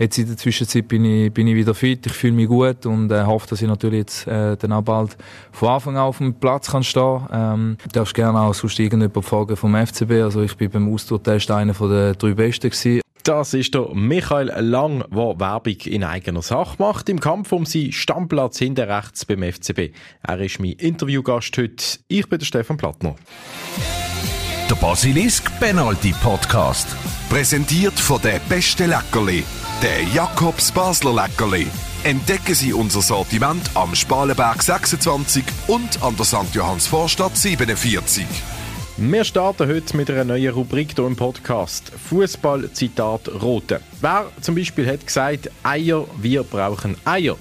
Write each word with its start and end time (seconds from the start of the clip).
Jetzt 0.00 0.16
in 0.16 0.28
der 0.28 0.38
Zwischenzeit 0.38 0.88
bin 0.88 1.04
ich, 1.04 1.30
bin 1.30 1.46
ich 1.46 1.54
wieder 1.54 1.74
fit, 1.74 2.06
ich 2.06 2.12
fühle 2.12 2.32
mich 2.32 2.48
gut 2.48 2.86
und 2.86 3.12
äh, 3.12 3.22
hoffe, 3.24 3.46
dass 3.48 3.60
ich 3.60 3.68
natürlich 3.68 3.98
jetzt 3.98 4.26
äh, 4.26 4.56
dann 4.56 4.72
auch 4.72 4.80
bald 4.80 5.14
von 5.52 5.68
Anfang 5.68 5.96
an 5.98 6.04
auf 6.04 6.16
dem 6.16 6.32
Platz 6.32 6.70
kann 6.70 6.82
stehen 6.82 7.20
ähm, 7.30 7.76
Du 7.82 7.90
darfst 7.90 8.14
gerne 8.14 8.40
auch 8.40 8.54
sonst 8.54 8.78
irgendjemand 8.78 9.26
fragen 9.26 9.56
vom 9.56 9.74
FCB. 9.74 10.12
Also 10.22 10.40
ich 10.40 10.56
bin 10.56 10.70
beim 10.70 10.90
Austourtest 10.90 11.50
einer 11.50 11.74
der 11.74 12.14
drei 12.14 12.32
Besten 12.32 12.70
gewesen. 12.70 13.02
Das 13.24 13.52
ist 13.52 13.74
der 13.74 13.94
Michael 13.94 14.46
Lang, 14.60 15.04
der 15.10 15.38
Werbung 15.38 15.76
in 15.84 16.02
eigener 16.02 16.40
Sache 16.40 16.76
macht 16.78 17.10
im 17.10 17.20
Kampf 17.20 17.52
um 17.52 17.66
seinen 17.66 17.92
Stammplatz 17.92 18.58
hinter 18.58 18.88
rechts 18.88 19.26
beim 19.26 19.42
FCB. 19.42 19.92
Er 20.22 20.40
ist 20.40 20.60
mein 20.60 20.72
Interviewgast 20.72 21.54
heute. 21.58 21.98
Ich 22.08 22.26
bin 22.26 22.38
der 22.38 22.46
Stefan 22.46 22.78
Plattner. 22.78 23.16
Der 24.70 24.76
Basilisk 24.76 25.50
Penalty 25.60 26.14
Podcast. 26.22 26.88
Präsentiert 27.28 28.00
von 28.00 28.20
der 28.22 28.40
beste 28.48 28.86
Leckerli, 28.86 29.44
der 29.82 30.02
Jakobs 30.14 30.70
Basler 30.72 31.14
Leckerli. 31.14 31.66
Entdecken 32.04 32.54
Sie 32.54 32.74
unser 32.74 33.00
Sortiment 33.00 33.62
am 33.74 33.94
Spalenberg 33.94 34.62
26 34.62 35.42
und 35.68 36.02
an 36.02 36.14
der 36.16 36.26
St. 36.26 36.54
Johanns 36.54 36.86
Vorstadt 36.86 37.34
47. 37.34 38.26
Wir 38.98 39.24
starten 39.24 39.68
heute 39.68 39.96
mit 39.96 40.10
einer 40.10 40.24
neuen 40.24 40.52
Rubrik 40.52 40.92
hier 40.94 41.06
im 41.06 41.16
Podcast. 41.16 41.92
Fußball-Zitat 42.10 43.30
Rote. 43.40 43.80
Wer 44.02 44.26
zum 44.42 44.54
Beispiel 44.54 44.86
hat 44.86 45.06
gesagt, 45.06 45.50
Eier, 45.62 46.04
wir 46.18 46.42
brauchen 46.42 46.96
Eier. 47.06 47.36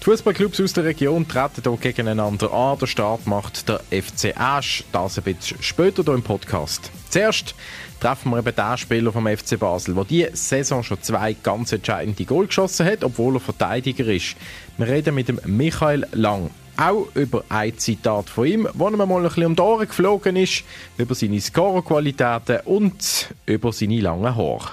Die 0.00 0.04
Fußballclubs 0.04 0.60
aus 0.60 0.72
der 0.74 0.84
Region 0.84 1.26
treten 1.26 1.62
hier 1.64 1.76
gegeneinander 1.76 2.52
an. 2.52 2.78
Der 2.78 2.86
Start 2.86 3.26
macht 3.26 3.68
der 3.68 3.80
FC 3.90 4.32
Asch. 4.38 4.84
Das 4.92 5.18
ein 5.18 5.24
bisschen 5.24 5.60
später 5.60 6.04
hier 6.04 6.14
im 6.14 6.22
Podcast. 6.22 6.92
Zuerst 7.10 7.56
treffen 8.00 8.30
wir 8.30 8.38
eben 8.38 8.54
den 8.54 8.78
Spieler 8.78 9.12
vom 9.12 9.26
FC 9.26 9.58
Basel, 9.58 9.94
der 9.94 10.04
diese 10.04 10.36
Saison 10.36 10.82
schon 10.82 11.02
zwei 11.02 11.34
ganz 11.34 11.72
entscheidende 11.72 12.24
Goal 12.24 12.46
geschossen 12.46 12.86
hat, 12.86 13.04
obwohl 13.04 13.36
er 13.36 13.40
Verteidiger 13.40 14.06
ist. 14.06 14.36
Wir 14.76 14.88
reden 14.88 15.14
mit 15.14 15.28
dem 15.28 15.40
Michael 15.44 16.06
Lang. 16.12 16.50
Auch 16.76 17.08
über 17.14 17.42
ein 17.48 17.76
Zitat 17.76 18.30
von 18.30 18.46
ihm, 18.46 18.68
wo 18.74 18.86
er 18.86 18.96
mal 18.96 19.16
ein 19.16 19.22
bisschen 19.24 19.46
um 19.46 19.56
die 19.56 19.62
Ohren 19.62 19.88
geflogen 19.88 20.36
ist, 20.36 20.62
über 20.96 21.14
seine 21.16 21.40
Scorerqualitäten 21.40 22.60
und 22.66 23.34
über 23.46 23.72
seine 23.72 24.00
langen 24.00 24.36
Haare. 24.36 24.70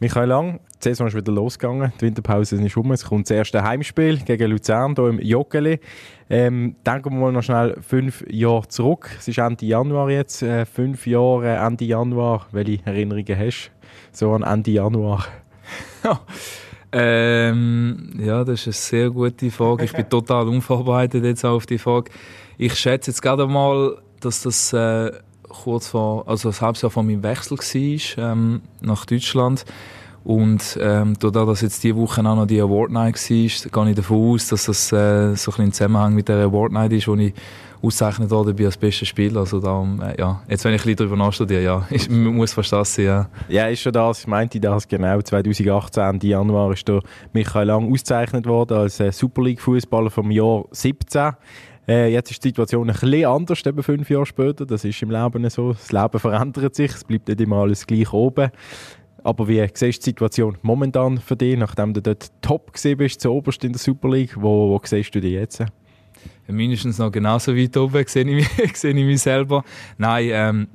Michael 0.00 0.28
Lang, 0.28 0.60
die 0.76 0.90
Saison 0.90 1.08
ist 1.08 1.16
wieder 1.16 1.32
losgegangen, 1.32 1.92
die 2.00 2.06
Winterpause 2.06 2.54
ist 2.54 2.76
um, 2.76 2.92
es 2.92 3.04
kommt 3.04 3.28
das 3.28 3.36
erste 3.36 3.64
Heimspiel 3.64 4.18
gegen 4.18 4.52
Luzern 4.52 4.94
hier 4.94 5.08
im 5.08 5.18
Joggeli. 5.18 5.80
Ähm, 6.30 6.76
denken 6.86 7.10
wir 7.10 7.18
mal 7.18 7.32
noch 7.32 7.42
schnell 7.42 7.76
fünf 7.80 8.24
Jahre 8.30 8.68
zurück. 8.68 9.10
Es 9.18 9.26
ist 9.26 9.38
Ende 9.38 9.66
Januar 9.66 10.08
jetzt, 10.08 10.42
äh, 10.42 10.64
fünf 10.66 11.04
Jahre 11.08 11.56
Ende 11.56 11.84
Januar. 11.84 12.46
Welche 12.52 12.78
Erinnerungen 12.84 13.36
hast 13.36 13.72
du 14.12 14.16
so 14.16 14.32
an 14.34 14.44
Ende 14.44 14.70
Januar? 14.70 15.26
ähm, 16.92 18.10
ja, 18.20 18.44
das 18.44 18.60
ist 18.60 18.66
eine 18.66 19.00
sehr 19.00 19.10
gute 19.10 19.50
Frage. 19.50 19.84
Ich 19.84 19.92
bin 19.92 20.08
total 20.10 20.46
unvorbereitet 20.46 21.24
jetzt 21.24 21.44
auf 21.44 21.66
die 21.66 21.78
Frage. 21.78 22.12
Ich 22.56 22.74
schätze 22.74 23.10
jetzt 23.10 23.20
gerade 23.20 23.48
mal, 23.48 23.96
dass 24.20 24.42
das 24.42 24.72
äh, 24.72 25.10
kurz 25.48 25.88
vor, 25.88 26.28
also 26.28 26.50
das 26.50 26.60
Halbjahr 26.60 26.90
von 26.90 27.06
meinem 27.06 27.22
Wechsel 27.22 27.58
war 27.58 28.32
ähm, 28.32 28.62
nach 28.80 29.06
Deutschland. 29.06 29.64
Und 30.24 30.78
ähm, 30.82 31.14
dadurch, 31.18 31.46
dass 31.46 31.60
jetzt 31.62 31.82
diese 31.82 31.96
Woche 31.96 32.20
auch 32.20 32.36
noch 32.36 32.46
die 32.46 32.60
Award 32.60 32.90
Night 32.90 33.14
war, 33.14 33.28
gehe 33.28 33.46
ich 33.46 33.96
davon 33.96 34.34
aus, 34.34 34.48
dass 34.48 34.66
das 34.66 34.92
äh, 34.92 34.96
so 34.96 34.96
ein 34.96 35.34
bisschen 35.36 35.64
im 35.64 35.72
Zusammenhang 35.72 36.14
mit 36.14 36.28
der 36.28 36.44
Award 36.44 36.72
Night 36.72 36.92
ist, 36.92 37.08
wo 37.08 37.14
ich 37.14 37.32
ausgezeichnet 37.80 38.30
worden 38.30 38.64
als 38.64 38.76
bester 38.76 39.06
Spieler. 39.06 39.40
Also 39.40 39.60
darum, 39.60 40.02
äh, 40.02 40.18
ja, 40.18 40.42
jetzt 40.48 40.64
wenn 40.64 40.74
ich 40.74 40.82
ein 40.82 40.84
bisschen 40.84 40.96
darüber 40.96 41.16
nachstudiere, 41.16 41.62
ja, 41.62 41.86
ich, 41.90 42.10
muss 42.10 42.52
fast 42.52 42.72
das 42.72 42.94
sein, 42.94 43.04
ja. 43.04 43.28
Ja, 43.48 43.68
ist 43.68 43.80
schon 43.80 43.92
das. 43.92 44.20
Ich 44.20 44.26
meinte 44.26 44.60
das 44.60 44.88
genau. 44.88 45.20
2018, 45.20 46.02
Ende 46.02 46.26
Januar, 46.26 46.72
ist 46.72 46.86
der 46.86 47.00
Michael 47.32 47.68
Lang 47.68 47.92
ausgezeichnet 47.92 48.46
worden 48.46 48.78
als 48.78 49.00
äh, 49.00 49.12
Super 49.12 49.42
League 49.42 49.60
Fußballer 49.60 50.10
vom 50.10 50.30
Jahr 50.30 50.64
17. 50.72 51.32
Äh, 51.88 52.12
jetzt 52.12 52.30
ist 52.30 52.44
die 52.44 52.48
Situation 52.48 52.90
ein 52.90 52.94
bisschen 52.94 53.24
anders, 53.24 53.64
eben 53.64 53.82
fünf 53.82 54.10
Jahre 54.10 54.26
später. 54.26 54.66
Das 54.66 54.84
ist 54.84 55.02
im 55.02 55.10
Leben 55.10 55.48
so. 55.48 55.72
Das 55.72 55.90
Leben 55.90 56.18
verändert 56.18 56.74
sich, 56.74 56.92
es 56.92 57.04
bleibt 57.04 57.28
nicht 57.28 57.40
immer 57.40 57.56
alles 57.56 57.86
gleich 57.86 58.12
oben. 58.12 58.50
Aber 59.24 59.48
wie 59.48 59.66
siehst 59.72 60.00
du 60.00 60.04
die 60.04 60.10
Situation 60.10 60.58
momentan 60.62 61.18
für 61.18 61.36
dich, 61.36 61.56
nachdem 61.56 61.92
du 61.94 62.00
dort 62.00 62.30
top 62.40 62.72
gesehen 62.72 62.98
bist, 62.98 63.20
zu 63.20 63.30
oberst 63.30 63.64
in 63.64 63.72
der 63.72 63.80
Super 63.80 64.10
League? 64.10 64.36
Wo, 64.36 64.70
wo 64.70 64.80
siehst 64.84 65.14
du 65.14 65.20
dich 65.20 65.32
jetzt? 65.32 65.64
mindestens 66.46 66.98
noch 66.98 67.12
genauso 67.12 67.54
weit 67.54 67.76
oben 67.76 68.04
sehe 68.06 68.24
ich 68.24 68.76
sehe 68.76 68.90
ich 68.90 69.04
mich 69.04 69.20
selber. 69.20 69.64
Nein, 69.98 70.28
ähm, 70.32 70.68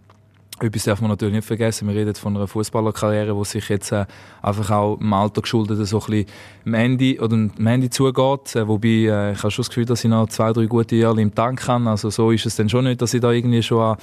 etwas 0.62 0.84
darf 0.84 1.02
man 1.02 1.10
natürlich 1.10 1.34
nicht 1.34 1.48
vergessen. 1.48 1.88
Wir 1.88 1.96
reden 1.96 2.14
von 2.16 2.36
einer 2.36 2.48
Fußballerkarriere, 2.48 3.36
die 3.36 3.46
sich 3.46 3.68
jetzt 3.70 3.92
äh, 3.92 4.06
einfach 4.42 4.70
auch 4.72 5.00
im 5.00 5.12
Alter 5.14 5.42
geschuldet 5.42 5.86
so 5.88 6.00
ein 6.00 6.06
bisschen 6.06 6.26
am 6.66 6.74
Ende, 6.74 7.20
oder 7.20 7.36
am 7.36 7.68
Ende 7.68 7.90
zugeht. 7.90 8.56
Äh, 8.56 8.68
wobei, 8.68 8.88
äh, 8.88 9.32
ich 9.34 9.40
habe 9.40 9.52
schon 9.52 9.64
das 9.64 9.70
Gefühl, 9.70 9.86
dass 9.86 10.04
ich 10.04 10.10
noch 10.10 10.28
zwei, 10.30 10.54
drei 10.54 10.66
gute 10.66 10.96
Jahre 10.96 11.22
im 11.22 11.34
Tank 11.34 11.68
habe. 11.68 11.90
Also 11.90 12.10
so 12.10 12.32
ist 12.32 12.46
es 12.46 12.56
dann 12.56 12.70
schon 12.70 12.86
nicht, 12.86 13.02
dass 13.02 13.14
ich 13.14 13.22
da 13.22 13.32
irgendwie 13.32 13.64
schon 13.64 13.82
an, 13.82 13.98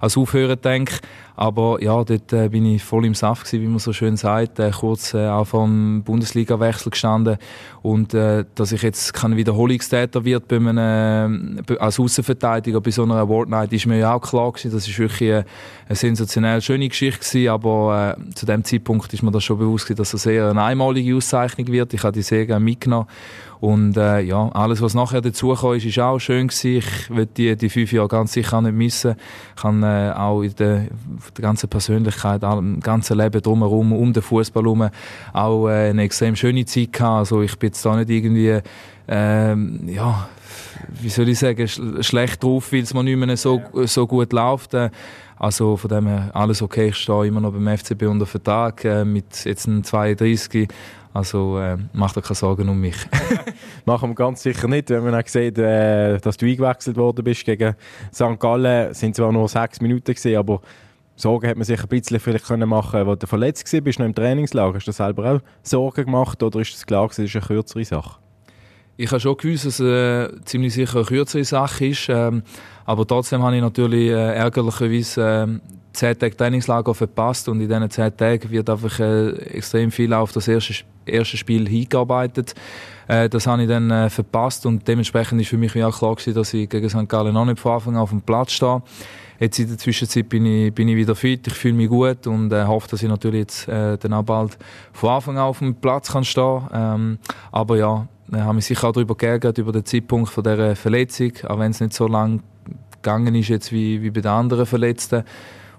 ans 0.00 0.16
Aufhören 0.16 0.60
denke. 0.60 1.00
Aber 1.36 1.82
ja, 1.82 2.02
dort 2.02 2.32
äh, 2.32 2.48
bin 2.48 2.64
ich 2.64 2.82
voll 2.82 3.04
im 3.04 3.14
Saft 3.14 3.44
gewesen, 3.44 3.62
wie 3.62 3.68
man 3.68 3.78
so 3.78 3.92
schön 3.92 4.16
sagt. 4.16 4.58
Äh, 4.58 4.70
kurz 4.70 5.12
äh, 5.12 5.28
auch 5.28 5.44
vom 5.44 6.02
Bundesliga-Wechsel 6.02 6.90
gestanden. 6.90 7.36
Und 7.82 8.14
äh, 8.14 8.44
dass 8.54 8.72
ich 8.72 8.80
jetzt 8.80 9.12
kein 9.12 9.36
Wiederholungstäter 9.36 10.24
wird 10.24 10.48
bei 10.48 10.56
einem, 10.56 11.62
äh, 11.68 11.76
als 11.78 12.00
Außenverteidiger 12.00 12.80
bei 12.80 12.90
so 12.90 13.02
einer 13.02 13.16
Award 13.16 13.50
Night, 13.50 13.72
ist 13.74 13.86
mir 13.86 13.98
ja 13.98 14.14
auch 14.14 14.22
klar 14.22 14.50
gewesen. 14.50 14.72
Das 14.72 14.88
ist 14.88 14.98
wirklich 14.98 15.30
eine, 15.30 15.44
eine 15.88 15.96
sensationell 15.96 16.62
schöne 16.62 16.88
Geschichte 16.88 17.20
gewesen. 17.20 17.48
Aber 17.50 18.16
äh, 18.18 18.34
zu 18.34 18.46
dem 18.46 18.64
Zeitpunkt 18.64 19.12
ist 19.12 19.22
mir 19.22 19.30
das 19.30 19.44
schon 19.44 19.58
bewusst 19.58 19.84
gewesen, 19.84 19.98
dass 19.98 20.12
das 20.12 20.24
eher 20.24 20.48
eine 20.48 20.62
einmalige 20.62 21.14
Auszeichnung 21.16 21.68
wird. 21.68 21.92
Ich 21.92 22.02
habe 22.02 22.12
die 22.12 22.22
sehr 22.22 22.46
gerne 22.46 22.64
mitgenommen. 22.64 23.08
Und 23.60 23.96
äh, 23.96 24.20
ja, 24.20 24.48
alles, 24.52 24.82
was 24.82 24.94
nachher 24.94 25.20
dazugekommen 25.20 25.78
ist, 25.78 25.86
ist 25.86 25.98
auch 25.98 26.18
schön 26.18 26.48
gewesen. 26.48 26.76
Ich 26.76 27.10
will 27.10 27.26
die, 27.26 27.56
die 27.56 27.68
fünf 27.68 27.92
Jahre 27.92 28.08
ganz 28.08 28.32
sicher 28.32 28.60
nicht 28.60 28.74
missen. 28.74 29.16
Ich 29.54 29.62
kann 29.62 29.82
äh, 29.82 30.12
auch 30.14 30.42
in 30.42 30.54
der, 30.56 30.86
der 31.36 31.42
ganzen 31.42 31.68
Persönlichkeit, 31.68 32.42
im 32.42 32.80
ganzen 32.80 33.16
Leben 33.16 33.40
drumherum, 33.40 33.92
um 33.92 34.12
den 34.12 34.22
Fußball 34.22 34.62
herum, 34.62 34.88
auch 35.32 35.68
äh, 35.68 35.90
eine 35.90 36.02
extrem 36.02 36.36
schöne 36.36 36.64
Zeit 36.66 36.92
gehabt. 36.92 37.18
Also 37.18 37.42
ich 37.42 37.58
bin 37.58 37.68
jetzt 37.68 37.84
da 37.84 37.96
nicht 37.96 38.10
irgendwie, 38.10 38.60
äh, 39.08 39.54
ja, 39.92 40.28
wie 41.00 41.08
soll 41.08 41.28
ich 41.28 41.38
sagen, 41.38 41.66
sch 41.66 41.80
schlecht 42.00 42.42
drauf, 42.42 42.72
weil 42.72 42.82
es 42.82 42.94
mir 42.94 43.04
nicht 43.04 43.16
mehr 43.16 43.36
so, 43.36 43.62
so 43.84 44.06
gut 44.06 44.32
läuft. 44.32 44.74
Äh, 44.74 44.90
also 45.38 45.76
von 45.76 45.88
dem 45.88 46.06
her 46.06 46.30
alles 46.32 46.62
okay. 46.62 46.88
Ich 46.88 46.96
stehe 46.96 47.26
immer 47.26 47.40
noch 47.40 47.52
beim 47.52 47.76
FCB 47.76 48.04
unter 48.04 48.26
Vertrag 48.26 48.84
äh, 48.84 49.04
mit 49.04 49.44
jetzt 49.44 49.66
einem 49.66 49.84
32. 49.84 50.68
Also 51.16 51.58
äh, 51.58 51.78
mach 51.94 52.12
dir 52.12 52.20
keine 52.20 52.34
Sorgen 52.34 52.68
um 52.68 52.78
mich. 52.78 52.96
Machen 53.86 54.10
wir 54.10 54.14
ganz 54.14 54.42
sicher 54.42 54.68
nicht. 54.68 54.90
Wenn 54.90 55.02
man 55.02 55.14
auch 55.14 55.26
sieht, 55.26 55.56
äh, 55.56 56.18
dass 56.18 56.36
du 56.36 56.44
eingewechselt 56.44 56.98
worden 56.98 57.24
bist 57.24 57.46
gegen 57.46 57.74
St. 58.12 58.38
Gallen, 58.38 58.92
sind 58.92 59.16
zwar 59.16 59.32
nur 59.32 59.48
sechs 59.48 59.80
Minuten 59.80 60.12
gewesen, 60.12 60.36
aber 60.36 60.60
Sorgen 61.14 61.48
hat 61.48 61.56
man 61.56 61.64
sich 61.64 61.80
ein 61.80 61.88
bisschen 61.88 62.20
vielleicht 62.20 62.44
können 62.44 62.68
machen, 62.68 63.06
wo 63.06 63.14
du 63.14 63.26
verletzt 63.26 63.72
war, 63.72 63.80
bist 63.80 63.98
noch 63.98 64.04
im 64.04 64.14
Trainingslager. 64.14 64.74
Hast 64.74 64.88
du 64.88 64.92
selber 64.92 65.36
auch 65.36 65.40
Sorgen 65.62 66.04
gemacht 66.04 66.42
oder 66.42 66.60
ist 66.60 66.74
das 66.74 66.84
klar, 66.84 67.08
es 67.10 67.18
ist 67.18 67.34
eine 67.34 67.46
kürzere 67.46 67.86
Sache? 67.86 68.25
Ich 68.96 69.10
habe 69.10 69.20
schon 69.20 69.36
gewusst, 69.36 69.66
dass 69.66 69.78
es 69.78 69.86
äh, 69.86 70.44
ziemlich 70.44 70.74
sicher 70.74 70.96
eine 70.96 71.04
kürzere 71.04 71.44
Sache 71.44 71.86
ist. 71.86 72.08
Ähm, 72.08 72.42
aber 72.84 73.06
trotzdem 73.06 73.42
habe 73.42 73.54
ich 73.56 73.62
natürlich 73.62 74.10
äh, 74.10 74.34
ärgerlicherweise 74.34 75.60
äh, 75.62 75.76
zehn 75.92 76.18
Tage 76.18 76.36
Trainingslager 76.36 76.94
verpasst 76.94 77.48
und 77.48 77.60
in 77.60 77.68
diesen 77.68 77.90
zehn 77.90 78.16
Tagen 78.16 78.50
wird 78.50 78.70
einfach 78.70 79.00
äh, 79.00 79.30
extrem 79.54 79.90
viel 79.90 80.12
auf 80.14 80.32
das 80.32 80.48
erste 80.48 80.84
erste 81.06 81.36
Spiel 81.36 81.68
hingearbeitet. 81.68 82.54
Äh, 83.08 83.28
das 83.28 83.46
habe 83.46 83.62
ich 83.62 83.68
dann 83.68 83.90
äh, 83.90 84.10
verpasst 84.10 84.66
und 84.66 84.86
dementsprechend 84.86 85.40
ist 85.40 85.48
für 85.48 85.56
mich 85.56 85.72
auch 85.82 85.96
klar 85.96 86.14
gewesen, 86.14 86.34
dass 86.34 86.52
ich 86.54 86.68
gegen 86.68 86.88
St. 86.88 87.08
Gallen 87.08 87.34
noch 87.34 87.44
nicht 87.44 87.60
von 87.60 87.72
Anfang 87.72 87.94
an 87.94 88.02
auf 88.02 88.10
dem 88.10 88.22
Platz 88.22 88.52
stehe. 88.52 88.82
Jetzt 89.38 89.58
in 89.58 89.68
der 89.68 89.78
Zwischenzeit 89.78 90.28
bin 90.28 90.46
ich, 90.46 90.74
bin 90.74 90.88
ich 90.88 90.96
wieder 90.96 91.14
fit, 91.14 91.46
ich 91.46 91.52
fühle 91.52 91.74
mich 91.74 91.88
gut 91.88 92.26
und 92.26 92.52
äh, 92.52 92.64
hoffe, 92.64 92.88
dass 92.88 93.02
ich 93.02 93.08
natürlich 93.08 93.40
jetzt 93.40 93.68
äh, 93.68 93.98
dann 93.98 94.14
auch 94.14 94.22
bald 94.22 94.56
von 94.92 95.10
Anfang 95.10 95.36
an 95.36 95.44
auf 95.44 95.58
dem 95.58 95.74
Platz 95.74 96.10
kann 96.10 96.24
stehen 96.24 96.62
ähm, 96.72 97.18
Aber 97.52 97.76
ja, 97.76 98.08
ich 98.32 98.38
habe 98.38 98.54
mich 98.54 98.66
sicher 98.66 98.88
auch 98.88 98.92
darüber 98.92 99.14
geärgert, 99.14 99.58
über 99.58 99.72
den 99.72 99.84
Zeitpunkt 99.84 100.30
von 100.30 100.42
dieser 100.44 100.74
Verletzung, 100.76 101.32
auch 101.46 101.58
wenn 101.58 101.70
es 101.70 101.80
nicht 101.80 101.92
so 101.92 102.08
lang 102.08 102.42
gegangen 102.90 103.34
ist 103.34 103.48
jetzt 103.48 103.72
wie, 103.72 104.02
wie 104.02 104.10
bei 104.10 104.20
den 104.20 104.32
anderen 104.32 104.66
Verletzten. 104.66 105.24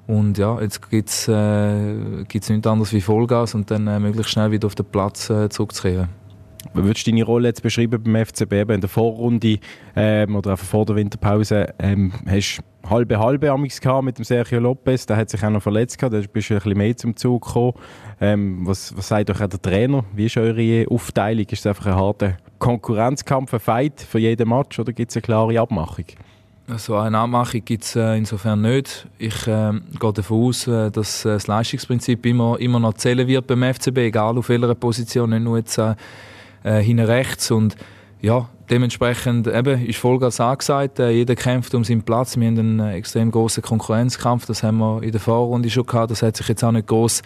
Und 0.08 0.38
ja, 0.38 0.60
jetzt 0.62 0.90
gibt 0.90 1.10
es 1.10 1.28
äh, 1.28 1.74
nichts 2.22 2.50
anderes 2.50 2.94
wie 2.94 3.02
Vollgas 3.02 3.54
und 3.54 3.70
dann 3.70 3.88
äh, 3.88 4.00
möglichst 4.00 4.32
schnell 4.32 4.52
wieder 4.52 4.68
auf 4.68 4.76
den 4.76 4.86
Platz 4.86 5.30
äh, 5.30 5.50
zurückzukehren. 5.50 6.08
Würdest 6.74 7.08
du 7.08 7.12
deine 7.12 7.24
Rolle 7.24 7.50
jetzt 7.50 7.64
beschreiben 7.64 8.02
beim 8.04 8.26
FCB 8.26 8.54
in 8.72 8.82
der 8.82 8.90
Vorrunde 8.90 9.60
ähm, 9.96 10.36
oder 10.36 10.52
einfach 10.52 10.66
vor 10.66 10.86
der 10.86 10.96
Winterpause? 10.96 11.74
Ähm, 11.80 12.14
hast 12.28 12.62
halbe 12.90 13.20
halbe 13.20 13.52
Amix 13.52 13.82
mit 14.02 14.18
dem 14.18 14.24
Sergio 14.24 14.60
Lopez, 14.60 15.06
der 15.06 15.18
hat 15.18 15.30
sich 15.30 15.44
auch 15.44 15.50
noch 15.50 15.62
verletzt 15.62 15.98
gehabt, 15.98 16.14
da 16.14 16.20
bist 16.20 16.50
du 16.50 16.54
ein 16.54 16.60
bisschen 16.60 16.78
mehr 16.78 16.96
zum 16.96 17.16
Zug 17.16 17.46
gekommen. 17.46 17.74
Ähm, 18.22 18.62
was, 18.66 18.96
was 18.96 19.08
sagt 19.08 19.30
euch 19.30 19.42
auch 19.42 19.48
der 19.48 19.62
Trainer? 19.62 20.04
Wie 20.14 20.26
ist 20.26 20.38
eure 20.38 20.86
Aufteilung? 20.90 21.46
Ist 21.46 21.60
es 21.60 21.68
einfach 21.68 21.88
ein 21.88 21.96
harter 21.96 22.38
Konkurrenzkampf, 22.60 23.54
ein 23.54 23.60
Fight 23.60 24.02
für 24.02 24.20
jeden 24.20 24.50
Match 24.50 24.80
oder 24.80 24.94
gibt 24.94 25.12
es 25.12 25.18
eine 25.18 25.22
klare 25.22 25.60
Abmachung? 25.60 26.06
So 26.76 26.98
eine 26.98 27.18
Abmachung 27.18 27.64
gibt 27.64 27.84
es 27.86 27.96
äh, 27.96 28.18
insofern 28.18 28.62
nicht. 28.62 29.08
Ich 29.18 29.48
äh, 29.48 29.72
gehe 30.00 30.14
davon 30.14 30.48
aus, 30.48 30.68
äh, 30.68 30.92
dass 30.92 31.24
äh, 31.24 31.30
das 31.30 31.48
Leistungsprinzip 31.48 32.26
immer, 32.26 32.60
immer 32.60 32.80
noch 32.80 32.96
zählen 32.96 33.26
wird 33.26 33.48
beim 33.48 33.64
FCB, 33.64 33.98
egal 33.98 34.38
auf 34.38 34.50
welcher 34.50 34.76
Position, 34.76 35.30
nicht 35.30 35.44
nur 35.44 35.60
jetzt 35.60 35.80
äh, 36.68 36.82
hinten 36.84 37.06
rechts. 37.06 37.50
Und 37.50 37.76
ja, 38.22 38.50
dementsprechend 38.70 39.48
eben, 39.48 39.86
ist 39.86 40.00
Vollgas 40.00 40.40
angesagt. 40.40 41.00
Äh, 41.00 41.12
jeder 41.12 41.36
kämpft 41.36 41.74
um 41.74 41.84
seinen 41.84 42.04
Platz. 42.04 42.38
Wir 42.38 42.48
haben 42.48 42.60
einen 42.60 42.80
äh, 42.80 42.96
extrem 42.96 43.32
großen 43.32 43.64
Konkurrenzkampf. 43.64 44.46
Das 44.46 44.64
haben 44.64 44.80
wir 44.80 45.04
in 45.04 45.12
der 45.12 45.22
Vorrunde 45.22 45.70
schon 45.70 45.86
gehabt. 45.86 46.12
Das 46.12 46.22
hat 46.22 46.36
sich 46.36 46.48
jetzt 46.48 46.64
auch 46.64 46.72
nicht 46.72 46.88
groß 46.88 47.22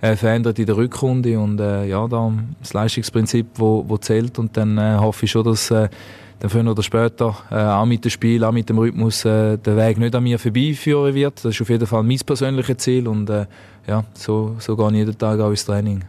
äh, 0.00 0.16
verändert 0.16 0.58
in 0.58 0.66
der 0.66 0.76
Rückrunde. 0.76 1.38
Und 1.38 1.60
äh, 1.60 1.86
ja, 1.86 2.06
da 2.06 2.32
das 2.60 2.74
Leistungsprinzip, 2.74 3.46
wo, 3.54 3.84
wo 3.88 3.96
zählt. 3.96 4.38
Und 4.38 4.56
dann 4.56 4.76
äh, 4.76 4.96
hoffe 4.98 5.24
ich 5.24 5.30
schon, 5.30 5.44
dass 5.44 5.70
äh, 5.70 5.88
dann 6.40 6.50
früher 6.50 6.68
oder 6.68 6.82
später 6.82 7.36
auch 7.50 7.86
mit 7.86 8.04
dem 8.04 8.10
Spiel, 8.10 8.42
auch 8.42 8.50
mit 8.50 8.68
dem 8.68 8.76
Rhythmus 8.76 9.22
der 9.22 9.60
Weg 9.64 9.98
nicht 9.98 10.12
an 10.12 10.24
mir 10.24 10.40
vorbeiführen 10.40 11.14
wird. 11.14 11.36
Das 11.36 11.54
ist 11.54 11.62
auf 11.62 11.68
jeden 11.68 11.86
Fall 11.86 12.02
mein 12.02 12.18
persönliches 12.18 12.78
Ziel 12.78 13.06
und 13.06 13.30
ja, 13.86 14.02
so, 14.14 14.56
so 14.58 14.76
gehe 14.76 14.88
ich 14.88 14.94
jeden 14.94 15.16
Tag 15.16 15.38
auch 15.38 15.50
ins 15.50 15.64
Training. 15.64 16.02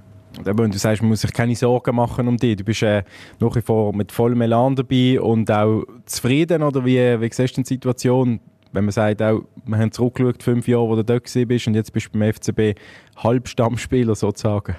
Wenn 0.44 0.72
du 0.72 0.78
sagst, 0.78 1.02
man 1.02 1.10
muss 1.10 1.22
sich 1.22 1.34
keine 1.34 1.56
Sorgen 1.56 1.96
machen 1.96 2.28
um 2.28 2.38
dich. 2.38 2.56
Du 2.56 2.64
bist 2.64 2.82
äh, 2.84 3.04
nach 3.40 3.56
wie 3.56 3.62
vor 3.62 3.94
mit 3.94 4.12
vollem 4.12 4.42
Elan 4.42 4.76
dabei 4.76 5.22
und 5.22 5.52
auch 5.52 5.84
zufrieden, 6.06 6.64
oder 6.64 6.86
wie, 6.86 7.22
wie 7.22 7.30
siehst 7.32 7.58
du 7.58 7.62
die 7.62 7.68
Situation, 7.68 8.40
wenn 8.72 8.86
man 8.86 8.92
sagt, 8.92 9.22
auch, 9.22 9.44
wir 9.66 9.78
haben 9.78 9.92
zurückgeschaut, 9.92 10.42
fünf 10.42 10.68
Jahre, 10.68 10.90
wo 10.90 10.96
du 10.96 11.04
dort 11.04 11.32
bist 11.48 11.68
und 11.68 11.76
jetzt 11.76 11.94
bist 11.94 12.08
du 12.08 12.20
beim 12.20 12.34
FCB 12.34 12.80
Halbstammspieler 13.18 14.16
sozusagen? 14.16 14.76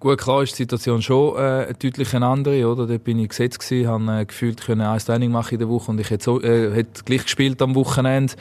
Gut, 0.00 0.18
klar 0.18 0.44
ist 0.44 0.52
die 0.52 0.62
Situation 0.62 1.02
schon 1.02 1.36
äh, 1.36 1.74
deutlich 1.74 2.14
eine 2.14 2.26
andere, 2.26 2.68
oder? 2.68 2.86
Dort 2.86 3.02
bin 3.02 3.18
ich 3.18 3.30
gesetzt 3.30 3.58
gewesen, 3.58 3.88
habe 3.88 4.20
äh, 4.20 4.24
gefühlt 4.26 4.60
können 4.60 4.82
ein 4.82 4.98
Training 4.98 5.32
machen 5.32 5.54
in 5.54 5.58
der 5.58 5.68
Woche 5.68 5.90
und 5.90 5.98
ich 5.98 6.10
hätte, 6.10 6.30
äh, 6.30 6.72
hätte 6.72 7.02
gleich 7.04 7.24
gespielt 7.24 7.60
am 7.62 7.74
Wochenende. 7.74 8.34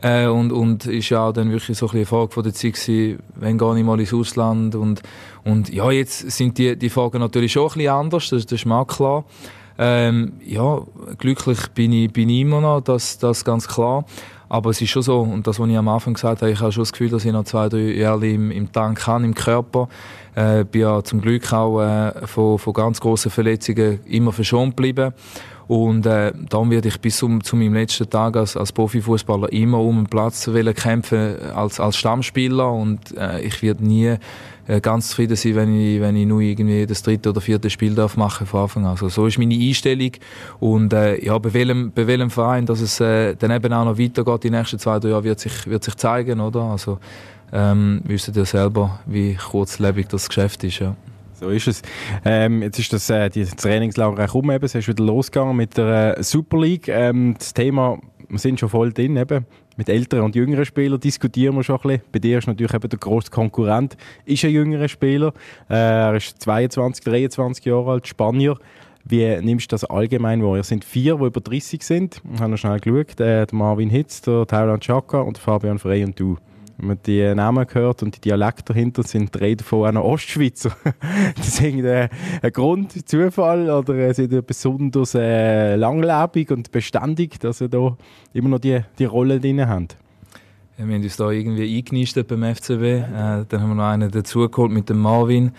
Äh, 0.00 0.26
und, 0.26 0.52
und 0.52 0.86
ist 0.86 1.08
ja 1.08 1.26
auch 1.26 1.32
dann 1.32 1.50
wirklich 1.50 1.76
so 1.76 1.86
ein 1.86 1.88
bisschen 1.88 1.98
eine 1.98 2.06
Frage 2.06 2.32
von 2.32 2.42
der 2.44 2.54
Zeit 2.54 2.74
gewesen, 2.74 3.18
wenn 3.34 3.58
gehe 3.58 3.78
ich 3.78 3.84
mal 3.84 3.98
ins 3.98 4.14
Ausland 4.14 4.74
und, 4.76 5.02
und 5.44 5.70
ja, 5.70 5.90
jetzt 5.90 6.30
sind 6.30 6.56
die, 6.56 6.76
die 6.76 6.88
Fragen 6.88 7.18
natürlich 7.18 7.52
schon 7.52 7.64
ein 7.64 7.74
bisschen 7.74 7.92
anders, 7.92 8.28
das, 8.30 8.46
das 8.46 8.60
ist 8.60 8.66
mir 8.66 8.76
auch 8.76 8.86
klar. 8.86 9.24
Ähm, 9.80 10.34
ja, 10.44 10.82
glücklich 11.18 11.68
bin 11.74 11.92
ich, 11.92 12.12
bin 12.12 12.28
ich 12.28 12.40
immer 12.40 12.60
noch, 12.60 12.80
das, 12.80 13.18
das 13.18 13.44
ganz 13.44 13.66
klar. 13.66 14.04
Aber 14.48 14.70
es 14.70 14.80
ist 14.80 14.90
schon 14.90 15.02
so, 15.02 15.20
und 15.20 15.46
das, 15.46 15.60
was 15.60 15.68
ich 15.68 15.76
am 15.76 15.88
Anfang 15.88 16.14
gesagt 16.14 16.42
habe, 16.42 16.50
ich 16.50 16.60
habe 16.60 16.72
schon 16.72 16.82
das 16.82 16.92
Gefühl, 16.92 17.10
dass 17.10 17.24
ich 17.24 17.32
noch 17.32 17.44
zwei, 17.44 17.68
drei 17.68 17.92
Jahre 17.92 18.26
im, 18.28 18.50
im 18.50 18.72
Tank 18.72 19.06
habe, 19.06 19.24
im 19.24 19.34
Körper. 19.34 19.88
Äh, 20.38 20.64
bin 20.64 20.82
ja 20.82 21.02
zum 21.02 21.20
Glück 21.20 21.52
auch 21.52 21.80
äh, 21.80 22.26
von, 22.26 22.58
von 22.58 22.72
ganz 22.72 23.00
grossen 23.00 23.30
Verletzungen 23.30 23.98
immer 24.06 24.32
verschont 24.32 24.76
geblieben. 24.76 25.12
Und 25.66 26.06
äh, 26.06 26.32
dann 26.48 26.70
werde 26.70 26.88
ich 26.88 27.00
bis 27.00 27.16
zum, 27.16 27.42
zu 27.42 27.56
meinem 27.56 27.74
letzten 27.74 28.08
Tag 28.08 28.36
als, 28.36 28.56
als 28.56 28.70
Profifußballer 28.70 29.52
immer 29.52 29.80
um 29.80 29.98
einen 29.98 30.06
Platz 30.06 30.48
kämpfen 30.76 31.36
als, 31.54 31.80
als 31.80 31.96
Stammspieler 31.96 32.72
und 32.72 33.16
äh, 33.18 33.40
ich 33.40 33.60
werde 33.62 33.84
nie 33.84 34.16
äh, 34.68 34.80
ganz 34.80 35.08
zufrieden 35.08 35.36
sein, 35.36 35.56
wenn 35.56 35.78
ich, 35.78 36.00
wenn 36.00 36.16
ich 36.16 36.26
nur 36.26 36.40
irgendwie 36.40 36.86
das 36.86 37.02
dritte 37.02 37.30
oder 37.30 37.40
vierte 37.40 37.68
Spiel 37.68 37.94
darf 37.94 38.16
machen 38.16 38.46
von 38.46 38.62
Anfang 38.62 38.84
an. 38.84 38.90
Also 38.92 39.08
so 39.08 39.26
ist 39.26 39.38
meine 39.38 39.56
Einstellung 39.56 40.12
und 40.60 40.92
äh, 40.92 41.22
ja, 41.22 41.36
bei 41.36 41.52
welchem, 41.52 41.90
bei 41.90 42.06
welchem 42.06 42.30
Verein, 42.30 42.64
dass 42.64 42.80
es 42.80 43.00
äh, 43.00 43.34
dann 43.34 43.50
eben 43.50 43.72
auch 43.72 43.84
noch 43.84 43.98
weitergeht 43.98 44.44
die 44.44 44.50
nächsten 44.50 44.78
zwei, 44.78 45.00
drei 45.00 45.10
Jahre, 45.10 45.24
wird 45.24 45.40
sich, 45.40 45.66
wird 45.66 45.84
sich 45.84 45.96
zeigen, 45.96 46.40
oder? 46.40 46.62
Also 46.62 46.98
ähm, 47.52 48.02
wisst 48.04 48.34
ihr 48.34 48.44
selber, 48.44 49.00
wie 49.06 49.34
kurzlebig 49.34 50.08
das 50.08 50.28
Geschäft 50.28 50.64
ist, 50.64 50.78
ja. 50.80 50.96
So 51.34 51.50
ist 51.50 51.68
es. 51.68 51.82
Ähm, 52.24 52.62
jetzt 52.62 52.80
ist 52.80 52.92
das, 52.92 53.08
äh, 53.10 53.30
die 53.30 53.44
Trainingslager 53.44 54.24
auch 54.24 54.34
eben. 54.34 54.64
es 54.64 54.74
ist 54.74 54.88
wieder 54.88 55.04
losgegangen 55.04 55.56
mit 55.56 55.76
der 55.76 56.18
äh, 56.18 56.22
Super 56.22 56.60
League. 56.60 56.88
Ähm, 56.88 57.36
das 57.38 57.54
Thema, 57.54 57.98
wir 58.28 58.38
sind 58.40 58.58
schon 58.58 58.68
voll 58.68 58.92
drin, 58.92 59.16
eben. 59.16 59.46
mit 59.76 59.88
älteren 59.88 60.24
und 60.24 60.34
jüngeren 60.34 60.64
Spielern 60.64 60.98
diskutieren 60.98 61.54
wir 61.54 61.62
schon 61.62 61.76
ein 61.76 61.82
bisschen. 61.82 62.02
Bei 62.10 62.18
dir 62.18 62.38
ist 62.38 62.48
natürlich 62.48 62.74
eben 62.74 62.88
der 62.88 62.98
grosse 62.98 63.30
Konkurrent, 63.30 63.96
ist 64.24 64.44
ein 64.44 64.50
jüngerer 64.50 64.88
Spieler. 64.88 65.32
Äh, 65.70 65.76
er 65.76 66.16
ist 66.16 66.42
22, 66.42 67.04
23 67.04 67.64
Jahre 67.64 67.92
alt, 67.92 68.08
Spanier. 68.08 68.56
Wie 69.04 69.24
nimmst 69.40 69.70
du 69.70 69.74
das 69.74 69.84
allgemein 69.84 70.42
wahr? 70.42 70.56
Es 70.56 70.68
sind 70.68 70.84
vier, 70.84 71.16
die 71.18 71.24
über 71.24 71.40
30 71.40 71.82
sind. 71.84 72.20
Ich 72.34 72.40
habe 72.40 72.50
noch 72.50 72.58
schnell 72.58 72.80
geschaut. 72.80 73.12
Äh, 73.20 73.46
der 73.46 73.48
Marvin 73.52 73.90
Hitz, 73.90 74.22
der 74.22 74.44
Thailand 74.44 74.82
Chaka 74.82 75.20
und 75.20 75.38
Fabian 75.38 75.78
Frey 75.78 76.04
und 76.04 76.18
du. 76.18 76.36
Wenn 76.78 76.88
man 76.88 76.98
die 77.04 77.34
Namen 77.34 77.66
hört 77.72 78.04
und 78.04 78.14
die 78.16 78.20
Dialekte 78.20 78.72
dahinter 78.72 79.02
sind, 79.02 79.34
drei 79.34 79.56
davon 79.56 79.88
auch 79.88 79.92
noch 79.92 80.04
Ostschweizer. 80.04 80.70
das 81.36 81.48
ist 81.48 81.60
irgendwie 81.60 82.08
ein 82.42 82.52
Grund, 82.52 83.08
Zufall 83.08 83.68
oder 83.68 84.14
sind 84.14 84.46
besonders 84.46 85.14
äh, 85.16 85.74
langlebig 85.74 86.52
und 86.52 86.70
beständig, 86.70 87.40
dass 87.40 87.58
sie 87.58 87.68
da 87.68 87.96
immer 88.32 88.48
noch 88.48 88.60
die, 88.60 88.80
die 88.98 89.06
Rolle 89.06 89.40
drin 89.40 89.66
haben? 89.66 89.88
Wir 90.76 90.84
haben 90.84 91.02
uns 91.02 91.16
da 91.16 91.30
irgendwie 91.32 91.76
eingenistet 91.76 92.28
beim 92.28 92.44
FCB. 92.54 92.82
Äh, 92.82 93.04
dann 93.48 93.60
haben 93.60 93.70
wir 93.70 93.74
noch 93.74 93.88
einen 93.88 94.12
dazugeholt 94.12 94.70
mit 94.70 94.88
dem 94.88 94.98
Marvin. 94.98 95.50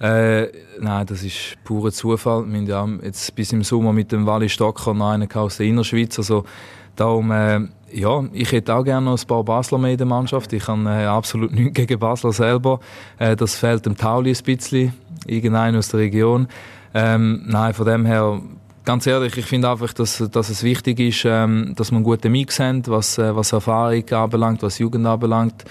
Äh, 0.00 0.46
nein, 0.78 1.04
das 1.06 1.24
ist 1.24 1.56
purer 1.64 1.90
Zufall. 1.90 2.46
Wir 2.46 2.76
haben 2.76 3.00
ja 3.00 3.06
jetzt 3.06 3.34
bis 3.34 3.52
im 3.52 3.64
Sommer 3.64 3.92
mit 3.92 4.12
dem 4.12 4.24
Wally 4.24 4.48
Stocker 4.48 4.94
noch 4.94 5.10
einen 5.10 5.30
aus 5.32 5.56
der 5.56 5.66
Innerschweiz. 5.66 6.16
Also 6.18 6.44
darum, 6.94 7.32
äh, 7.32 7.60
ja, 7.92 8.24
ich 8.32 8.52
hätte 8.52 8.74
auch 8.74 8.84
gerne 8.84 9.06
noch 9.06 9.20
ein 9.20 9.26
paar 9.26 9.44
Basler 9.44 9.78
mehr 9.78 9.92
in 9.92 9.98
der 9.98 10.06
Mannschaft. 10.06 10.52
Ich 10.52 10.66
habe 10.68 10.82
äh, 10.88 11.04
absolut 11.06 11.52
nichts 11.52 11.74
gegen 11.74 11.98
Basler 11.98 12.32
selber. 12.32 12.80
Äh, 13.18 13.36
das 13.36 13.54
fehlt 13.54 13.86
dem 13.86 13.96
Tauli 13.96 14.32
ein 14.32 14.44
bisschen, 14.44 14.92
irgendein 15.26 15.76
aus 15.76 15.88
der 15.88 16.00
Region. 16.00 16.48
Ähm, 16.94 17.42
nein, 17.46 17.74
von 17.74 17.86
dem 17.86 18.04
her, 18.06 18.40
ganz 18.84 19.06
ehrlich, 19.06 19.36
ich 19.36 19.46
finde 19.46 19.70
einfach, 19.70 19.92
dass, 19.92 20.18
dass 20.30 20.48
es 20.48 20.62
wichtig 20.62 20.98
ist, 21.00 21.24
ähm, 21.24 21.72
dass 21.76 21.90
man 21.90 21.98
einen 21.98 22.04
guten 22.04 22.32
Mix 22.32 22.58
hat, 22.58 22.88
was, 22.88 23.18
äh, 23.18 23.34
was 23.34 23.52
Erfahrung 23.52 24.08
anbelangt, 24.10 24.62
was 24.62 24.78
Jugend 24.78 25.06
anbelangt. 25.06 25.64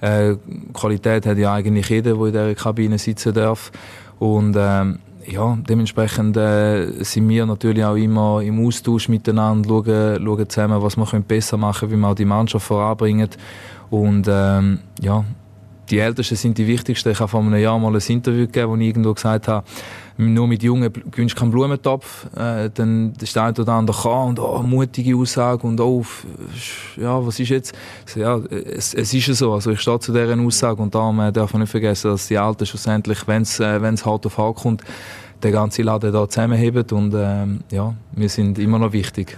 Äh, 0.00 0.36
Qualität 0.72 1.26
hat 1.26 1.38
ja 1.38 1.54
eigentlich 1.54 1.88
jeder, 1.88 2.14
der 2.14 2.26
in 2.26 2.32
dieser 2.32 2.54
Kabine 2.54 2.98
sitzen 2.98 3.32
darf. 3.34 3.70
Und 4.18 4.56
ähm, 4.58 4.98
ja, 5.26 5.58
dementsprechend 5.68 6.36
äh, 6.36 7.02
sind 7.02 7.28
wir 7.28 7.46
natürlich 7.46 7.84
auch 7.84 7.96
immer 7.96 8.42
im 8.42 8.66
Austausch 8.66 9.08
miteinander, 9.08 9.68
schauen, 9.68 10.24
schauen 10.24 10.48
zusammen, 10.48 10.82
was 10.82 10.96
wir 10.96 11.20
besser 11.20 11.56
machen 11.56 11.88
können, 11.88 11.92
wie 11.92 12.04
wir 12.04 12.08
auch 12.08 12.14
die 12.14 12.24
Mannschaft 12.24 12.66
voranbringen. 12.66 13.28
Und 13.90 14.26
ähm, 14.28 14.80
ja, 15.00 15.24
die 15.90 15.98
Ältesten 15.98 16.36
sind 16.36 16.58
die 16.58 16.66
wichtigsten. 16.66 17.10
Ich 17.10 17.20
habe 17.20 17.28
vor 17.28 17.40
einem 17.40 17.56
Jahr 17.56 17.78
mal 17.78 17.94
ein 17.94 18.02
Interview 18.06 18.46
gegeben, 18.46 18.70
wo 18.70 18.76
ich 18.76 18.88
irgendwo 18.88 19.14
gesagt 19.14 19.48
habe, 19.48 19.66
nur 20.16 20.46
mit 20.46 20.62
Jungen 20.62 20.92
gewinnst 21.10 21.36
keinen 21.36 21.50
Blumentopf. 21.50 22.26
Äh, 22.36 22.70
dann 22.72 23.12
ist 23.20 23.34
der 23.34 23.44
eine 23.44 23.54
oder 23.58 23.72
andere 23.72 24.00
kann 24.00 24.28
und 24.28 24.38
oh, 24.38 24.62
mutige 24.62 25.16
Aussage 25.16 25.66
und 25.66 25.80
oh, 25.80 26.04
ja, 26.96 27.24
was 27.26 27.40
ist 27.40 27.48
jetzt? 27.48 27.74
Ja, 28.14 28.36
es, 28.36 28.94
es 28.94 29.12
ist 29.12 29.38
so. 29.38 29.52
Also 29.52 29.72
ich 29.72 29.80
stehe 29.80 29.98
zu 29.98 30.12
dieser 30.12 30.38
Aussage 30.38 30.80
und 30.80 30.94
darum 30.94 31.20
äh, 31.20 31.32
darf 31.32 31.52
man 31.52 31.62
nicht 31.62 31.70
vergessen, 31.70 32.10
dass 32.10 32.28
die 32.28 32.38
Alten 32.38 32.66
schlussendlich, 32.66 33.26
wenn 33.26 33.42
es 33.42 33.60
äh, 33.60 33.80
hart 33.80 34.26
auf 34.26 34.38
hart 34.38 34.56
kommt, 34.56 34.82
der 35.42 35.50
ganze 35.50 35.82
Laden 35.82 36.12
da 36.12 36.28
zusammenheben 36.28 36.84
und 36.92 37.14
ähm, 37.16 37.60
ja, 37.70 37.94
wir 38.12 38.28
sind 38.28 38.58
immer 38.58 38.78
noch 38.78 38.92
wichtig. 38.92 39.36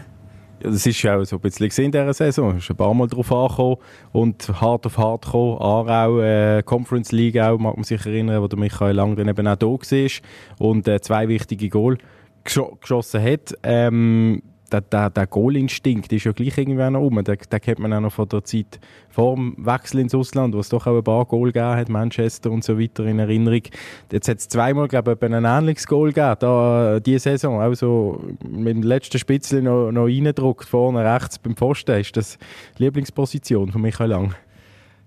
Das 0.66 0.84
ist 0.84 1.00
ja 1.02 1.16
auch 1.16 1.24
so 1.24 1.36
ein 1.36 1.40
bisschen 1.40 1.84
in 1.84 1.92
dieser 1.92 2.12
Saison. 2.12 2.56
Es 2.56 2.64
ist 2.64 2.70
ein 2.70 2.76
paar 2.76 2.92
Mal 2.92 3.06
drauf 3.06 3.30
angekommen 3.30 3.76
und 4.12 4.48
hart 4.60 4.84
auf 4.86 4.98
hart 4.98 5.24
gekommen. 5.24 5.58
Aarau, 5.60 6.20
äh, 6.20 6.62
Conference 6.64 7.12
League 7.12 7.38
auch, 7.38 7.56
mag 7.56 7.76
man 7.76 7.84
sich 7.84 8.04
erinnern, 8.04 8.42
wo 8.42 8.48
der 8.48 8.58
Michael 8.58 8.96
Lang 8.96 9.14
dann 9.14 9.28
eben 9.28 9.46
auch 9.46 9.56
da 9.56 9.66
war 9.66 10.10
und 10.58 10.88
äh, 10.88 11.00
zwei 11.00 11.28
wichtige 11.28 11.68
Goal 11.68 11.98
geschossen 12.42 13.22
hat. 13.22 13.54
Ähm, 13.62 14.42
der, 14.72 14.80
der, 14.80 15.10
der 15.10 15.26
Goalinstinkt 15.26 16.12
ist 16.12 16.24
ja 16.24 16.32
gleich 16.32 16.58
irgendwann 16.58 16.94
noch 16.94 17.00
rum. 17.00 17.22
Den, 17.22 17.38
den 17.38 17.60
kennt 17.60 17.78
man 17.78 17.92
auch 17.92 18.00
noch 18.00 18.12
von 18.12 18.28
der 18.28 18.44
Zeit 18.44 18.80
vor 19.08 19.34
dem 19.34 19.54
Wechsel 19.58 20.00
ins 20.00 20.14
Ausland, 20.14 20.54
wo 20.54 20.60
es 20.60 20.68
doch 20.68 20.86
auch 20.86 20.96
ein 20.96 21.04
paar 21.04 21.24
Goal 21.24 21.52
gegeben 21.52 21.76
hat, 21.76 21.88
Manchester 21.88 22.50
und 22.50 22.64
so 22.64 22.78
weiter 22.78 23.04
in 23.04 23.18
Erinnerung. 23.18 23.62
Jetzt 24.10 24.28
hat 24.28 24.38
es 24.38 24.48
zweimal, 24.48 24.88
glaube 24.88 25.16
ich, 25.20 25.22
ein 25.22 25.44
ähnliches 25.44 25.86
Goal 25.86 26.12
gegeben, 26.12 26.36
da, 26.40 27.00
diese 27.00 27.30
Saison, 27.30 27.60
auch 27.60 27.74
so 27.74 28.22
mit 28.48 28.76
dem 28.76 28.82
letzten 28.82 29.18
Spitzel 29.18 29.62
noch, 29.62 29.90
noch 29.90 30.06
reingedruckt, 30.06 30.68
vorne 30.68 31.04
rechts 31.04 31.38
beim 31.38 31.56
Pfosten. 31.56 32.00
Ist 32.00 32.16
das 32.16 32.38
die 32.78 32.84
Lieblingsposition 32.84 33.72
von 33.72 33.80
Michael 33.80 34.10
Lang? 34.10 34.34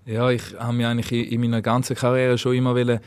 Ja, 0.06 0.30
ich 0.30 0.42
habe 0.58 0.72
mich 0.72 0.86
eigentlich 0.86 1.32
in 1.32 1.40
meiner 1.40 1.62
ganzen 1.62 1.94
Karriere 1.94 2.38
schon 2.38 2.54
immer 2.54 2.74
wollen 2.74 3.00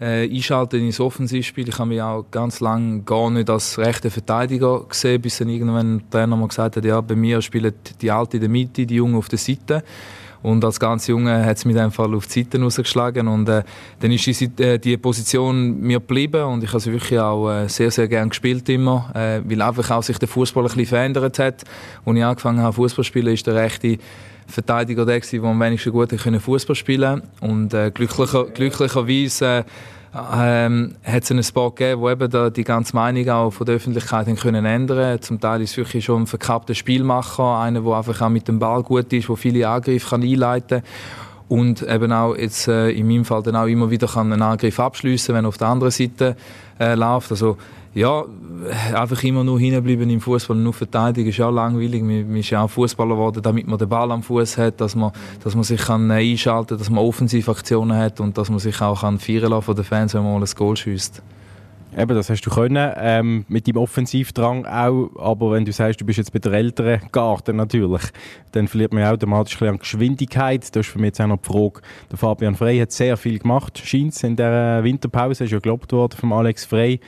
äh, 0.00 0.28
einschalten 0.28 0.80
ins 0.80 1.00
Offensivspiel. 1.00 1.68
Ich 1.68 1.78
habe 1.78 1.88
mich 1.88 2.02
auch 2.02 2.24
ganz 2.30 2.60
lange 2.60 3.02
gar 3.02 3.30
nicht 3.30 3.50
als 3.50 3.78
rechter 3.78 4.10
Verteidiger 4.10 4.84
gesehen, 4.88 5.20
bis 5.20 5.38
dann 5.38 5.48
irgendwann 5.48 5.98
der 5.98 6.10
Trainer 6.10 6.36
mal 6.36 6.48
gesagt 6.48 6.76
hat, 6.76 6.84
ja, 6.84 7.00
bei 7.00 7.16
mir 7.16 7.42
spielen 7.42 7.72
die 8.00 8.10
Alten 8.10 8.36
in 8.36 8.40
der 8.42 8.50
Mitte, 8.50 8.86
die 8.86 8.94
Jungen 8.94 9.16
auf 9.16 9.28
der 9.28 9.38
Seite. 9.38 9.82
Und 10.42 10.64
als 10.64 10.78
ganz 10.78 11.06
Junge 11.08 11.44
hat 11.44 11.56
es 11.56 11.64
mich 11.64 11.76
einfach 11.76 12.08
auf 12.08 12.26
die 12.26 12.44
Seite 12.44 12.60
rausgeschlagen 12.60 13.26
und 13.26 13.48
äh, 13.48 13.64
dann 13.98 14.12
ist 14.12 14.24
die, 14.26 14.62
äh, 14.62 14.78
die 14.78 14.96
Position 14.96 15.80
mir 15.80 15.98
geblieben 15.98 16.44
und 16.44 16.62
ich 16.62 16.70
habe 16.70 16.80
sie 16.80 16.92
wirklich 16.92 17.18
auch 17.18 17.50
äh, 17.50 17.68
sehr, 17.68 17.90
sehr 17.90 18.06
gerne 18.06 18.28
gespielt 18.28 18.68
immer, 18.68 19.10
äh, 19.14 19.40
weil 19.44 19.60
einfach 19.60 19.90
auch 19.90 20.02
sich 20.02 20.18
der 20.18 20.28
Fußball 20.28 20.62
ein 20.64 20.68
bisschen 20.68 20.86
verändert 20.86 21.38
hat. 21.40 21.64
Als 22.04 22.16
ich 22.16 22.24
angefangen 22.24 22.60
habe 22.60 22.72
Fußball 22.72 23.04
zu 23.04 23.08
spielen, 23.08 23.34
ist 23.34 23.48
der 23.48 23.56
rechte 23.56 23.98
Verteidiger 24.48 25.04
der, 25.04 25.20
der 25.20 25.44
am 25.44 25.60
wenigsten 25.60 25.92
gut 25.92 26.10
Fußball 26.12 26.74
spielen 26.76 27.22
konnte. 27.40 27.52
Und 27.54 27.74
äh, 27.74 27.90
glücklicher, 27.90 28.46
glücklicherweise 28.46 29.64
ähm, 30.34 30.94
hat 31.04 31.22
es 31.22 31.30
einen 31.30 31.42
Spot 31.42 31.70
gegeben, 31.70 32.00
wo 32.00 32.10
eben 32.10 32.30
da 32.30 32.50
die 32.50 32.64
ganze 32.64 32.96
Meinung 32.96 33.28
auch 33.28 33.50
von 33.50 33.66
der 33.66 33.76
Öffentlichkeit 33.76 34.26
haben 34.26 34.36
können 34.36 34.64
ändern. 34.64 35.20
Zum 35.20 35.38
Teil 35.38 35.62
ist 35.62 35.72
es 35.72 35.76
wirklich 35.76 36.04
schon 36.04 36.22
ein 36.22 36.26
verkappter 36.26 36.74
Spielmacher, 36.74 37.58
einer, 37.58 37.82
der 37.82 37.92
einfach 37.92 38.20
auch 38.22 38.30
mit 38.30 38.48
dem 38.48 38.58
Ball 38.58 38.82
gut 38.82 39.12
ist, 39.12 39.28
der 39.28 39.36
viele 39.36 39.68
Angriffe 39.68 40.10
kann 40.10 40.22
einleiten 40.22 40.80
kann 40.80 40.88
und 41.48 41.82
eben 41.82 42.12
auch 42.12 42.34
jetzt 42.36 42.68
äh, 42.68 42.90
in 42.90 43.08
meinem 43.08 43.24
Fall 43.24 43.42
dann 43.42 43.56
auch 43.56 43.66
immer 43.66 43.90
wieder 43.90 44.06
kann 44.06 44.32
einen 44.32 44.42
Angriff 44.42 44.78
abschließen, 44.78 45.34
wenn 45.34 45.44
er 45.44 45.48
auf 45.48 45.58
der 45.58 45.68
anderen 45.68 45.90
Seite 45.90 46.36
äh, 46.78 46.94
läuft. 46.94 47.30
Also 47.30 47.56
ja, 47.94 48.24
einfach 48.94 49.22
immer 49.24 49.44
nur 49.44 49.58
hinbleiben 49.58 50.08
im 50.10 50.20
Fußball 50.20 50.56
nur 50.56 50.72
verteidigen 50.72 51.28
ist 51.28 51.38
ja 51.38 51.48
langweilig. 51.48 52.02
Man, 52.02 52.36
ist 52.36 52.50
ja 52.50 52.62
auch 52.62 52.70
Fußballer 52.70 53.14
geworden, 53.14 53.42
damit 53.42 53.66
man 53.66 53.78
den 53.78 53.88
Ball 53.88 54.10
am 54.12 54.22
Fuß 54.22 54.58
hat, 54.58 54.80
dass 54.80 54.94
man, 54.94 55.12
dass 55.42 55.54
man 55.54 55.64
sich 55.64 55.80
kann 55.80 56.10
äh, 56.10 56.14
einschalten, 56.14 56.68
kann, 56.68 56.78
dass 56.78 56.90
man 56.90 57.04
offensive 57.04 57.50
Aktionen 57.50 57.96
hat 57.96 58.20
und 58.20 58.36
dass 58.36 58.50
man 58.50 58.58
sich 58.58 58.80
auch 58.80 59.00
feiern 59.00 59.50
lassen 59.50 59.62
von 59.62 59.74
den 59.74 59.84
Fans, 59.84 60.14
wenn 60.14 60.22
man 60.22 60.34
mal 60.34 60.46
ein 60.46 60.54
Goal 60.54 60.76
schießt. 60.76 61.22
Eben, 61.96 62.14
das 62.14 62.28
hast 62.28 62.42
du 62.42 62.50
können, 62.50 62.92
ähm, 62.96 63.46
mit 63.48 63.66
deinem 63.66 63.78
Offensivdrang 63.78 64.66
auch, 64.66 65.08
aber 65.18 65.52
wenn 65.52 65.64
du 65.64 65.72
sagst, 65.72 66.00
du 66.00 66.04
bist 66.04 66.18
jetzt 66.18 66.32
bei 66.32 66.38
der 66.38 66.52
älteren 66.52 67.00
Garten 67.10 67.56
natürlich, 67.56 68.02
dann 68.52 68.68
verliert 68.68 68.92
man 68.92 69.04
automatisch 69.04 69.54
ein 69.54 69.58
bisschen 69.58 69.72
an 69.72 69.78
Geschwindigkeit. 69.78 70.76
Das 70.76 70.86
ist 70.86 70.92
für 70.92 70.98
mich 70.98 71.08
jetzt 71.08 71.20
auch 71.20 71.26
noch 71.26 71.38
die 71.38 71.48
Frage, 71.48 71.80
der 72.10 72.18
Fabian 72.18 72.54
Frey 72.54 72.78
hat 72.78 72.92
sehr 72.92 73.16
viel 73.16 73.38
gemacht, 73.38 73.80
scheint 73.82 74.22
in 74.22 74.36
der 74.36 74.84
Winterpause, 74.84 75.44
ist 75.44 75.50
ja 75.50 75.58
gelobt 75.58 75.90
worden 75.92 76.16
vom 76.16 76.32
Alex 76.32 76.66
Frey. 76.66 77.00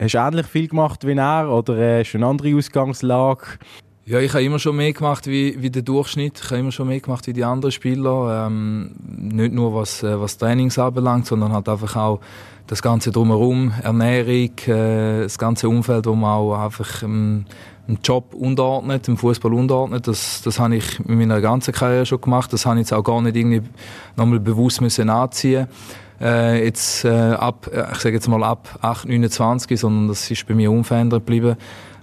Hast 0.00 0.14
du 0.14 0.18
ähnlich 0.18 0.46
viel 0.46 0.66
gemacht 0.66 1.06
wie 1.06 1.12
er 1.12 1.50
oder 1.50 1.76
äh, 1.76 2.00
hast 2.00 2.12
du 2.12 2.16
eine 2.18 2.26
andere 2.26 2.56
Ausgangslage? 2.56 3.42
Ja, 4.06 4.18
ich 4.18 4.32
habe 4.32 4.42
immer 4.42 4.58
schon 4.58 4.76
mehr 4.76 4.94
gemacht 4.94 5.26
wie, 5.26 5.60
wie 5.60 5.68
der 5.68 5.82
Durchschnitt. 5.82 6.40
Ich 6.42 6.46
habe 6.46 6.60
immer 6.60 6.72
schon 6.72 6.88
mehr 6.88 7.00
gemacht 7.00 7.26
wie 7.26 7.34
die 7.34 7.44
anderen 7.44 7.70
Spieler. 7.70 8.46
Ähm, 8.46 8.92
nicht 9.06 9.52
nur 9.52 9.74
was, 9.74 10.02
äh, 10.02 10.18
was 10.18 10.38
Trainings 10.38 10.78
anbelangt, 10.78 11.26
sondern 11.26 11.52
halt 11.52 11.68
einfach 11.68 11.96
auch 11.96 12.20
das 12.66 12.80
Ganze 12.80 13.10
drumherum, 13.10 13.74
Ernährung, 13.82 14.56
äh, 14.68 15.20
das 15.24 15.36
ganze 15.36 15.68
Umfeld, 15.68 16.06
wo 16.06 16.14
man 16.14 16.30
auch 16.30 16.64
einfach 16.64 17.02
ähm, 17.02 17.44
einen 17.86 17.98
Job 18.02 18.32
unterordnet, 18.32 19.06
im 19.06 19.18
Fußball 19.18 19.52
unterordnet. 19.52 20.08
Das, 20.08 20.40
das 20.40 20.58
habe 20.58 20.76
ich 20.76 20.98
in 21.00 21.18
meiner 21.18 21.42
ganzen 21.42 21.74
Karriere 21.74 22.06
schon 22.06 22.22
gemacht. 22.22 22.50
Das 22.54 22.64
habe 22.64 22.76
ich 22.76 22.84
jetzt 22.84 22.94
auch 22.94 23.04
gar 23.04 23.20
nicht 23.20 23.36
irgendwie 23.36 23.60
nochmal 24.16 24.40
bewusst 24.40 24.80
müssen 24.80 25.10
anziehen 25.10 25.68
äh, 26.20 26.64
jetzt 26.64 27.04
äh, 27.04 27.08
ab, 27.08 27.70
äh, 27.72 27.92
ich 27.92 27.98
sage 27.98 28.14
jetzt 28.14 28.28
mal 28.28 28.42
ab 28.44 28.78
8, 28.82 29.08
29, 29.08 29.80
sondern 29.80 30.08
das 30.08 30.30
ist 30.30 30.46
bei 30.46 30.54
mir 30.54 30.70
unverändert 30.70 31.20
geblieben. 31.20 31.56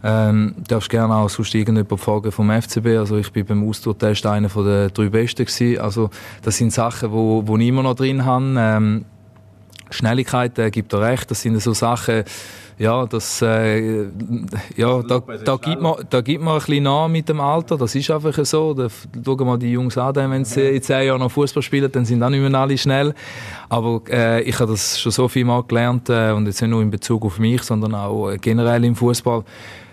Ähm, 0.03 0.55
darfst 0.67 0.89
gerne 0.89 1.15
auch 1.15 1.29
sonst 1.29 1.53
irgendjemand 1.55 1.99
fragen 1.99 2.31
vom 2.31 2.49
FCB. 2.49 2.97
Also 2.97 3.17
ich 3.17 3.31
bin 3.31 3.45
beim 3.45 3.67
Austourtest 3.67 4.25
einer 4.25 4.49
von 4.49 4.65
den 4.65 4.93
drei 4.93 5.09
Besten 5.09 5.45
gewesen. 5.45 5.79
Also 5.79 6.09
das 6.43 6.57
sind 6.57 6.71
Sachen, 6.71 7.11
wo, 7.11 7.43
wo 7.45 7.57
ich 7.57 7.67
immer 7.67 7.83
noch 7.83 7.95
drin 7.95 8.23
habe. 8.23 8.55
Ähm, 8.57 9.05
Schnelligkeit, 9.89 10.57
äh, 10.59 10.69
gibt 10.69 10.93
er 10.93 11.01
recht. 11.01 11.31
Das 11.31 11.41
sind 11.41 11.59
so 11.61 11.73
Sachen, 11.73 12.23
ja, 12.79 13.07
das, 13.07 13.41
äh, 13.41 14.03
ja, 14.75 15.01
da, 15.01 15.19
da, 15.43 15.55
gibt 15.55 15.81
man, 15.81 15.95
da 16.09 16.21
gibt 16.21 16.43
man 16.43 16.53
ein 16.53 16.59
bisschen 16.59 16.83
nach 16.83 17.07
mit 17.07 17.27
dem 17.27 17.39
Alter. 17.39 17.75
Das 17.75 17.95
ist 17.95 18.11
einfach 18.11 18.45
so. 18.45 18.73
Da, 18.75 18.87
schauen 19.25 19.47
wir 19.47 19.57
die 19.57 19.71
Jungs 19.71 19.97
an, 19.97 20.15
wenn 20.15 20.45
sie 20.45 20.75
in 20.75 20.81
zehn 20.83 21.07
Jahren 21.07 21.19
noch 21.19 21.31
Fußball 21.31 21.63
spielen, 21.63 21.91
dann 21.91 22.05
sind 22.05 22.21
auch 22.21 22.29
nicht 22.29 22.39
mehr 22.39 22.59
alle 22.59 22.77
schnell. 22.77 23.15
Aber 23.67 24.01
äh, 24.09 24.43
ich 24.43 24.59
habe 24.59 24.71
das 24.71 24.99
schon 24.99 25.11
so 25.11 25.27
viel 25.27 25.43
mal 25.43 25.63
gelernt 25.63 26.09
äh, 26.09 26.31
und 26.31 26.45
jetzt 26.45 26.61
nicht 26.61 26.69
nur 26.69 26.83
in 26.83 26.91
Bezug 26.91 27.25
auf 27.25 27.39
mich, 27.39 27.63
sondern 27.63 27.95
auch 27.95 28.29
äh, 28.29 28.37
generell 28.37 28.83
im 28.85 28.95
Fußball 28.95 29.43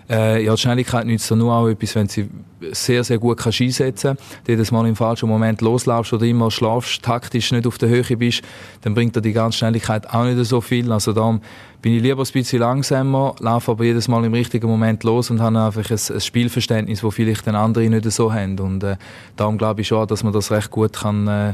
äh, 0.09 0.43
ja, 0.43 0.53
die 0.53 0.61
Schnelligkeit 0.61 1.05
nützt 1.05 1.29
dir 1.29 1.35
nur 1.35 1.53
auch 1.53 1.67
etwas, 1.67 1.95
wenn 1.95 2.07
sie 2.07 2.29
sehr, 2.71 3.03
sehr 3.03 3.17
gut 3.17 3.37
kannst 3.37 3.61
einsetzen 3.61 4.17
kannst. 4.17 4.47
Jedes 4.47 4.71
Mal 4.71 4.87
im 4.87 4.95
falschen 4.95 5.27
Moment 5.27 5.61
loslaufst 5.61 6.13
oder 6.13 6.25
immer 6.25 6.51
schlafst, 6.51 7.01
taktisch 7.03 7.51
nicht 7.51 7.65
auf 7.65 7.77
der 7.77 7.89
Höhe 7.89 8.17
bist, 8.17 8.41
dann 8.81 8.93
bringt 8.93 9.15
dir 9.15 9.21
die 9.21 9.33
ganze 9.33 9.59
Schnelligkeit 9.59 10.09
auch 10.09 10.25
nicht 10.25 10.43
so 10.45 10.61
viel. 10.61 10.91
Also 10.91 11.11
darum 11.11 11.41
bin 11.81 11.93
ich 11.93 12.01
lieber 12.01 12.23
ein 12.23 12.31
bisschen 12.31 12.59
langsamer, 12.59 13.35
laufe 13.39 13.71
aber 13.71 13.83
jedes 13.83 14.07
Mal 14.07 14.23
im 14.25 14.33
richtigen 14.33 14.67
Moment 14.67 15.03
los 15.03 15.29
und 15.29 15.41
habe 15.41 15.59
einfach 15.59 15.89
ein, 15.89 16.15
ein 16.15 16.21
Spielverständnis, 16.21 17.01
das 17.01 17.13
vielleicht 17.13 17.45
den 17.45 17.55
anderen 17.55 17.89
nicht 17.91 18.11
so 18.11 18.31
haben. 18.31 18.59
Und 18.59 18.83
äh, 18.83 18.97
darum 19.35 19.57
glaube 19.57 19.81
ich 19.81 19.87
schon, 19.87 20.07
dass 20.07 20.23
man 20.23 20.33
das 20.33 20.51
recht 20.51 20.69
gut 20.71 20.93
kann, 20.93 21.27
äh, 21.27 21.53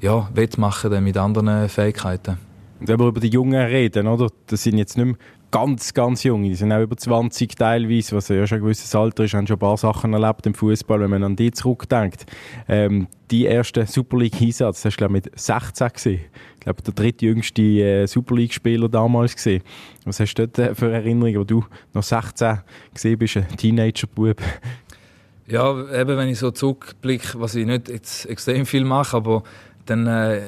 ja, 0.00 0.28
wettmachen 0.34 1.02
mit 1.02 1.16
anderen 1.16 1.68
Fähigkeiten. 1.68 2.38
Und 2.80 2.86
wenn 2.86 3.00
wir 3.00 3.08
über 3.08 3.20
die 3.20 3.28
Jungen 3.28 3.60
reden, 3.60 4.06
oder? 4.06 4.28
Das 4.46 4.62
sind 4.62 4.78
jetzt 4.78 4.96
nicht 4.96 5.06
mehr 5.06 5.16
ganz, 5.50 5.94
ganz 5.94 6.22
jung. 6.24 6.42
Die 6.42 6.54
sind 6.54 6.72
auch 6.72 6.82
über 6.82 6.96
20 6.96 7.56
teilweise, 7.56 8.16
was 8.16 8.28
ja 8.28 8.46
schon 8.46 8.58
ein 8.58 8.62
gewisses 8.62 8.94
Alter 8.94 9.24
ist, 9.24 9.34
haben 9.34 9.46
schon 9.46 9.56
ein 9.56 9.60
paar 9.60 9.76
Sachen 9.76 10.12
erlebt 10.12 10.46
im 10.46 10.54
Fußball, 10.54 11.00
wenn 11.00 11.10
man 11.10 11.24
an 11.24 11.36
die 11.36 11.50
zurückdenkt. 11.50 12.26
Ähm, 12.68 13.08
die 13.30 13.44
erste 13.44 13.86
Super 13.86 14.18
League-Einsatz, 14.18 14.82
das 14.82 14.94
war 14.94 14.96
glaube 14.96 15.12
mit 15.12 15.38
16 15.38 15.88
gesehen. 15.88 16.20
Ich 16.54 16.60
glaube, 16.60 16.82
der 16.82 16.94
drittjüngste 16.94 17.62
äh, 17.62 18.06
Super 18.06 18.34
League-Spieler 18.36 18.88
damals 18.88 19.34
gesehen. 19.34 19.62
Was 20.04 20.20
hast 20.20 20.34
du 20.34 20.46
dort 20.46 20.58
äh, 20.58 20.74
für 20.74 20.92
Erinnerungen, 20.92 21.40
wo 21.40 21.44
du 21.44 21.64
noch 21.94 22.02
16 22.02 22.60
gesehen 22.94 23.18
bist, 23.18 23.36
ein 23.36 23.48
Teenager-Bub? 23.56 24.40
Ja, 25.46 25.70
eben 25.70 26.16
wenn 26.18 26.28
ich 26.28 26.38
so 26.38 26.50
zurückblicke, 26.50 27.40
was 27.40 27.54
ich 27.54 27.64
nicht 27.64 27.88
jetzt 27.88 28.26
extrem 28.26 28.66
viel 28.66 28.84
mache, 28.84 29.16
aber 29.16 29.42
dann 29.86 30.06
äh, 30.06 30.42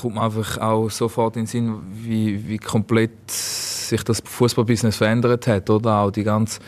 kommt 0.00 0.14
man 0.14 0.24
einfach 0.24 0.58
auch 0.58 0.88
sofort 0.90 1.36
in 1.36 1.42
den 1.42 1.46
Sinn, 1.46 1.80
wie, 1.92 2.48
wie 2.48 2.58
komplett 2.58 3.10
sich 3.88 4.02
das 4.04 4.22
Fußballbusiness 4.24 4.96
verändert 4.96 5.46
hat, 5.46 5.68
oder 5.70 5.98
auch 5.98 6.10
die 6.10 6.24
ganze 6.24 6.60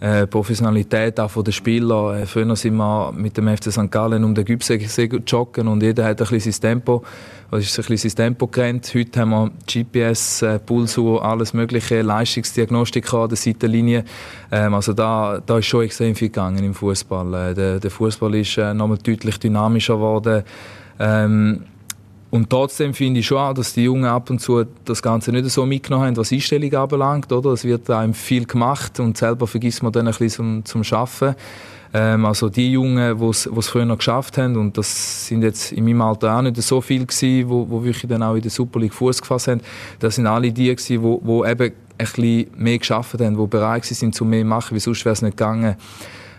äh, 0.00 0.26
Professionalität 0.26 1.20
auch 1.20 1.30
von 1.30 1.44
den 1.44 1.52
Spielern. 1.52 2.22
Äh, 2.22 2.26
früher 2.26 2.56
sind 2.56 2.76
wir 2.76 3.12
mit 3.12 3.36
dem 3.36 3.54
FC 3.54 3.70
St. 3.70 3.90
Gallen 3.90 4.24
um 4.24 4.34
den 4.34 4.46
Gübsee 4.46 4.78
joggen 5.26 5.68
und 5.68 5.82
jeder 5.82 6.06
hat 6.06 6.22
ein 6.22 6.28
bisschen 6.28 6.52
sein 6.52 6.60
Tempo, 6.60 7.04
was 7.50 7.64
ist 7.64 7.78
ein 7.78 7.84
bisschen 7.84 8.14
Tempo 8.14 8.46
gerannt. 8.46 8.90
Heute 8.94 9.20
haben 9.20 9.30
wir 9.30 9.50
GPS, 9.66 10.42
äh, 10.42 10.58
Pulsuhr, 10.58 11.22
alles 11.22 11.52
mögliche, 11.52 12.00
Leistungsdiagnostik 12.00 13.12
an 13.12 13.28
der 13.28 13.36
Seitenlinie. 13.36 14.04
Ähm, 14.50 14.72
also 14.72 14.94
da, 14.94 15.38
da 15.44 15.58
ist 15.58 15.66
schon 15.66 15.84
extrem 15.84 16.14
viel 16.14 16.28
gegangen 16.28 16.64
im 16.64 16.74
Fußball. 16.74 17.50
Äh, 17.50 17.54
der, 17.54 17.80
der 17.80 17.90
Fußball 17.90 18.34
ist 18.36 18.56
äh, 18.56 18.72
nochmal 18.72 18.98
deutlich 18.98 19.38
dynamischer 19.38 19.96
geworden. 19.96 20.44
Ähm, 20.98 21.64
und 22.30 22.48
trotzdem 22.48 22.94
finde 22.94 23.20
ich 23.20 23.26
schon 23.26 23.38
auch, 23.38 23.54
dass 23.54 23.72
die 23.72 23.84
Jungen 23.84 24.04
ab 24.04 24.30
und 24.30 24.40
zu 24.40 24.64
das 24.84 25.02
Ganze 25.02 25.32
nicht 25.32 25.50
so 25.50 25.66
mitgenommen 25.66 26.06
haben, 26.06 26.16
was 26.16 26.32
Einstellung 26.32 26.72
anbelangt. 26.72 27.32
Oder? 27.32 27.50
Es 27.50 27.64
wird 27.64 27.90
einem 27.90 28.14
viel 28.14 28.44
gemacht 28.44 29.00
und 29.00 29.16
selber 29.16 29.48
vergisst 29.48 29.82
man 29.82 29.90
dann 29.92 30.06
ein 30.06 30.14
bisschen 30.14 30.64
zum, 30.64 30.84
zum 30.84 30.96
Arbeiten. 30.96 31.34
Ähm, 31.92 32.24
also 32.24 32.48
die 32.48 32.70
Jungen, 32.70 33.18
die 33.18 33.26
es 33.26 33.48
früher 33.68 33.84
noch 33.84 33.98
geschafft 33.98 34.38
haben, 34.38 34.56
und 34.56 34.78
das 34.78 35.26
sind 35.26 35.42
jetzt 35.42 35.72
in 35.72 35.84
meinem 35.84 36.02
Alter 36.02 36.36
auch 36.36 36.42
nicht 36.42 36.56
so 36.62 36.80
viele 36.80 37.04
gewesen, 37.04 37.48
wo, 37.48 37.68
wo 37.68 37.82
wirklich 37.82 38.08
dann 38.08 38.22
auch 38.22 38.36
in 38.36 38.42
der 38.42 38.50
Super 38.50 38.78
League 38.78 38.94
Fuß 38.94 39.20
gefasst 39.20 39.48
haben, 39.48 39.60
das 39.98 40.14
sind 40.14 40.28
alle 40.28 40.52
die 40.52 40.68
gewesen, 40.68 41.02
wo, 41.02 41.20
wo 41.24 41.44
eben 41.44 41.72
ein 41.98 42.06
bisschen 42.06 42.46
mehr 42.56 42.78
geschafft 42.78 43.20
haben, 43.20 43.36
die 43.36 43.46
bereit 43.46 43.84
sind, 43.84 44.14
zu 44.14 44.24
mehr 44.24 44.44
machen, 44.44 44.76
wie 44.76 44.80
sonst 44.80 45.04
wäre 45.04 45.14
es 45.14 45.22
nicht 45.22 45.36
gegangen. 45.36 45.74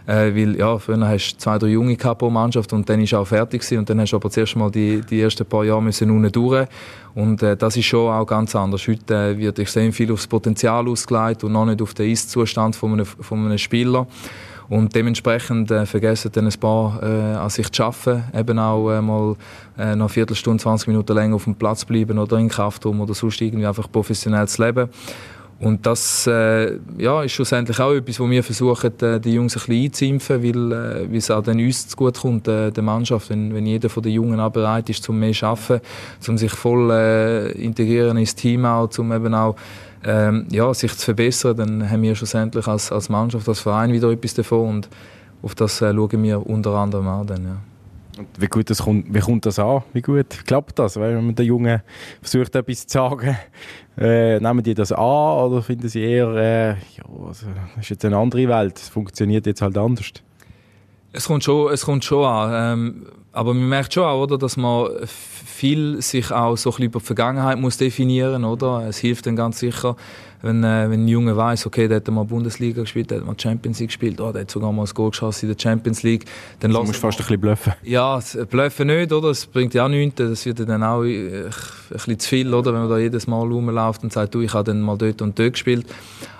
Äh, 0.07 0.35
weil, 0.35 0.57
ja, 0.57 0.77
früher 0.77 1.07
hast 1.07 1.33
du 1.33 1.37
zwei, 1.37 1.57
drei 1.57 1.67
Junge 1.67 1.95
gehabt 1.95 2.21
Mannschaft 2.21 2.73
und 2.73 2.89
dann 2.89 3.01
ist 3.01 3.13
auch 3.13 3.25
fertig 3.25 3.61
gewesen. 3.61 3.79
Und 3.79 3.89
dann 3.89 3.99
hast 3.99 4.11
du 4.11 4.15
aber 4.17 4.29
zuerst 4.29 4.55
mal 4.55 4.71
die, 4.71 5.01
die 5.01 5.21
ersten 5.21 5.45
paar 5.45 5.63
Jahre 5.63 5.81
müssen 5.81 6.09
unten 6.09 6.31
durch. 6.31 6.67
Und 7.13 7.43
äh, 7.43 7.55
das 7.55 7.77
ist 7.77 7.85
schon 7.85 8.11
auch 8.11 8.25
ganz 8.25 8.55
anders. 8.55 8.87
Heute 8.87 9.13
äh, 9.13 9.37
wird 9.37 9.59
extrem 9.59 9.91
viel 9.91 10.11
aufs 10.11 10.27
Potenzial 10.27 10.87
ausgelegt 10.87 11.43
und 11.43 11.51
noch 11.51 11.65
nicht 11.65 11.81
auf 11.81 11.93
den 11.93 12.09
Ist-Zustand 12.09 12.75
von 12.75 12.93
einem, 12.93 13.05
von 13.05 13.45
einem 13.45 13.57
Spieler. 13.57 14.07
Und 14.71 14.95
dementsprechend 14.95 15.69
äh, 15.69 15.85
vergessen 15.85 16.31
dann 16.31 16.47
ein 16.47 16.53
paar 16.57 17.03
äh, 17.03 17.35
an 17.35 17.49
sich 17.49 17.69
zu 17.73 17.83
arbeiten, 17.83 18.23
eben 18.33 18.57
auch 18.57 18.89
äh, 18.89 19.01
mal 19.01 19.35
äh, 19.77 19.97
noch 19.97 20.05
eine 20.05 20.09
Viertelstunde, 20.09 20.63
20 20.63 20.87
Minuten 20.87 21.13
länger 21.13 21.35
auf 21.35 21.43
dem 21.43 21.55
Platz 21.55 21.83
bleiben 21.83 22.17
oder 22.17 22.37
in 22.37 22.47
Kraftraum 22.47 23.01
oder 23.01 23.13
sonst 23.13 23.41
irgendwie 23.41 23.65
einfach 23.65 23.91
professionell 23.91 24.47
zu 24.47 24.63
leben. 24.63 24.87
Und 25.61 25.85
das 25.85 26.25
äh, 26.25 26.79
ja, 26.97 27.21
ist 27.21 27.33
schlussendlich 27.33 27.79
auch 27.79 27.93
etwas, 27.93 28.19
wo 28.19 28.27
wir 28.27 28.43
versuchen, 28.43 28.99
äh, 29.01 29.19
die 29.19 29.35
Jungs 29.35 29.55
ein 29.55 29.59
bisschen 29.59 29.83
einzuimpfen, 29.83 30.43
weil, 30.43 30.71
äh, 31.13 31.17
es 31.17 31.29
auch 31.29 31.43
dann 31.43 31.59
uns 31.59 31.87
zu 31.87 31.95
gut 31.95 32.19
kommt, 32.19 32.47
äh, 32.47 32.71
der 32.71 32.81
Mannschaft, 32.81 33.29
wenn, 33.29 33.53
wenn 33.53 33.67
jeder 33.67 33.87
von 33.87 34.01
den 34.01 34.13
Jungen 34.13 34.39
auch 34.39 34.49
bereit 34.49 34.89
ist, 34.89 35.03
zum 35.03 35.19
mehr 35.19 35.33
zu 35.33 35.45
arbeiten, 35.45 35.85
um 36.27 36.37
sich 36.39 36.51
voll 36.51 36.89
äh, 36.89 37.51
integrieren 37.51 38.17
ins 38.17 38.33
Team 38.33 38.65
auch, 38.65 38.89
um 38.97 39.13
eben 39.13 39.35
auch 39.35 39.55
ähm, 40.03 40.47
ja, 40.49 40.73
sich 40.73 40.97
zu 40.97 41.05
verbessern, 41.05 41.55
dann 41.55 41.89
haben 41.91 42.01
wir 42.01 42.15
schlussendlich 42.15 42.65
als, 42.65 42.91
als 42.91 43.09
Mannschaft, 43.09 43.47
als 43.47 43.59
Verein 43.59 43.93
wieder 43.93 44.09
etwas 44.09 44.33
davon 44.33 44.67
und 44.67 44.89
auf 45.43 45.53
das 45.53 45.79
äh, 45.83 45.93
schauen 45.93 46.23
wir 46.23 46.43
unter 46.43 46.71
anderem 46.71 47.07
an. 47.07 47.27
Dann, 47.27 47.43
ja. 47.43 47.70
Und 48.21 48.39
wie 48.39 48.47
gut 48.47 48.69
das 48.69 48.83
kommt, 48.83 49.11
wie 49.11 49.19
kommt 49.19 49.47
das 49.47 49.57
an? 49.57 49.81
Wie 49.93 50.01
gut 50.01 50.45
klappt 50.45 50.77
das? 50.77 50.99
Wenn 50.99 51.25
man 51.25 51.33
den 51.33 51.47
Jungen 51.47 51.81
versucht, 52.21 52.55
etwas 52.55 52.85
zu 52.85 52.99
sagen, 52.99 53.35
äh, 53.97 54.39
nehmen 54.39 54.61
die 54.61 54.75
das 54.75 54.91
an 54.91 55.03
oder 55.03 55.63
finden 55.63 55.89
sie 55.89 56.01
eher, 56.01 56.27
äh, 56.35 56.69
ja, 56.69 57.03
also, 57.27 57.47
das 57.75 57.83
ist 57.83 57.89
jetzt 57.89 58.05
eine 58.05 58.17
andere 58.17 58.47
Welt, 58.47 58.77
es 58.77 58.89
funktioniert 58.89 59.47
jetzt 59.47 59.63
halt 59.63 59.75
anders? 59.75 60.11
Es 61.13 61.25
kommt 61.25 61.43
schon, 61.43 61.73
es 61.73 61.83
kommt 61.83 62.05
schon 62.05 62.23
an. 62.23 62.73
Ähm, 62.79 63.05
aber 63.31 63.55
man 63.55 63.67
merkt 63.67 63.93
schon 63.93 64.03
auch, 64.03 64.21
oder, 64.21 64.37
dass 64.37 64.55
man 64.55 64.89
viel 65.05 65.99
sich 66.01 66.31
auch 66.31 66.55
so 66.57 66.69
ein 66.69 66.73
bisschen 66.73 66.85
über 66.85 66.99
die 66.99 67.05
Vergangenheit 67.05 67.57
muss 67.57 67.77
definieren 67.77 68.45
oder 68.45 68.85
Es 68.87 68.99
hilft 68.99 69.25
dann 69.25 69.35
ganz 69.35 69.59
sicher, 69.59 69.95
wenn, 70.41 70.63
äh, 70.63 70.89
wenn 70.89 71.05
ein 71.05 71.07
Junge 71.07 71.35
weiß, 71.35 71.65
okay, 71.67 71.87
der 71.87 71.97
hat 71.97 72.07
mal 72.07 72.25
Bundesliga 72.25 72.81
gespielt, 72.81 73.11
der 73.11 73.19
hat 73.19 73.25
mal 73.25 73.35
Champions 73.37 73.79
League 73.79 73.89
gespielt, 73.89 74.19
oh, 74.19 74.31
der 74.31 74.41
hat 74.41 74.51
sogar 74.51 74.71
mal 74.71 74.83
ein 74.83 74.93
Goal 74.93 75.11
geschossen 75.11 75.49
in 75.49 75.55
der 75.55 75.61
Champions 75.61 76.03
League. 76.03 76.25
Dann 76.59 76.71
du 76.71 76.83
musst 76.83 76.99
fast 76.99 77.19
ein 77.19 77.23
bisschen 77.23 77.41
bluffen. 77.41 77.73
Ja, 77.83 78.19
bluffen 78.49 78.87
nicht, 78.87 79.11
oder? 79.11 79.29
Das 79.29 79.45
bringt 79.45 79.73
ja 79.73 79.85
auch 79.85 79.89
nichts. 79.89 80.15
Das 80.17 80.45
wird 80.45 80.59
dann 80.67 80.83
auch 80.83 81.03
äh, 81.03 81.45
ein 81.45 81.51
bisschen 81.89 82.19
zu 82.19 82.29
viel, 82.29 82.53
oder? 82.53 82.73
Wenn 82.73 82.81
man 82.81 82.89
da 82.89 82.97
jedes 82.97 83.27
Mal 83.27 83.41
rumläuft 83.47 84.03
und 84.03 84.11
sagt, 84.13 84.33
du, 84.33 84.41
ich 84.41 84.53
habe 84.53 84.65
dann 84.65 84.81
mal 84.81 84.97
dort 84.97 85.21
und 85.21 85.37
dort 85.37 85.53
gespielt. 85.53 85.85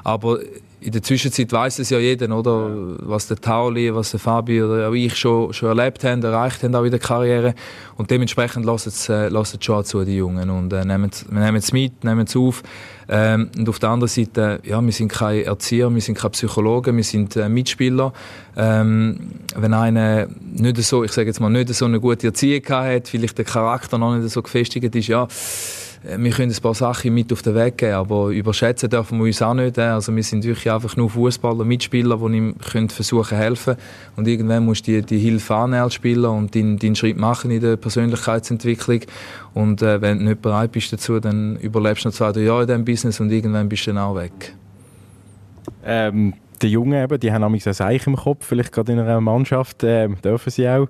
Aber 0.04 0.40
in 0.82 0.92
der 0.92 1.04
Zwischenzeit 1.04 1.52
weiß 1.52 1.80
es 1.80 1.92
ja 1.92 2.00
jeder, 2.00 2.36
oder? 2.36 2.72
Was 3.08 3.28
der 3.28 3.38
Tauli, 3.38 3.94
was 3.94 4.12
der 4.12 4.20
Fabi 4.20 4.64
oder 4.64 4.90
auch 4.90 4.94
ich 4.94 5.16
schon, 5.16 5.54
schon 5.54 5.70
erlebt 5.70 6.04
haben, 6.04 6.24
erreicht 6.24 6.64
haben 6.64 6.74
auch 6.76 6.84
in 6.84 6.92
der 6.92 7.00
Karriere. 7.00 7.54
Und 7.98 8.10
dementsprechend 8.10 8.66
lassen 8.66 8.90
es, 8.90 9.08
äh, 9.08 9.28
es 9.28 9.58
schon 9.62 9.86
zu, 9.86 10.04
die 10.04 10.16
Jungen. 10.16 10.50
Und 10.50 10.74
äh, 10.74 10.84
nehmen, 10.84 11.12
wir 11.30 11.40
nehmen 11.40 11.58
es 11.58 11.72
mit, 11.72 12.04
nehmen 12.04 12.26
es 12.26 12.36
auf. 12.36 12.64
Ähm, 13.14 13.52
und 13.58 13.68
auf 13.68 13.78
der 13.78 13.90
anderen 13.90 14.08
Seite, 14.08 14.62
ja, 14.64 14.82
wir 14.82 14.94
sind 14.94 15.12
keine 15.12 15.44
Erzieher, 15.44 15.94
wir 15.94 16.02
sind 16.02 16.18
keine 16.18 16.32
Psychologen, 16.32 16.96
wir 16.96 17.04
sind 17.04 17.36
äh, 17.36 17.50
Mitspieler. 17.50 18.14
Ähm, 18.56 19.34
wenn 19.54 19.74
einer 19.74 20.28
nicht 20.54 20.82
so, 20.84 21.04
ich 21.04 21.12
sage 21.12 21.28
jetzt 21.28 21.42
mal, 21.42 21.50
nicht 21.50 21.74
so 21.74 21.84
eine 21.84 22.00
gute 22.00 22.28
Erziehung 22.28 22.64
hat, 22.70 23.10
vielleicht 23.10 23.38
der 23.38 23.44
Charakter 23.44 23.98
noch 23.98 24.16
nicht 24.16 24.30
so 24.30 24.42
gefestigt 24.42 24.96
ist, 24.96 25.08
ja, 25.08 25.28
wir 26.04 26.32
können 26.32 26.52
ein 26.52 26.62
paar 26.62 26.74
Sachen 26.74 27.14
mit 27.14 27.32
auf 27.32 27.44
den 27.44 27.54
Weg 27.54 27.78
geben, 27.78 27.94
aber 27.94 28.30
überschätzen 28.30 28.90
dürfen 28.90 29.20
wir 29.20 29.26
uns 29.26 29.42
auch 29.42 29.54
nicht. 29.54 29.78
Äh. 29.78 29.82
Also 29.82 30.16
wir 30.16 30.24
sind 30.24 30.44
wirklich 30.44 30.72
einfach 30.72 30.96
nur 30.98 31.10
Fußballer, 31.10 31.64
Mitspieler, 31.64 32.18
die 32.18 32.38
ihm 32.38 32.56
können 32.58 32.90
versuchen 32.90 33.38
helfen 33.38 33.76
und 34.16 34.28
irgendwann 34.28 34.66
musst 34.66 34.88
du 34.88 34.94
die, 34.94 35.04
die 35.04 35.20
Hilfe 35.20 35.56
annehmen 35.56 35.84
als 35.84 35.94
Spieler 35.94 36.32
und 36.32 36.56
deinen, 36.56 36.80
deinen 36.80 36.96
Schritt 36.96 37.18
machen 37.18 37.52
in 37.52 37.62
der 37.62 37.78
Persönlichkeitsentwicklung 37.78 39.02
und 39.54 39.82
äh, 39.84 40.02
wenn 40.02 40.20
du 40.20 40.26
nicht 40.26 40.42
bereit 40.42 40.72
bist 40.72 40.92
dazu, 40.92 41.20
dann 41.20 41.58
überlebst 41.58 42.04
du 42.04 42.10
noch 42.10 42.16
zwei, 42.16 42.32
drei 42.32 42.42
Jahre 42.42 42.62
in 42.64 42.68
diesem 42.68 42.86
Business 42.86 43.20
und 43.20 43.32
irgendwann 43.32 43.70
bist 43.70 43.86
du 43.86 43.92
dann 43.92 44.00
auch 44.00 44.16
weg. 44.16 44.56
Ähm, 45.86 46.34
die 46.62 46.68
Jungen 46.68 47.04
eben, 47.04 47.20
die 47.20 47.32
haben 47.32 47.44
ein 47.44 47.54
Eich 47.54 48.08
im 48.08 48.16
Kopf, 48.16 48.46
vielleicht 48.46 48.72
gerade 48.72 48.92
in 48.92 49.00
einer 49.00 49.22
Mannschaft, 49.22 49.84
äh, 49.84 50.08
dürfen 50.08 50.50
sie 50.50 50.68
auch 50.68 50.88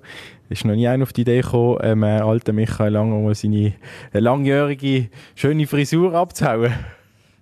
ist 0.52 0.64
noch 0.64 0.74
nie 0.74 0.86
einer 0.86 1.02
auf 1.02 1.12
die 1.12 1.22
Idee 1.22 1.40
gekommen, 1.40 1.78
ähm, 1.82 2.02
äh, 2.02 2.20
alter 2.20 2.52
Michael 2.52 2.92
Langer 2.92 3.34
seine 3.34 3.72
äh, 4.12 4.18
langjährige, 4.18 5.08
schöne 5.34 5.66
Frisur 5.66 6.14
abzuhauen? 6.14 6.72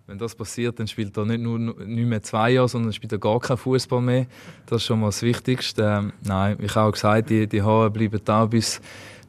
Wenn 0.07 0.19
das 0.19 0.35
passiert, 0.35 0.79
dann 0.79 0.89
spielt 0.89 1.17
er 1.17 1.25
nicht 1.25 1.41
nur 1.41 1.59
nicht 1.59 1.87
mehr 1.87 2.23
zwei 2.23 2.51
Jahre, 2.51 2.69
sondern 2.69 2.93
spielt 2.93 3.13
er 3.13 3.19
gar 3.19 3.39
keinen 3.39 3.59
Fußball 3.59 4.01
mehr. 4.01 4.27
Das 4.67 4.83
ist 4.83 4.87
schon 4.87 5.01
mal 5.01 5.07
das 5.07 5.23
Wichtigste. 5.23 5.83
Ähm, 5.83 6.13
nein, 6.25 6.57
ich 6.61 6.75
habe 6.75 6.89
auch 6.89 6.93
gesagt, 6.93 7.31
die, 7.31 7.47
die 7.47 7.63
Haare 7.63 7.91
bleiben 7.91 8.21
da 8.25 8.47
bis, 8.47 8.81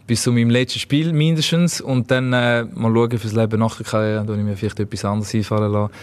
bis 0.07 0.23
zu 0.23 0.31
meinem 0.31 0.49
letzten 0.49 0.79
Spiel 0.79 1.13
mindestens. 1.13 1.81
Und 1.81 2.09
dann 2.09 2.33
äh, 2.33 2.63
mal 2.63 2.91
schauen 2.93 3.17
fürs 3.19 3.33
Leben 3.33 3.59
nach 3.59 3.77
der 3.77 3.85
Karriere, 3.85 4.25
dann 4.25 4.39
ich 4.39 4.45
mir 4.45 4.57
vielleicht 4.57 4.79
etwas 4.79 5.05
anderes 5.05 5.35
einfallen 5.35 5.71
lassen. 5.71 5.93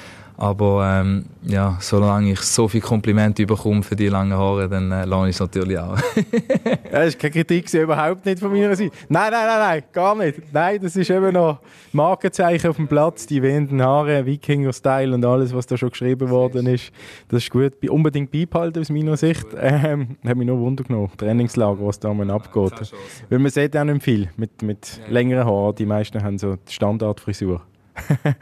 Aber 0.40 1.00
ähm, 1.00 1.24
ja, 1.42 1.76
solange 1.80 2.30
ich 2.30 2.40
so 2.42 2.68
viel 2.68 2.80
Komplimente 2.80 3.44
bekomme 3.44 3.82
für 3.82 3.96
die 3.96 4.06
langen 4.06 4.38
Haare, 4.38 4.68
dann 4.68 4.92
äh, 4.92 5.04
lasse 5.04 5.30
ich 5.30 5.34
es 5.34 5.40
natürlich 5.40 5.76
auch. 5.76 5.98
ja, 6.56 6.76
das 6.92 7.08
ist 7.08 7.18
keine 7.18 7.32
Kritik, 7.32 7.74
überhaupt 7.74 8.24
nicht 8.24 8.38
von 8.38 8.52
meiner 8.52 8.76
Seite. 8.76 8.92
Nein, 9.08 9.32
nein, 9.32 9.46
nein, 9.46 9.58
nein, 9.58 9.82
gar 9.92 10.14
nicht. 10.14 10.40
Nein, 10.52 10.78
das 10.80 10.94
ist 10.94 11.10
eben 11.10 11.32
noch 11.32 11.58
Markenzeichen 11.90 12.70
auf 12.70 12.76
dem 12.76 12.86
Platz, 12.86 13.26
die 13.26 13.42
wehenden 13.42 13.82
Haare, 13.82 14.26
Wikinger-Style 14.26 15.12
und 15.12 15.24
alles, 15.24 15.52
was 15.52 15.66
da 15.66 15.76
schon 15.76 15.90
geschrieben 15.90 16.30
worden 16.30 16.68
ist. 16.68 16.92
Das 17.26 17.42
ist 17.42 17.50
gut, 17.50 17.72
unbedingt 17.88 18.30
beibehalten 18.30 18.78
aus 18.78 18.90
meiner 18.90 19.16
Sicht. 19.16 19.46
Ähm, 19.56 20.18
hat 20.24 20.36
mich 20.36 20.46
nur 20.46 20.60
Wunder 20.60 20.84
genommen, 20.84 21.10
Trainingslager, 21.16 21.84
was 21.84 21.98
da 21.98 22.14
mal 22.14 22.30
abgeht. 22.30 22.92
Weil 23.28 23.40
man 23.40 23.50
sieht 23.50 23.76
auch 23.76 23.82
nicht 23.82 24.04
viel 24.04 24.30
mit, 24.36 24.62
mit 24.62 25.00
längeren 25.08 25.48
Haaren. 25.48 25.74
Die 25.74 25.86
meisten 25.86 26.22
haben 26.22 26.38
so 26.38 26.54
die 26.54 26.72
Standardfrisur. 26.72 27.60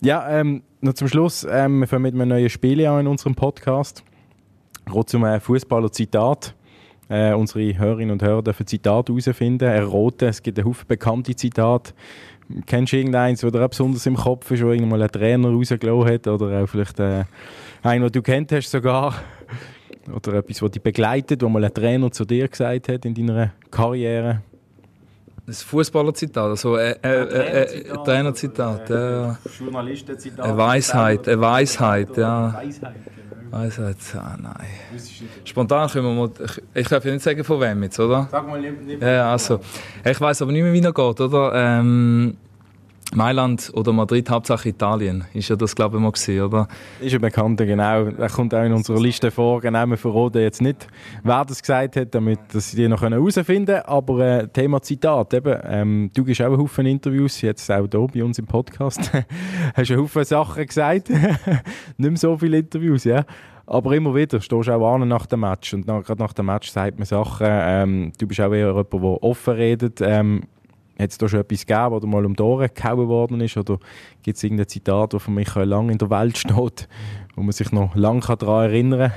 Ja, 0.00 0.28
ähm, 0.30 0.62
noch 0.80 0.94
zum 0.94 1.08
Schluss, 1.08 1.46
ähm, 1.50 1.80
wir 1.80 1.86
fangen 1.86 2.02
mit 2.02 2.14
einem 2.14 2.28
neuen 2.28 2.48
Spiel 2.48 2.84
an 2.86 3.00
in 3.00 3.06
unserem 3.06 3.34
Podcast. 3.34 4.04
Gerade 4.84 5.06
zum 5.06 5.24
äh, 5.24 5.40
Fußballer-Zitat. 5.40 6.54
Äh, 7.08 7.32
unsere 7.32 7.78
Hörerinnen 7.78 8.12
und 8.12 8.22
Hörer 8.22 8.42
dürfen 8.42 8.66
Zitate 8.66 9.12
herausfinden, 9.12 9.64
erraten. 9.64 10.28
Es 10.28 10.42
gibt 10.42 10.58
einen 10.58 10.68
Haufen 10.68 10.86
bekannte 10.86 11.34
Zitate. 11.34 11.94
Kennst 12.66 12.92
du 12.92 12.96
irgendeins, 12.96 13.40
der 13.40 13.50
dir 13.50 13.68
besonders 13.68 14.06
im 14.06 14.16
Kopf 14.16 14.50
ist, 14.50 14.62
wo 14.62 14.70
irgendwann 14.70 15.02
ein 15.02 15.10
Trainer 15.10 15.50
rausgelassen 15.50 16.12
hat? 16.12 16.26
Oder 16.26 16.62
auch 16.62 16.66
vielleicht 16.66 17.00
äh, 17.00 17.24
einen, 17.82 18.04
den 18.04 18.12
du 18.12 18.22
kennt 18.22 18.52
hast 18.52 18.70
sogar? 18.70 19.14
Oder 20.14 20.34
etwas, 20.34 20.58
das 20.58 20.70
dich 20.70 20.82
begleitet, 20.82 21.42
wo 21.42 21.48
mal 21.48 21.64
ein 21.64 21.74
Trainer 21.74 22.10
zu 22.10 22.24
dir 22.24 22.48
gesagt 22.48 22.88
hat 22.88 23.04
in 23.04 23.14
deiner 23.14 23.52
Karriere? 23.70 24.42
Ein 25.48 25.54
Fußballerzitat, 25.54 26.44
also 26.44 26.74
ein 26.74 26.94
äh, 27.02 27.22
äh, 27.22 27.62
äh, 27.62 27.96
Trainerzitat. 28.04 28.90
Ja. 28.90 29.38
Journalistenzitat. 29.58 30.44
Eine 30.44 30.58
Weisheit, 30.58 31.26
eine 31.26 31.40
Weisheit, 31.40 32.14
ja. 32.18 32.52
Weisheit, 32.52 32.94
genau. 33.16 33.62
Weisheit, 33.62 33.96
ah, 34.16 34.36
nein. 34.38 34.66
Spontan 35.44 35.88
können 35.88 36.04
wir 36.04 36.12
mal, 36.12 36.30
ich, 36.44 36.62
ich 36.74 36.88
darf 36.88 37.02
ja 37.02 37.12
nicht 37.12 37.22
sagen 37.22 37.42
von 37.44 37.58
wem 37.62 37.82
jetzt, 37.82 37.98
oder? 37.98 38.28
Sag 38.30 38.46
mal 38.46 38.60
lieber. 38.60 39.06
Ja, 39.06 39.32
also. 39.32 39.60
Ich 40.04 40.20
weiß 40.20 40.42
aber 40.42 40.52
nicht 40.52 40.62
mehr, 40.62 40.72
wie 40.74 40.82
er 40.82 40.92
geht, 40.92 41.20
oder? 41.22 41.52
Ähm, 41.54 42.36
Mailand 43.14 43.70
oder 43.74 43.92
Madrid, 43.92 44.28
Hauptsache 44.28 44.68
Italien, 44.68 45.24
ist 45.32 45.48
ja 45.48 45.56
das, 45.56 45.74
glaube 45.74 45.96
ich, 45.96 46.02
mal 46.02 46.12
gewesen, 46.12 46.42
oder? 46.42 46.68
Ist 47.00 47.14
ein 47.14 47.20
Bekannter, 47.22 47.64
genau. 47.64 48.04
Er 48.04 48.28
kommt 48.28 48.54
auch 48.54 48.62
in 48.62 48.72
unserer 48.72 49.00
Liste 49.00 49.30
vor. 49.30 49.60
Genau, 49.62 49.86
wir 49.86 49.96
verraten 49.96 50.42
jetzt 50.42 50.60
nicht, 50.60 50.86
wer 51.22 51.44
das 51.44 51.62
gesagt 51.62 51.96
hat, 51.96 52.14
damit 52.14 52.40
sie 52.52 52.76
die 52.76 52.86
noch 52.86 53.00
herausfinden 53.00 53.66
können. 53.66 53.82
Aber 53.86 54.18
äh, 54.20 54.48
Thema 54.48 54.82
Zitat, 54.82 55.32
eben, 55.32 55.58
ähm, 55.64 56.10
du 56.14 56.22
gibst 56.22 56.42
auch 56.42 56.46
einen 56.46 56.58
Haufen 56.58 56.84
Interviews, 56.84 57.40
jetzt 57.40 57.70
auch 57.70 57.86
hier 57.90 58.06
bei 58.12 58.22
uns 58.22 58.38
im 58.38 58.46
Podcast. 58.46 59.10
Hast 59.74 59.90
einen 59.90 60.00
Haufen 60.00 60.24
Sachen 60.24 60.66
gesagt. 60.66 61.08
nicht 61.96 61.98
mehr 61.98 62.16
so 62.16 62.36
viele 62.36 62.58
Interviews, 62.58 63.04
ja. 63.04 63.24
Aber 63.64 63.94
immer 63.94 64.14
wieder 64.14 64.40
stehst 64.40 64.66
du 64.66 64.72
auch 64.72 64.94
an 64.94 65.08
nach 65.08 65.26
dem 65.26 65.40
Match. 65.40 65.74
Und 65.74 65.86
gerade 65.86 66.22
nach 66.22 66.32
dem 66.32 66.46
Match 66.46 66.70
sagt 66.70 66.98
man 66.98 67.06
Sachen. 67.06 67.46
Ähm, 67.48 68.12
du 68.18 68.26
bist 68.26 68.40
auch 68.40 68.52
eher 68.52 68.68
jemand, 68.68 68.92
der 68.92 69.22
offen 69.22 69.54
redet. 69.54 70.00
Ähm, 70.00 70.42
hat 70.98 71.10
es 71.10 71.18
da 71.18 71.28
schon 71.28 71.40
etwas 71.40 71.64
gegeben, 71.64 71.90
wo 71.90 72.06
mal 72.06 72.26
um 72.26 72.34
die 72.34 72.42
Ohren 72.42 72.68
gehauen 72.74 73.08
worden 73.08 73.40
ist? 73.40 73.56
Oder 73.56 73.78
gibt 74.22 74.36
es 74.36 74.42
irgendein 74.42 74.68
Zitat, 74.68 75.14
das 75.14 75.22
von 75.22 75.34
Michael 75.34 75.68
Lang 75.68 75.90
in 75.90 75.98
der 75.98 76.10
Welt 76.10 76.36
steht, 76.36 76.88
wo 77.36 77.42
man 77.42 77.52
sich 77.52 77.70
noch 77.72 77.94
lange 77.94 78.20
daran 78.20 78.70
erinnern 78.70 79.10
kann? 79.10 79.12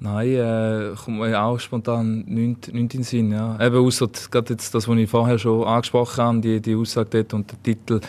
Nein, 0.00 0.28
äh, 0.28 0.94
kommt 0.94 1.18
mir 1.18 1.42
auch 1.42 1.58
spontan 1.58 2.24
nichts, 2.26 2.68
in 2.68 2.88
den 2.88 3.02
Sinn. 3.02 3.32
Ja. 3.32 3.58
Eben 3.60 3.84
außer 3.84 4.08
gerade 4.30 4.52
jetzt 4.52 4.72
das, 4.74 4.86
was 4.86 4.96
ich 4.96 5.10
vorher 5.10 5.38
schon 5.38 5.66
angesprochen 5.66 6.24
habe, 6.24 6.40
die, 6.40 6.60
die 6.60 6.76
Aussage 6.76 7.10
dort 7.10 7.34
und 7.34 7.50
der 7.50 7.62
Titel. 7.62 8.00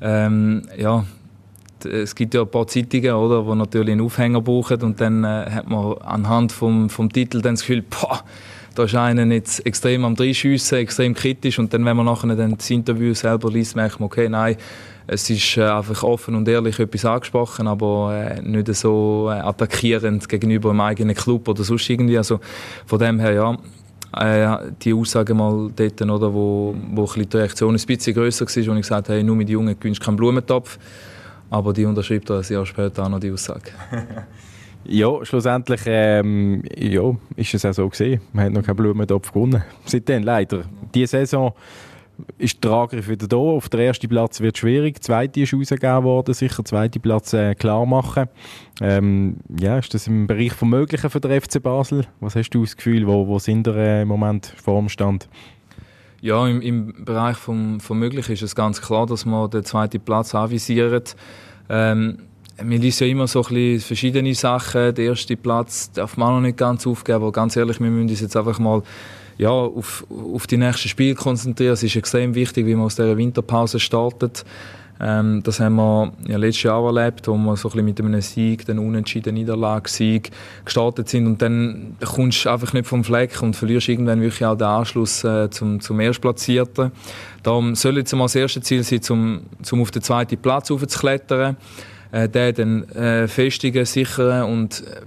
Ähm, 0.00 0.62
ja, 0.78 1.04
es 1.84 2.14
gibt 2.14 2.32
ja 2.32 2.42
ein 2.42 2.50
paar 2.50 2.66
Zeitungen, 2.66 3.12
oder, 3.12 3.42
die 3.42 3.58
natürlich 3.58 3.92
einen 3.92 4.00
Aufhänger 4.00 4.40
brauchen 4.40 4.80
und 4.82 5.00
dann 5.00 5.22
äh, 5.24 5.50
hat 5.50 5.68
man 5.68 5.98
anhand 5.98 6.50
vom, 6.50 6.88
vom 6.88 7.12
Titel 7.12 7.42
dann 7.42 7.54
das 7.54 7.60
Gefühl, 7.60 7.82
boah, 7.82 8.24
da 8.74 8.84
ist 8.84 8.94
einer 8.94 9.24
jetzt 9.32 9.64
extrem 9.64 10.04
am 10.04 10.14
Dreischiessen, 10.14 10.78
extrem 10.78 11.14
kritisch 11.14 11.58
und 11.58 11.72
dann, 11.72 11.84
wenn 11.84 11.96
man 11.96 12.06
nachher 12.06 12.34
dann 12.34 12.56
das 12.56 12.70
Interview 12.70 13.14
selber 13.14 13.50
liest, 13.50 13.76
merkt 13.76 14.00
man, 14.00 14.06
okay, 14.06 14.28
nein, 14.28 14.56
es 15.06 15.28
ist 15.28 15.56
äh, 15.56 15.64
einfach 15.64 16.02
offen 16.02 16.34
und 16.34 16.48
ehrlich 16.48 16.78
etwas 16.78 17.04
angesprochen, 17.04 17.66
aber 17.66 18.14
äh, 18.14 18.42
nicht 18.42 18.74
so 18.74 19.28
äh, 19.30 19.34
attackierend 19.34 20.28
gegenüber 20.28 20.70
dem 20.70 20.80
eigenen 20.80 21.14
Club 21.14 21.48
oder 21.48 21.62
sonst 21.62 21.88
irgendwie. 21.90 22.16
Also 22.16 22.40
von 22.86 22.98
dem 22.98 23.18
her, 23.20 23.32
ja, 23.32 24.62
die 24.80 24.94
Aussage 24.94 25.34
mal 25.34 25.70
dort, 25.74 26.00
oder, 26.00 26.32
wo, 26.32 26.74
wo 26.92 27.04
die 27.14 27.36
Reaktion 27.36 27.74
ein 27.74 27.84
bisschen 27.84 28.14
grösser 28.14 28.46
war, 28.46 28.66
wo 28.66 28.72
ich 28.72 28.82
gesagt 28.82 29.08
habe, 29.08 29.18
hey, 29.18 29.24
nur 29.24 29.36
mit 29.36 29.48
Jungen 29.48 29.78
gewinnst 29.78 30.00
keinen 30.00 30.16
Blumentopf. 30.16 30.78
Aber 31.50 31.72
die 31.72 31.84
unterschreibt 31.84 32.30
ein 32.30 32.42
Jahr 32.48 32.64
später 32.64 33.04
auch 33.04 33.08
noch 33.08 33.20
die 33.20 33.30
Aussage. 33.30 33.72
Ja, 34.86 35.24
schlussendlich 35.24 35.80
ähm, 35.86 36.62
ja, 36.76 37.16
ist 37.36 37.54
es 37.54 37.64
auch 37.64 37.72
so 37.72 37.88
gesehen. 37.88 38.20
Man 38.32 38.46
hat 38.46 38.52
noch 38.52 38.62
keinen 38.62 38.76
Blumentopf 38.76 39.32
gewonnen. 39.32 39.62
Seitdem 39.86 40.22
leider. 40.22 40.64
Diese 40.94 41.18
Saison 41.18 41.54
ist 42.38 42.62
der 42.62 42.70
Angriff 42.70 43.08
wieder 43.08 43.26
da. 43.26 43.36
Auf 43.36 43.68
der 43.68 43.80
ersten 43.80 44.08
Platz 44.08 44.40
wird 44.40 44.58
schwierig. 44.58 44.94
Der 44.96 45.02
zweite 45.02 45.40
ist 45.40 45.54
rausgegeben 45.54 46.04
worden. 46.04 46.34
Sicher 46.34 46.62
den 46.62 46.66
zweiten 46.66 47.00
Platz 47.00 47.32
äh, 47.32 47.54
klar 47.54 47.86
machen. 47.86 48.28
Ähm, 48.80 49.38
ja, 49.58 49.78
ist 49.78 49.94
das 49.94 50.06
im 50.06 50.26
Bereich 50.26 50.52
vom 50.52 50.70
Möglichen 50.70 51.08
für 51.10 51.20
den 51.20 51.40
FC 51.40 51.62
Basel? 51.62 52.06
Was 52.20 52.36
hast 52.36 52.50
du 52.50 52.62
das 52.62 52.76
Gefühl? 52.76 53.06
Wo, 53.06 53.26
wo 53.26 53.38
sind 53.38 53.66
wir 53.66 53.76
äh, 53.76 54.02
im 54.02 54.08
Moment 54.08 54.54
vor 54.62 54.78
dem 54.80 54.88
Stand? 54.88 55.28
Ja, 56.20 56.46
im, 56.46 56.60
im 56.62 57.04
Bereich 57.04 57.36
vom, 57.36 57.80
vom 57.80 57.98
Möglichen 57.98 58.32
ist 58.32 58.42
es 58.42 58.54
ganz 58.54 58.80
klar, 58.80 59.06
dass 59.06 59.24
wir 59.24 59.48
den 59.48 59.64
zweiten 59.64 60.00
Platz 60.00 60.34
anvisieren. 60.34 61.02
Ähm, 61.68 62.18
wir 62.62 62.78
lesen 62.78 63.04
ja 63.04 63.10
immer 63.10 63.26
so 63.26 63.42
ein 63.42 63.48
bisschen 63.48 63.80
verschiedene 63.80 64.34
Sachen. 64.34 64.94
Der 64.94 65.04
erste 65.06 65.36
Platz 65.36 65.90
darf 65.92 66.16
man 66.16 66.34
noch 66.34 66.40
nicht 66.40 66.56
ganz 66.56 66.86
aufgeben, 66.86 67.16
aber 67.16 67.32
ganz 67.32 67.56
ehrlich, 67.56 67.80
wir 67.80 67.90
müssen 67.90 68.10
uns 68.10 68.20
jetzt 68.20 68.36
einfach 68.36 68.58
mal 68.58 68.82
ja, 69.38 69.50
auf, 69.50 70.06
auf 70.10 70.46
die 70.46 70.56
nächsten 70.56 70.88
Spiele 70.88 71.14
konzentrieren. 71.14 71.72
Es 71.72 71.82
ist 71.82 71.96
extrem 71.96 72.34
wichtig, 72.34 72.66
wie 72.66 72.74
man 72.74 72.86
aus 72.86 72.96
dieser 72.96 73.16
Winterpause 73.16 73.80
startet. 73.80 74.44
Ähm, 75.00 75.42
das 75.42 75.58
haben 75.58 75.74
wir 75.74 76.12
ja 76.28 76.36
letztes 76.36 76.62
Jahr 76.64 76.84
erlebt, 76.84 77.26
wo 77.26 77.36
wir 77.36 77.56
so 77.56 77.68
ein 77.68 77.72
bisschen 77.72 77.84
mit 77.84 78.00
einem 78.00 78.20
Sieg, 78.20 78.64
dann 78.66 78.78
unentschieden 78.78 79.34
Niederlagssieg 79.34 80.30
gestartet 80.64 81.08
sind 81.08 81.26
und 81.26 81.42
dann 81.42 81.96
kommst 82.04 82.44
du 82.44 82.50
einfach 82.50 82.72
nicht 82.72 82.86
vom 82.86 83.02
Fleck 83.02 83.42
und 83.42 83.56
verlierst 83.56 83.88
irgendwann 83.88 84.20
wirklich 84.20 84.44
auch 84.46 84.56
den 84.56 84.68
Anschluss 84.68 85.24
äh, 85.24 85.50
zum, 85.50 85.80
zum 85.80 85.98
Erstplatzierten. 85.98 86.92
Darum 87.42 87.74
soll 87.74 87.96
jetzt 87.98 88.14
mal 88.14 88.24
das 88.24 88.36
erste 88.36 88.60
Ziel 88.60 88.84
sein, 88.84 89.02
zum, 89.02 89.40
zum 89.62 89.82
auf 89.82 89.90
den 89.90 90.02
zweiten 90.02 90.38
Platz 90.38 90.70
aufzuklettern, 90.70 91.56
äh, 92.14 92.28
den 92.28 92.54
dann 92.54 92.88
äh, 92.90 93.28
festigen, 93.28 93.84
sichern 93.84 94.44
und 94.44 94.84
äh, 94.86 95.00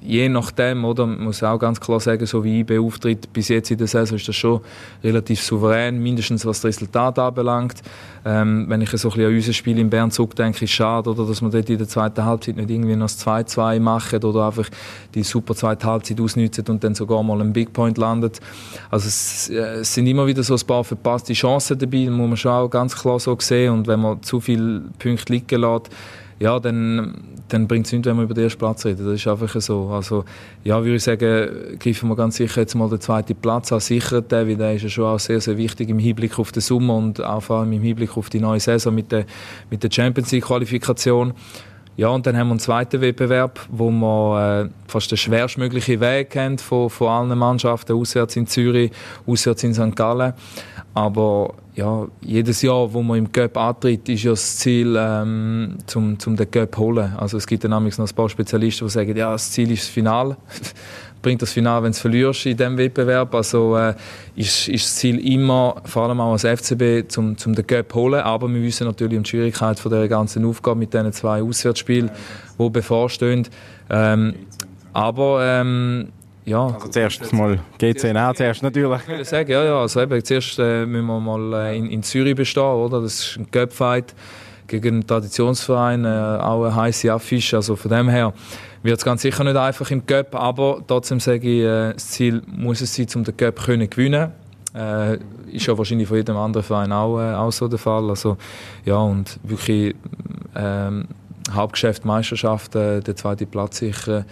je 0.00 0.28
nachdem, 0.28 0.84
oder, 0.84 1.06
man 1.06 1.24
muss 1.24 1.42
auch 1.42 1.58
ganz 1.58 1.80
klar 1.80 2.00
sagen, 2.00 2.24
so 2.26 2.42
wie 2.42 2.60
IB 2.60 2.78
auftritt 2.78 3.32
bis 3.32 3.48
jetzt 3.48 3.70
in 3.70 3.78
der 3.78 3.86
Saison, 3.86 4.16
ist 4.16 4.26
das 4.26 4.34
schon 4.34 4.60
relativ 5.04 5.40
souverän, 5.42 6.02
mindestens 6.02 6.46
was 6.46 6.60
das 6.60 6.70
Resultat 6.70 7.18
anbelangt. 7.18 7.82
Ähm, 8.24 8.66
wenn 8.68 8.80
ich 8.80 8.90
so 8.90 9.08
ein 9.08 9.12
bisschen 9.12 9.26
an 9.26 9.34
unser 9.34 9.52
Spiel 9.52 9.78
in 9.78 9.90
Bern 9.90 10.10
zurückdenke, 10.10 10.64
ist 10.64 10.70
es 10.70 10.70
schade, 10.70 11.10
oder, 11.10 11.26
dass 11.26 11.42
wir 11.42 11.50
dort 11.50 11.70
in 11.70 11.78
der 11.78 11.88
zweiten 11.88 12.24
Halbzeit 12.24 12.56
nicht 12.56 12.70
irgendwie 12.70 12.96
noch 12.96 13.06
das 13.06 13.24
2-2 13.24 13.80
machen 13.80 14.24
oder 14.24 14.46
einfach 14.46 14.68
die 15.14 15.22
super 15.22 15.54
zweite 15.54 15.86
Halbzeit 15.86 16.20
ausnutzen 16.20 16.64
und 16.68 16.82
dann 16.82 16.94
sogar 16.94 17.22
mal 17.22 17.40
einen 17.40 17.52
Big 17.52 17.72
Point 17.72 17.98
landet. 17.98 18.40
Also 18.90 19.08
es, 19.08 19.50
äh, 19.50 19.80
es 19.80 19.94
sind 19.94 20.06
immer 20.06 20.26
wieder 20.26 20.42
so 20.42 20.54
ein 20.54 20.66
paar 20.66 20.84
verpasste 20.84 21.34
Chancen 21.34 21.78
dabei, 21.78 22.08
muss 22.10 22.28
man 22.28 22.36
schon 22.36 22.52
auch 22.52 22.68
ganz 22.68 22.96
klar 22.96 23.20
so 23.20 23.36
sehen 23.38 23.72
und 23.72 23.86
wenn 23.86 24.00
man 24.00 24.22
zu 24.22 24.40
viele 24.40 24.82
Punkte 24.98 25.32
liegen 25.32 25.60
lässt, 25.60 25.90
ja, 26.40 26.60
dann, 26.60 27.16
dann 27.48 27.66
bringt 27.66 27.86
es 27.86 27.92
nichts, 27.92 28.06
wenn 28.06 28.16
wir 28.16 28.22
über 28.22 28.34
den 28.34 28.44
ersten 28.44 28.58
Platz 28.58 28.86
reden. 28.86 29.04
Das 29.04 29.14
ist 29.14 29.26
einfach 29.26 29.60
so. 29.60 29.88
Also, 29.88 30.24
ja, 30.62 30.82
würde 30.82 30.96
ich 30.96 31.02
sagen, 31.02 31.76
greifen 31.78 32.08
wir 32.08 32.16
ganz 32.16 32.36
sicher 32.36 32.60
jetzt 32.60 32.74
mal 32.74 32.88
den 32.88 33.00
zweiten 33.00 33.34
Platz 33.34 33.72
an, 33.72 33.80
sichert 33.80 34.30
den, 34.30 34.48
weil 34.48 34.56
der 34.56 34.74
ist 34.74 34.82
ja 34.82 34.88
schon 34.88 35.04
auch 35.04 35.18
sehr, 35.18 35.40
sehr 35.40 35.56
wichtig 35.56 35.88
im 35.88 35.98
Hinblick 35.98 36.38
auf 36.38 36.52
den 36.52 36.60
Sommer 36.60 36.96
und 36.96 37.22
auch 37.22 37.42
vor 37.42 37.58
allem 37.58 37.72
im 37.72 37.82
Hinblick 37.82 38.16
auf 38.16 38.30
die 38.30 38.40
neue 38.40 38.60
Saison 38.60 38.94
mit 38.94 39.10
der, 39.10 39.24
mit 39.70 39.82
der 39.82 39.90
Champions 39.90 40.30
League 40.30 40.44
Qualifikation. 40.44 41.34
Ja, 41.98 42.10
und 42.10 42.24
dann 42.24 42.36
haben 42.36 42.46
wir 42.46 42.52
einen 42.52 42.60
zweiten 42.60 43.00
Wettbewerb, 43.00 43.58
wo 43.72 43.90
wir 43.90 44.66
äh, 44.66 44.68
fast 44.86 45.10
den 45.10 45.18
schwerstmöglichen 45.18 45.98
Weg 45.98 46.36
haben 46.36 46.56
von, 46.56 46.88
von 46.88 47.08
allen 47.08 47.36
Mannschaften, 47.36 47.94
auswärts 47.94 48.36
in 48.36 48.46
Zürich, 48.46 48.92
auswärts 49.26 49.64
in 49.64 49.74
St. 49.74 49.96
Gallen. 49.96 50.34
Aber 50.98 51.54
ja, 51.76 52.08
jedes 52.22 52.60
Jahr, 52.62 52.92
wo 52.92 53.04
man 53.04 53.18
im 53.18 53.30
Cup 53.30 53.56
antritt, 53.56 54.08
ist 54.08 54.24
ja 54.24 54.32
das 54.32 54.56
Ziel, 54.56 54.96
ähm, 54.98 55.76
zum, 55.86 56.18
zum 56.18 56.34
den 56.34 56.50
Cup 56.50 56.76
holen. 56.76 57.14
Also 57.16 57.36
es 57.36 57.46
gibt 57.46 57.62
dann 57.62 57.70
noch 57.70 57.80
ein 57.80 58.08
paar 58.16 58.28
Spezialisten, 58.28 58.84
die 58.84 58.90
sagen, 58.90 59.16
ja, 59.16 59.30
das 59.30 59.52
Ziel 59.52 59.70
ist 59.70 59.84
das 59.84 59.88
Finale. 59.90 60.36
Bringt 61.22 61.40
das 61.40 61.52
Finale, 61.52 61.84
wenn 61.84 61.92
du 61.92 61.98
verlierst 61.98 62.46
in 62.46 62.56
diesem 62.56 62.76
Wettbewerb. 62.76 63.32
Also 63.32 63.76
äh, 63.76 63.94
ist, 64.34 64.66
ist 64.66 64.86
das 64.86 64.96
Ziel 64.96 65.20
immer, 65.24 65.80
vor 65.84 66.08
allem 66.08 66.20
auch 66.20 66.32
als 66.32 66.42
FCB, 66.42 67.08
zum, 67.08 67.38
zum 67.38 67.54
den 67.54 67.64
Cup 67.64 67.94
holen. 67.94 68.20
Aber 68.20 68.48
wir 68.48 68.60
wissen 68.60 68.88
natürlich 68.88 69.16
um 69.16 69.22
die 69.22 69.30
Schwierigkeit 69.30 69.78
von 69.78 69.92
der 69.92 70.08
ganzen 70.08 70.44
Aufgabe 70.44 70.80
mit 70.80 70.92
diesen 70.92 71.12
zwei 71.12 71.40
Auswärtsspielen, 71.44 72.10
die 72.58 72.70
bevorstehen. 72.70 73.46
Ähm, 73.88 74.34
aber 74.92 75.44
ähm, 75.44 76.08
ja. 76.48 76.66
Also 76.66 76.88
zuerst 76.88 77.32
mal 77.32 77.58
GCNA, 77.78 78.34
zuerst 78.34 78.62
natürlich. 78.62 79.00
Ich 79.02 79.08
würde 79.08 79.24
sagen, 79.24 79.50
ja, 79.50 79.64
ja, 79.64 79.80
also 79.80 80.00
eben, 80.00 80.24
zuerst 80.24 80.58
äh, 80.58 80.86
müssen 80.86 81.06
wir 81.06 81.20
mal 81.20 81.52
äh, 81.54 81.78
in, 81.78 81.90
in 81.90 82.02
Zürich 82.02 82.34
bestehen, 82.34 82.62
oder? 82.62 83.00
Das 83.00 83.14
ist 83.14 83.36
ein 83.36 83.50
Cup-Fight 83.50 84.14
gegen 84.66 84.88
einen 84.88 85.06
Traditionsverein, 85.06 86.04
äh, 86.04 86.08
auch 86.08 86.64
eine 86.64 86.74
heiße 86.74 87.12
Affische, 87.12 87.56
also 87.56 87.76
von 87.76 87.90
dem 87.90 88.08
her 88.08 88.32
wird 88.82 88.98
es 88.98 89.04
ganz 89.04 89.22
sicher 89.22 89.44
nicht 89.44 89.56
einfach 89.56 89.90
im 89.90 90.06
Cup, 90.06 90.34
aber 90.34 90.82
trotzdem 90.86 91.20
sage 91.20 91.48
ich, 91.48 91.62
äh, 91.62 91.92
das 91.94 92.08
Ziel 92.08 92.42
muss 92.46 92.80
es 92.80 92.94
sein, 92.94 93.06
um 93.16 93.24
den 93.24 93.36
Cup 93.36 93.60
zu 93.60 93.78
gewinnen. 93.88 94.32
Äh, 94.74 95.18
ist 95.50 95.66
ja 95.66 95.76
wahrscheinlich 95.76 96.06
von 96.06 96.18
jedem 96.18 96.36
anderen 96.36 96.64
Verein 96.64 96.92
auch, 96.92 97.18
äh, 97.18 97.34
auch 97.34 97.50
so 97.50 97.68
der 97.68 97.78
Fall. 97.78 98.08
Also, 98.10 98.36
ja, 98.84 98.96
und 98.96 99.40
wirklich 99.42 99.94
ähm, 100.54 101.08
Hauptgeschäft 101.50 102.04
Meisterschaft, 102.04 102.74
äh, 102.76 103.00
der 103.00 103.16
zweite 103.16 103.46
Platz 103.46 103.78
sicher 103.78 104.24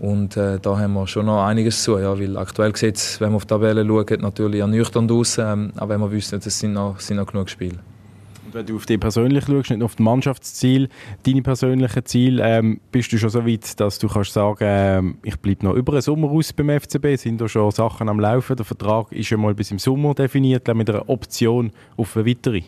und 0.00 0.36
äh, 0.36 0.58
da 0.58 0.78
haben 0.78 0.94
wir 0.94 1.06
schon 1.06 1.26
noch 1.26 1.44
einiges 1.44 1.82
zu, 1.82 1.98
ja, 1.98 2.18
weil 2.18 2.38
aktuell 2.38 2.74
sieht 2.74 2.96
es, 2.96 3.20
wenn 3.20 3.28
man 3.28 3.36
auf 3.36 3.44
die 3.44 3.48
Tabelle 3.48 3.86
schaut, 3.86 4.22
natürlich 4.22 4.60
ernüchternd 4.60 5.12
aus, 5.12 5.36
ähm, 5.36 5.72
aber 5.76 5.94
wenn 5.94 6.00
wir 6.00 6.10
wissen, 6.10 6.40
es 6.42 6.58
sind 6.58 6.72
noch, 6.72 6.98
sind 7.00 7.18
noch 7.18 7.26
genug 7.26 7.50
Spiele. 7.50 7.78
Und 8.46 8.54
wenn 8.54 8.64
du 8.66 8.76
auf 8.76 8.86
dich 8.86 8.98
persönlich 8.98 9.44
schaust, 9.44 9.68
nicht 9.68 9.78
nur 9.78 9.84
auf 9.84 9.96
das 9.96 10.02
Mannschaftsziel, 10.02 10.88
deine 11.24 11.42
persönlichen 11.42 12.04
Ziele, 12.06 12.42
ähm, 12.44 12.80
bist 12.90 13.12
du 13.12 13.18
schon 13.18 13.28
so 13.28 13.46
weit, 13.46 13.78
dass 13.78 13.98
du 13.98 14.08
kannst 14.08 14.32
sagen, 14.32 14.58
ähm, 14.62 15.18
ich 15.22 15.36
bleibe 15.38 15.66
noch 15.66 15.74
über 15.74 15.92
den 15.92 16.00
Sommer 16.00 16.30
aus 16.30 16.52
beim 16.54 16.70
FCB? 16.70 17.16
Sind 17.16 17.40
da 17.40 17.46
schon 17.46 17.70
Sachen 17.70 18.08
am 18.08 18.18
Laufen? 18.18 18.56
Der 18.56 18.64
Vertrag 18.64 19.12
ist 19.12 19.26
schon 19.26 19.40
mal 19.40 19.54
bis 19.54 19.70
im 19.70 19.78
Sommer 19.78 20.14
definiert, 20.14 20.66
mit 20.74 20.88
einer 20.88 21.08
Option 21.10 21.72
auf 21.96 22.16
eine 22.16 22.26
weitere? 22.26 22.62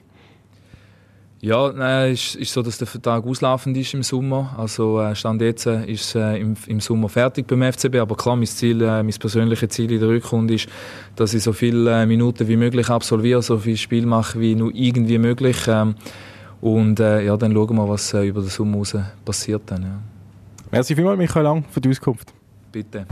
Ja, 1.44 1.72
nein, 1.72 2.12
ist, 2.12 2.36
ist 2.36 2.52
so, 2.52 2.62
dass 2.62 2.78
der 2.78 2.86
Vertrag 2.86 3.26
auslaufend 3.26 3.76
ist 3.76 3.92
im 3.94 4.04
Sommer. 4.04 4.54
Also 4.56 5.00
äh, 5.00 5.12
Stand 5.16 5.42
jetzt 5.42 5.66
äh, 5.66 5.84
ist 5.86 6.14
äh, 6.14 6.36
im, 6.36 6.54
im 6.68 6.78
Sommer 6.78 7.08
fertig 7.08 7.48
beim 7.48 7.62
FCB. 7.64 7.96
Aber 7.96 8.14
klar, 8.14 8.36
mein 8.36 8.46
Ziel, 8.46 8.80
äh, 8.80 9.02
mein 9.02 9.12
persönliches 9.12 9.68
Ziel 9.70 9.90
in 9.90 9.98
der 9.98 10.08
Rückrunde 10.08 10.54
ist, 10.54 10.68
dass 11.16 11.34
ich 11.34 11.42
so 11.42 11.52
viele 11.52 12.02
äh, 12.02 12.06
Minuten 12.06 12.46
wie 12.46 12.56
möglich 12.56 12.88
absolviere, 12.88 13.42
so 13.42 13.58
viel 13.58 13.76
Spiel 13.76 14.06
mache 14.06 14.38
wie 14.38 14.54
nur 14.54 14.70
irgendwie 14.72 15.18
möglich. 15.18 15.56
Ähm, 15.66 15.96
und 16.60 17.00
äh, 17.00 17.24
ja, 17.24 17.36
dann 17.36 17.52
schauen 17.52 17.74
wir, 17.74 17.88
was 17.88 18.14
äh, 18.14 18.24
über 18.24 18.40
den 18.40 18.48
Sommer 18.48 18.76
raus 18.78 18.96
passiert 19.24 19.62
dann. 19.66 19.82
Ja. 19.82 19.98
Merci 20.70 20.94
vielmals, 20.94 21.18
Michael 21.18 21.42
Lang, 21.42 21.64
für 21.72 21.80
die 21.80 21.88
Auskunft. 21.88 22.32
Bitte. 22.70 23.04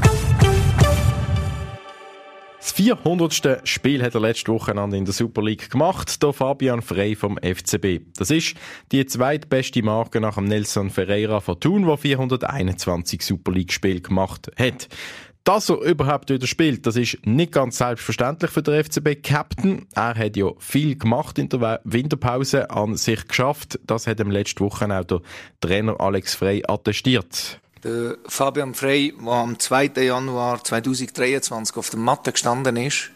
Das 2.61 2.73
400. 2.73 3.67
Spiel 3.67 4.03
hat 4.03 4.15
er 4.15 4.21
letzte 4.21 4.53
Wochenende 4.53 4.99
in 4.99 5.07
der 5.07 5.15
Super 5.15 5.43
League 5.43 5.71
gemacht, 5.71 6.23
der 6.23 6.35
Fabian 6.35 6.83
Frey 6.83 7.17
vom 7.17 7.39
FCB. 7.39 8.03
Das 8.19 8.31
ist 8.31 8.55
die 8.93 9.07
zweitbeste 9.07 9.83
Marke 9.83 10.21
nach 10.21 10.35
dem 10.35 10.45
Nelson 10.45 10.91
Ferreira 10.91 11.41
von 11.41 11.59
Thun, 11.59 11.87
der 11.87 11.97
421 11.97 13.25
Super 13.25 13.53
League-Spiele 13.53 14.03
gemacht 14.03 14.51
hat. 14.59 14.89
Dass 15.45 15.71
er 15.71 15.81
überhaupt 15.81 16.29
wieder 16.29 16.47
spielt, 16.47 16.87
das 16.87 16.97
ist 16.97 17.25
nicht 17.25 17.53
ganz 17.53 17.79
selbstverständlich 17.79 18.51
für 18.51 18.63
den 18.63 18.85
FCB-Captain. 18.85 19.87
Er 19.95 20.15
hat 20.15 20.37
ja 20.37 20.51
viel 20.59 20.99
gemacht 20.99 21.39
in 21.39 21.49
der 21.49 21.81
Winterpause, 21.85 22.71
an 22.71 22.95
sich 22.95 23.27
geschafft. 23.27 23.81
Das 23.87 24.07
hat 24.07 24.21
ihm 24.21 24.31
letzte 24.31 24.63
Woche 24.63 24.85
auch 24.95 25.05
der 25.05 25.23
Trainer 25.63 25.99
Alex 25.99 26.35
Frey 26.35 26.63
attestiert. 26.69 27.59
Der 27.83 28.19
Fabian 28.27 28.75
Frey, 28.75 29.15
der 29.19 29.33
am 29.33 29.59
2. 29.59 29.93
Januar 29.97 30.63
2023 30.63 31.77
auf 31.77 31.89
der 31.89 31.99
Matte 31.99 32.33
gestanden 32.33 32.77
ist, 32.77 33.11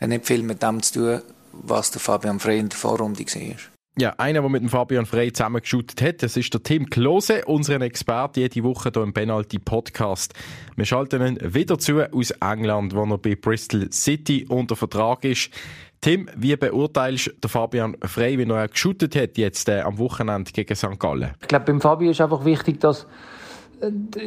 hat 0.00 0.08
nicht 0.08 0.26
viel 0.26 0.42
mit 0.42 0.62
dem 0.62 0.82
zu 0.82 0.94
tun, 0.94 1.22
was 1.52 1.90
der 1.90 2.00
Fabian 2.00 2.40
Frey 2.40 2.58
in 2.58 2.70
der 2.70 2.78
Vorrunde 2.78 3.20
war. 3.20 3.56
Ja, 3.98 4.14
einer, 4.16 4.40
der 4.40 4.50
mit 4.50 4.62
dem 4.62 4.70
Fabian 4.70 5.04
Frey 5.04 5.30
zusammengeschootet 5.30 6.00
hat, 6.00 6.22
das 6.22 6.38
ist 6.38 6.52
der 6.54 6.62
Tim 6.62 6.88
Klose, 6.88 7.44
unseren 7.44 7.82
Experten 7.82 8.40
jede 8.40 8.62
Woche 8.62 8.90
hier 8.92 9.02
im 9.02 9.12
Penalty 9.12 9.58
Podcast. 9.58 10.32
Wir 10.74 10.84
schalten 10.86 11.26
ihn 11.26 11.54
wieder 11.54 11.78
zu 11.78 12.00
aus 12.00 12.30
England, 12.30 12.94
wo 12.94 13.04
er 13.04 13.18
bei 13.18 13.34
Bristol 13.34 13.90
City 13.92 14.46
unter 14.48 14.76
Vertrag 14.76 15.24
ist. 15.24 15.50
Tim, 16.00 16.30
wie 16.36 16.56
beurteilst 16.56 17.34
du 17.40 17.48
Fabian 17.48 17.96
Frey, 18.02 18.38
wie 18.38 18.50
er 18.50 18.68
geshootet 18.68 19.16
hat 19.16 19.36
jetzt 19.36 19.68
äh, 19.68 19.80
am 19.80 19.98
Wochenende 19.98 20.52
gegen 20.52 20.74
St. 20.74 20.98
Gallen? 20.98 21.34
Ich 21.40 21.48
glaube, 21.48 21.66
beim 21.66 21.80
Fabian 21.80 22.12
ist 22.12 22.20
einfach 22.20 22.44
wichtig, 22.44 22.80
dass 22.80 23.06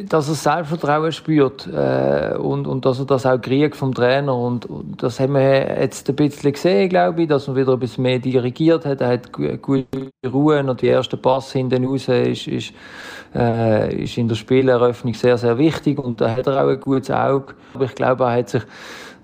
dass 0.08 0.28
er 0.28 0.34
Selbstvertrauen 0.34 1.10
spürt 1.10 1.66
äh, 1.66 2.36
und, 2.36 2.66
und 2.66 2.84
dass 2.84 3.00
er 3.00 3.04
das 3.04 3.26
auch 3.26 3.40
kriegt 3.40 3.74
vom 3.74 3.92
Trainer. 3.92 4.36
Und, 4.36 4.66
und, 4.66 5.02
das 5.02 5.18
haben 5.18 5.34
wir 5.34 5.80
jetzt 5.80 6.08
ein 6.08 6.16
bisschen 6.16 6.52
gesehen, 6.52 6.88
glaube 6.88 7.22
ich, 7.22 7.28
dass 7.28 7.48
er 7.48 7.56
wieder 7.56 7.72
ein 7.72 7.80
bisschen 7.80 8.02
mehr 8.02 8.18
dirigiert 8.18 8.86
hat. 8.86 9.00
Er 9.00 9.08
hat 9.08 9.32
gute 9.32 9.86
Ruhe 10.24 10.60
und 10.60 10.82
der 10.82 10.90
erste 10.90 11.16
Pass 11.16 11.52
hinten 11.52 11.84
raus 11.84 12.08
ist, 12.08 12.46
ist, 12.46 12.72
äh, 13.34 14.04
ist 14.04 14.16
in 14.18 14.28
der 14.28 14.36
Spieleröffnung 14.36 15.14
sehr, 15.14 15.36
sehr 15.36 15.58
wichtig 15.58 15.98
und 15.98 16.20
da 16.20 16.30
hat 16.36 16.46
er 16.46 16.64
auch 16.64 16.68
ein 16.68 16.80
gutes 16.80 17.10
Auge. 17.10 17.54
Aber 17.74 17.84
ich 17.86 17.94
glaube, 17.94 18.24
er 18.24 18.32
hat 18.32 18.50
sich 18.50 18.62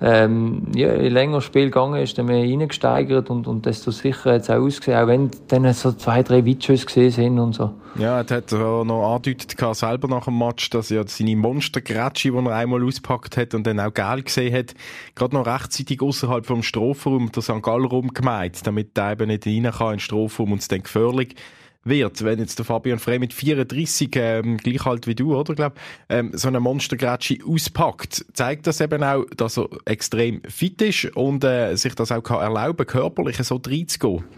ähm, 0.00 0.62
ja, 0.74 0.94
je 0.94 1.08
länger 1.08 1.36
das 1.36 1.44
Spiel 1.44 1.66
gegangen 1.66 2.02
ist, 2.02 2.18
desto 2.18 2.24
mehr 2.24 2.42
reingesteigert 2.42 3.30
und, 3.30 3.46
und 3.46 3.64
desto 3.64 3.90
sicherer 3.90 4.34
hat 4.34 4.42
es 4.42 4.50
auch 4.50 4.56
ausgesehen, 4.56 4.98
auch 4.98 5.06
wenn 5.06 5.30
dann 5.48 5.72
so 5.72 5.92
zwei, 5.92 6.22
drei 6.22 6.44
Witsches 6.44 6.84
gesehen 6.84 7.10
sind 7.10 7.38
und 7.38 7.54
so. 7.54 7.72
Ja, 7.98 8.20
er 8.20 8.36
hat 8.36 8.52
auch 8.52 8.84
noch 8.84 9.14
angedeutet 9.14 9.56
selber 9.74 10.08
nach 10.08 10.26
dem 10.26 10.38
Match, 10.38 10.68
dass 10.68 10.90
er 10.90 11.06
seine 11.06 11.34
Monstergrätsche, 11.36 12.30
die 12.30 12.36
er 12.36 12.54
einmal 12.54 12.84
auspackt 12.84 13.38
hat 13.38 13.54
und 13.54 13.66
dann 13.66 13.80
auch 13.80 13.94
geil 13.94 14.22
gesehen 14.22 14.54
hat, 14.54 14.74
gerade 15.14 15.34
noch 15.34 15.46
rechtzeitig 15.46 16.02
außerhalb 16.02 16.44
vom 16.44 16.62
Strafraum, 16.62 17.32
der 17.32 17.42
St. 17.42 17.62
Gall 17.62 17.86
rumgemeint, 17.86 18.66
damit 18.66 18.98
er 18.98 19.12
eben 19.12 19.28
nicht 19.28 19.46
rein 19.46 19.72
kann 19.72 19.86
in 19.86 19.92
den 19.94 20.00
Strafraum 20.00 20.52
und 20.52 20.60
es 20.60 20.68
dann 20.68 20.82
gefährlich 20.82 21.36
wird, 21.86 22.24
wenn 22.24 22.38
jetzt 22.38 22.58
der 22.58 22.64
Fabian 22.64 22.98
Frey 22.98 23.18
mit 23.18 23.32
34, 23.32 24.10
ähm, 24.16 24.56
gleich 24.58 24.86
alt 24.86 25.06
wie 25.06 25.14
du, 25.14 25.36
oder, 25.36 25.54
glaub, 25.54 25.74
ähm, 26.08 26.30
so 26.34 26.48
eine 26.48 26.60
Monstergrätsche 26.60 27.38
auspackt, 27.46 28.24
zeigt 28.32 28.66
das 28.66 28.80
eben 28.80 29.02
auch, 29.02 29.24
dass 29.36 29.58
er 29.58 29.68
extrem 29.84 30.42
fit 30.48 30.80
ist 30.82 31.16
und 31.16 31.44
äh, 31.44 31.74
sich 31.76 31.94
das 31.94 32.12
auch 32.12 32.22
kann 32.22 32.40
erlauben 32.40 32.86
körperlich 32.86 33.36
so 33.38 33.60
reinzugehen. 33.64 34.24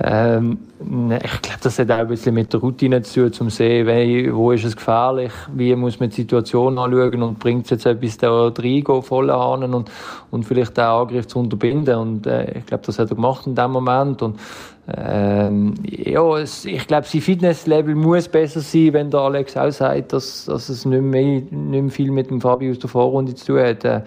Ähm, 0.00 0.58
ne, 0.82 1.18
ich 1.22 1.42
glaube, 1.42 1.58
das 1.62 1.78
hat 1.78 1.90
auch 1.90 1.98
ein 1.98 2.08
bisschen 2.08 2.34
mit 2.34 2.50
der 2.52 2.60
Routine 2.60 3.02
zu 3.02 3.30
tun, 3.30 3.46
um 3.46 3.50
zu 3.50 3.56
sehen, 3.56 4.34
wo 4.34 4.50
ist 4.52 4.64
es 4.64 4.74
gefährlich, 4.74 5.32
wie 5.52 5.76
muss 5.76 6.00
man 6.00 6.08
die 6.08 6.16
Situation 6.16 6.78
anschauen 6.78 7.22
und 7.22 7.38
bringt 7.38 7.66
es 7.66 7.70
jetzt 7.70 7.86
etwas 7.86 8.16
da 8.16 8.46
reingehen, 8.46 9.02
voll 9.02 9.30
an 9.30 9.74
und, 9.74 9.90
und 10.30 10.44
vielleicht 10.44 10.78
den 10.78 10.84
Angriff 10.84 11.26
zu 11.26 11.40
unterbinden. 11.40 11.94
Und 11.96 12.26
äh, 12.26 12.58
ich 12.58 12.66
glaube, 12.66 12.84
das 12.86 12.98
hat 12.98 13.10
er 13.10 13.16
gemacht 13.16 13.46
in 13.46 13.54
dem 13.54 13.70
Moment. 13.70 14.22
Und 14.22 14.40
Ähm, 14.88 15.74
ja, 15.84 16.38
es, 16.38 16.64
ich 16.64 16.86
glaube, 16.88 17.06
sein 17.06 17.20
Fitnesslevel 17.20 17.94
muss 17.94 18.26
besser 18.28 18.60
sein, 18.60 18.92
wenn 18.92 19.10
der 19.10 19.20
Alex 19.20 19.56
auch 19.56 19.70
sagt, 19.70 20.12
dass, 20.12 20.46
dass 20.46 20.68
es 20.68 20.84
nicht 20.84 21.02
mehr, 21.02 21.22
nicht 21.22 21.50
mehr 21.50 21.90
viel 21.90 22.10
mit 22.10 22.30
dem 22.30 22.40
Fabi 22.40 22.68
aus 22.70 22.80
der 22.80 22.90
Vorrunde 22.90 23.34
zu 23.34 23.46
tun 23.46 23.60
hat. 23.60 23.84
Äh, 23.84 24.00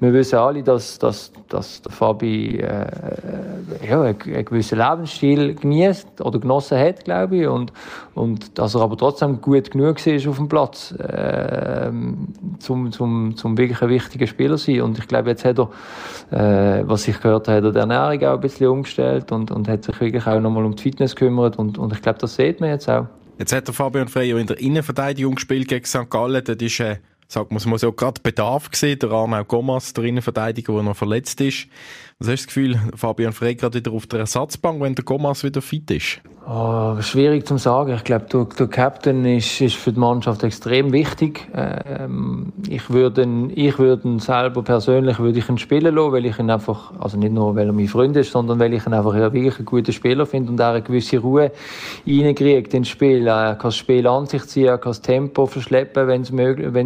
wir 0.00 0.14
wissen 0.14 0.38
alle, 0.38 0.62
dass, 0.62 0.98
dass, 0.98 1.30
dass 1.48 1.82
der 1.82 1.92
Fabi 1.92 2.56
äh, 2.56 2.64
äh 2.64 3.88
ja, 3.88 4.00
einen, 4.02 4.18
gewissen 4.18 4.78
Lebensstil 4.78 5.54
genießt 5.54 6.20
oder 6.22 6.38
genossen 6.38 6.78
hat, 6.78 7.04
glaube 7.04 7.36
ich, 7.36 7.46
und, 7.46 7.72
und 8.14 8.58
dass 8.58 8.74
er 8.74 8.80
aber 8.80 8.96
trotzdem 8.96 9.40
gut 9.40 9.70
genug 9.70 10.04
war 10.04 10.30
auf 10.30 10.36
dem 10.36 10.48
Platz, 10.48 10.92
äh, 10.92 11.90
zum, 12.58 12.92
zum, 12.92 13.36
zum 13.36 13.58
wirklich 13.58 13.80
ein 13.82 13.88
wichtiger 13.90 14.26
Spieler 14.26 14.56
zu 14.56 14.72
sein. 14.72 14.82
Und 14.82 14.98
ich 14.98 15.06
glaube, 15.06 15.30
jetzt 15.30 15.44
hat 15.44 15.58
er, 15.58 15.70
äh, 16.80 16.88
was 16.88 17.06
ich 17.06 17.20
gehört 17.20 17.48
habe, 17.48 17.58
hat 17.58 17.64
er 17.64 17.72
die 17.72 17.78
Ernährung 17.78 18.24
auch 18.24 18.34
ein 18.34 18.40
bisschen 18.40 18.68
umgestellt 18.68 19.32
und, 19.32 19.50
und 19.50 19.68
hat 19.68 19.84
sich 19.84 20.00
wirklich 20.00 20.26
auch 20.26 20.40
nochmal 20.40 20.64
um 20.64 20.74
die 20.74 20.82
Fitness 20.82 21.14
gekümmert 21.14 21.58
und, 21.58 21.78
und 21.78 21.92
ich 21.92 22.00
glaube, 22.00 22.18
das 22.18 22.36
sieht 22.36 22.60
man 22.60 22.70
jetzt 22.70 22.88
auch. 22.88 23.06
Jetzt 23.38 23.54
hat 23.54 23.66
der 23.66 23.74
Fabian 23.74 24.08
Frey 24.08 24.38
in 24.38 24.46
der 24.46 24.58
Innenverteidigung 24.58 25.36
gespielt 25.36 25.68
gegen 25.68 25.86
St. 25.86 26.10
Gallen. 26.10 26.44
Das 26.44 26.56
ist 26.56 26.80
äh, 26.80 26.96
sagen 27.30 27.50
wir 27.50 27.58
es 27.58 27.66
mal 27.66 27.78
so, 27.78 27.92
gerade 27.92 28.20
Bedarf 28.20 28.70
gesehen, 28.70 28.98
der 28.98 29.10
Arnau 29.12 29.44
Gomas, 29.44 29.92
der 29.92 30.04
Innenverteidiger, 30.04 30.72
der 30.74 30.82
noch 30.82 30.96
verletzt 30.96 31.40
ist. 31.40 31.68
Was 32.18 32.28
hast 32.28 32.28
du 32.28 32.32
das 32.32 32.46
Gefühl, 32.48 32.80
Fabian 32.96 33.32
Frey 33.32 33.54
gerade 33.54 33.78
wieder 33.78 33.92
auf 33.92 34.06
der 34.06 34.20
Ersatzbank, 34.20 34.80
wenn 34.80 34.96
der 34.96 35.04
Gomas 35.04 35.44
wieder 35.44 35.62
fit 35.62 35.90
ist? 35.92 36.20
Oh, 36.46 36.96
schwierig 37.00 37.46
zu 37.46 37.58
sagen. 37.58 37.92
Ich 37.94 38.02
glaube, 38.02 38.24
der, 38.32 38.44
der 38.44 38.66
Captain 38.66 39.24
ist, 39.26 39.60
ist 39.60 39.76
für 39.76 39.92
die 39.92 40.00
Mannschaft 40.00 40.42
extrem 40.42 40.90
wichtig. 40.90 41.46
Ähm, 41.54 42.52
ich 42.66 42.88
würde 42.88 43.22
ihn, 43.22 43.52
ich 43.54 43.78
würde 43.78 44.08
ihn 44.08 44.18
selber 44.20 44.62
persönlich 44.62 45.18
würde 45.18 45.38
ich 45.38 45.48
ihn 45.50 45.58
spielen 45.58 45.94
lassen, 45.94 46.12
weil 46.12 46.24
ich 46.24 46.38
ihn 46.38 46.50
einfach, 46.50 46.92
also 46.98 47.18
nicht 47.18 47.32
nur, 47.32 47.54
weil 47.56 47.66
er 47.66 47.72
mein 47.74 47.88
Freund 47.88 48.16
ist, 48.16 48.32
sondern 48.32 48.58
weil 48.58 48.72
ich 48.72 48.86
ihn 48.86 48.94
einfach 48.94 49.14
wirklich 49.14 49.58
einen 49.58 49.66
guten 49.66 49.92
Spieler 49.92 50.24
finde 50.24 50.50
und 50.50 50.60
er 50.60 50.70
eine 50.70 50.82
gewisse 50.82 51.18
Ruhe 51.18 51.52
reinkriegt 52.06 52.72
ins 52.72 52.88
Spiel. 52.88 53.26
Er 53.26 53.54
kann 53.56 53.68
das 53.68 53.76
Spiel 53.76 54.06
an 54.06 54.26
sich 54.26 54.44
ziehen, 54.46 54.66
er 54.66 54.78
kann 54.78 54.90
das 54.90 55.02
Tempo 55.02 55.44
verschleppen, 55.44 56.08
wenn 56.08 56.22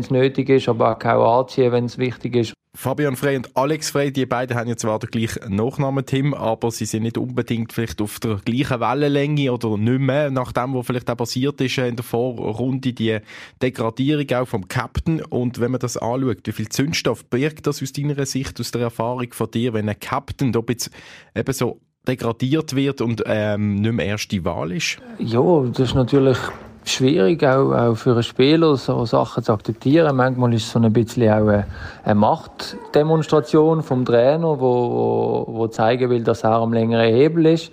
es, 0.00 0.10
nötig 0.10 0.48
ist, 0.48 0.68
aber 0.68 0.98
auch 0.98 1.40
anziehen, 1.40 1.70
wenn 1.70 1.84
es 1.84 1.96
wichtig 1.96 2.34
ist. 2.34 2.54
Fabian 2.76 3.14
Frey 3.14 3.36
und 3.36 3.56
Alex 3.56 3.90
Frey, 3.90 4.12
die 4.12 4.26
beiden 4.26 4.56
haben 4.56 4.68
ja 4.68 4.76
zwar 4.76 4.98
den 4.98 5.08
gleichen 5.08 5.54
Nachnamen, 5.54 6.04
Tim, 6.04 6.34
aber 6.34 6.72
sie 6.72 6.86
sind 6.86 7.04
nicht 7.04 7.16
unbedingt 7.16 7.72
vielleicht 7.72 8.02
auf 8.02 8.18
der 8.18 8.40
gleichen 8.44 8.80
Wellenlänge 8.80 9.52
oder 9.62 9.76
nicht 9.76 10.00
mehr, 10.00 10.30
nach 10.30 10.52
dem, 10.52 10.74
was 10.74 10.86
vielleicht 10.86 11.10
auch 11.10 11.16
passiert 11.16 11.60
ist 11.60 11.78
in 11.78 11.96
der 11.96 12.04
Vorrunde, 12.04 12.92
die 12.92 13.18
Degradierung 13.62 14.30
auch 14.32 14.48
vom 14.48 14.66
Captain. 14.66 15.22
Und 15.22 15.60
wenn 15.60 15.70
man 15.70 15.80
das 15.80 15.96
anschaut, 15.96 16.38
wie 16.44 16.52
viel 16.52 16.68
Zündstoff 16.68 17.24
birgt 17.26 17.66
das 17.66 17.82
aus 17.82 17.92
deiner 17.92 18.26
Sicht, 18.26 18.58
aus 18.58 18.70
der 18.70 18.82
Erfahrung 18.82 19.32
von 19.32 19.50
dir, 19.50 19.74
wenn 19.74 19.88
ein 19.88 20.00
Captain 20.00 20.52
da 20.52 20.60
jetzt 20.68 20.90
eben 21.34 21.52
so 21.52 21.80
degradiert 22.06 22.74
wird 22.74 23.00
und 23.00 23.22
ähm, 23.26 23.76
nicht 23.76 23.92
mehr 23.92 24.06
erste 24.06 24.44
Wahl 24.44 24.72
ist? 24.72 24.98
Ja, 25.18 25.64
das 25.72 25.90
ist 25.90 25.94
natürlich 25.94 26.38
schwierig, 26.84 27.42
auch, 27.44 27.72
auch 27.72 27.94
für 27.94 28.12
einen 28.12 28.22
Spieler, 28.22 28.76
so 28.76 29.04
Sachen 29.06 29.42
zu 29.42 29.52
akzeptieren. 29.52 30.16
Manchmal 30.16 30.52
ist 30.54 30.64
es 30.64 30.72
so 30.72 30.78
ein 30.78 30.92
bisschen 30.92 31.30
auch 31.30 31.48
eine, 31.48 31.66
eine 32.04 32.14
Machtdemonstration 32.14 33.82
vom 33.82 34.04
Trainer, 34.04 34.60
wo, 34.60 34.60
wo, 34.60 35.46
wo 35.48 35.66
zeigen 35.68 36.10
will, 36.10 36.22
dass 36.22 36.44
er 36.44 36.52
am 36.52 36.72
längeren 36.72 37.12
Hebel 37.12 37.46
ist. 37.46 37.72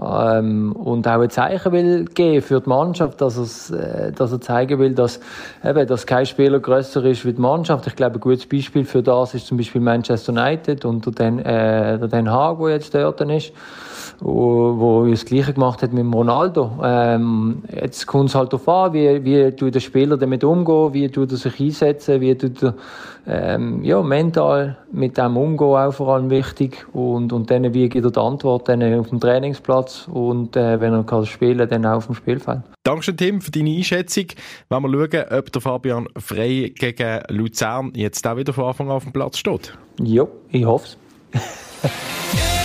Ähm, 0.00 0.72
und 0.72 1.08
auch 1.08 1.20
ein 1.20 1.30
Zeichen 1.30 1.72
will 1.72 2.04
geben 2.04 2.40
für 2.40 2.60
die 2.60 2.68
Mannschaft, 2.68 3.20
dass, 3.20 3.70
äh, 3.70 4.12
dass 4.12 4.30
er 4.30 4.40
zeigen 4.40 4.78
will, 4.78 4.94
dass, 4.94 5.18
eben, 5.64 5.86
dass 5.86 6.06
kein 6.06 6.24
Spieler 6.24 6.60
grösser 6.60 7.04
ist 7.04 7.24
wie 7.24 7.32
die 7.32 7.40
Mannschaft. 7.40 7.86
Ich 7.86 7.96
glaube, 7.96 8.14
ein 8.16 8.20
gutes 8.20 8.46
Beispiel 8.46 8.84
für 8.84 9.02
das 9.02 9.34
ist 9.34 9.46
zum 9.46 9.56
Beispiel 9.56 9.80
Manchester 9.80 10.32
United 10.32 10.84
und 10.84 11.04
der 11.06 11.12
Den, 11.12 11.38
äh, 11.40 11.98
der 11.98 12.08
Den 12.08 12.30
Haag, 12.30 12.58
der 12.58 12.68
jetzt 12.70 12.94
dort 12.94 13.20
ist 13.22 13.52
wo, 14.20 15.06
das 15.08 15.24
Gleiche 15.24 15.52
gemacht 15.52 15.82
hat 15.82 15.92
mit 15.92 16.02
dem 16.02 16.12
Ronaldo. 16.12 16.72
Ähm, 16.82 17.62
jetzt 17.74 18.06
kommt 18.06 18.30
es 18.30 18.34
halt 18.34 18.52
darauf 18.52 18.68
an, 18.68 18.92
wie, 18.92 19.24
wie 19.24 19.52
tut 19.52 19.74
der 19.74 19.80
Spieler 19.80 20.16
damit 20.16 20.42
umgehen, 20.44 20.92
wie 20.92 21.08
tut 21.08 21.30
er 21.30 21.36
sich 21.36 21.60
einsetzen, 21.60 22.20
wie 22.20 22.34
tut 22.34 22.62
er 22.62 22.74
ähm, 23.28 23.84
ja, 23.84 24.02
mental 24.02 24.76
mit 24.90 25.18
dem 25.18 25.36
umgehen, 25.36 25.68
auch 25.68 25.92
vor 25.92 26.14
allem 26.14 26.30
wichtig. 26.30 26.86
Und, 26.92 27.32
und 27.32 27.50
dann, 27.50 27.72
wie 27.74 27.88
gibt 27.88 28.04
er 28.04 28.10
die 28.10 28.18
Antwort 28.18 28.68
dann 28.68 28.82
auf 28.98 29.10
dem 29.10 29.20
Trainingsplatz 29.20 30.08
und 30.10 30.56
äh, 30.56 30.80
wenn 30.80 30.94
er 30.94 31.04
kann 31.04 31.26
spielen 31.26 31.68
dann 31.68 31.86
auch 31.86 31.98
auf 31.98 32.06
dem 32.06 32.14
Spielfeld. 32.14 32.60
Dankeschön, 32.84 33.16
Tim, 33.16 33.40
für 33.40 33.50
deine 33.50 33.70
Einschätzung. 33.70 34.26
Wenn 34.70 34.82
wir 34.82 35.08
schauen, 35.10 35.38
ob 35.38 35.52
der 35.52 35.60
Fabian 35.60 36.08
Frey 36.16 36.70
gegen 36.70 37.20
Luzern 37.28 37.92
jetzt 37.94 38.26
auch 38.26 38.36
wieder 38.36 38.52
von 38.52 38.64
Anfang 38.64 38.88
an 38.88 38.96
auf 38.96 39.04
dem 39.04 39.12
Platz 39.12 39.38
steht. 39.38 39.74
Ja, 40.00 40.26
ich 40.50 40.64
hoffe 40.64 40.96
es. 41.32 42.54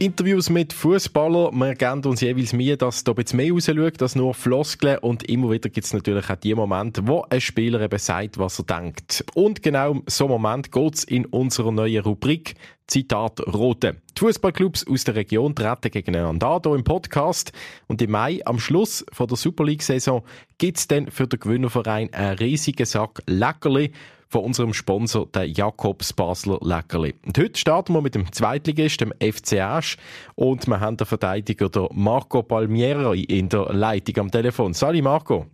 Interviews 0.00 0.50
mit 0.50 0.72
Fußballern, 0.72 1.56
wir 1.56 1.74
geben 1.76 2.04
uns 2.04 2.20
jeweils 2.20 2.52
Mühe, 2.52 2.76
dass 2.76 3.04
da 3.04 3.12
ein 3.12 3.14
bisschen 3.14 3.36
mehr 3.36 3.52
rausschaut, 3.52 4.02
als 4.02 4.16
nur 4.16 4.34
Floskeln. 4.34 4.98
Und 4.98 5.22
immer 5.28 5.50
wieder 5.50 5.68
gibt 5.68 5.86
es 5.86 5.92
natürlich 5.92 6.28
auch 6.28 6.36
die 6.36 6.54
Momente, 6.54 7.06
wo 7.06 7.24
ein 7.30 7.40
Spieler 7.40 7.80
eben 7.80 7.98
sagt, 7.98 8.36
was 8.36 8.58
er 8.58 8.64
denkt. 8.64 9.24
Und 9.34 9.62
genau 9.62 10.00
so 10.06 10.26
Moment 10.26 10.72
geht 10.72 10.94
es 10.96 11.04
in 11.04 11.26
unserer 11.26 11.70
neuen 11.70 12.02
Rubrik 12.02 12.56
Zitat 12.86 13.40
Rote. 13.40 13.96
Die 14.16 14.20
Fußballclubs 14.20 14.86
aus 14.86 15.04
der 15.04 15.14
Region 15.14 15.54
treten 15.54 15.90
gegeneinander 15.90 16.48
an, 16.48 16.60
hier 16.64 16.74
im 16.74 16.84
Podcast. 16.84 17.52
Und 17.86 18.02
im 18.02 18.10
Mai, 18.10 18.40
am 18.44 18.58
Schluss 18.58 19.06
von 19.12 19.28
der 19.28 19.36
Super 19.36 19.64
League-Saison, 19.64 20.22
gibt 20.58 20.78
es 20.78 20.88
dann 20.88 21.10
für 21.10 21.26
den 21.26 21.40
Gewinnerverein 21.40 22.12
einen 22.12 22.36
riesigen 22.38 22.84
Sack 22.84 23.22
Leckerli 23.26 23.92
von 24.34 24.46
unserem 24.46 24.74
Sponsor, 24.74 25.28
der 25.32 25.46
Jakobs 25.46 26.12
Basler 26.12 26.58
Leckerli. 26.60 27.14
Und 27.24 27.38
heute 27.38 27.56
starten 27.56 27.92
wir 27.92 28.02
mit 28.02 28.16
dem 28.16 28.32
Zweitligist, 28.32 29.00
dem 29.00 29.12
FC 29.20 29.60
Asch. 29.60 29.96
Und 30.34 30.66
wir 30.66 30.80
haben 30.80 30.96
den 30.96 31.06
Verteidiger, 31.06 31.68
der 31.68 31.88
Marco 31.92 32.42
Palmieri, 32.42 33.22
in 33.22 33.48
der 33.48 33.72
Leitung 33.72 34.24
am 34.24 34.30
Telefon. 34.32 34.74
Sali 34.74 35.02
Marco. 35.02 35.46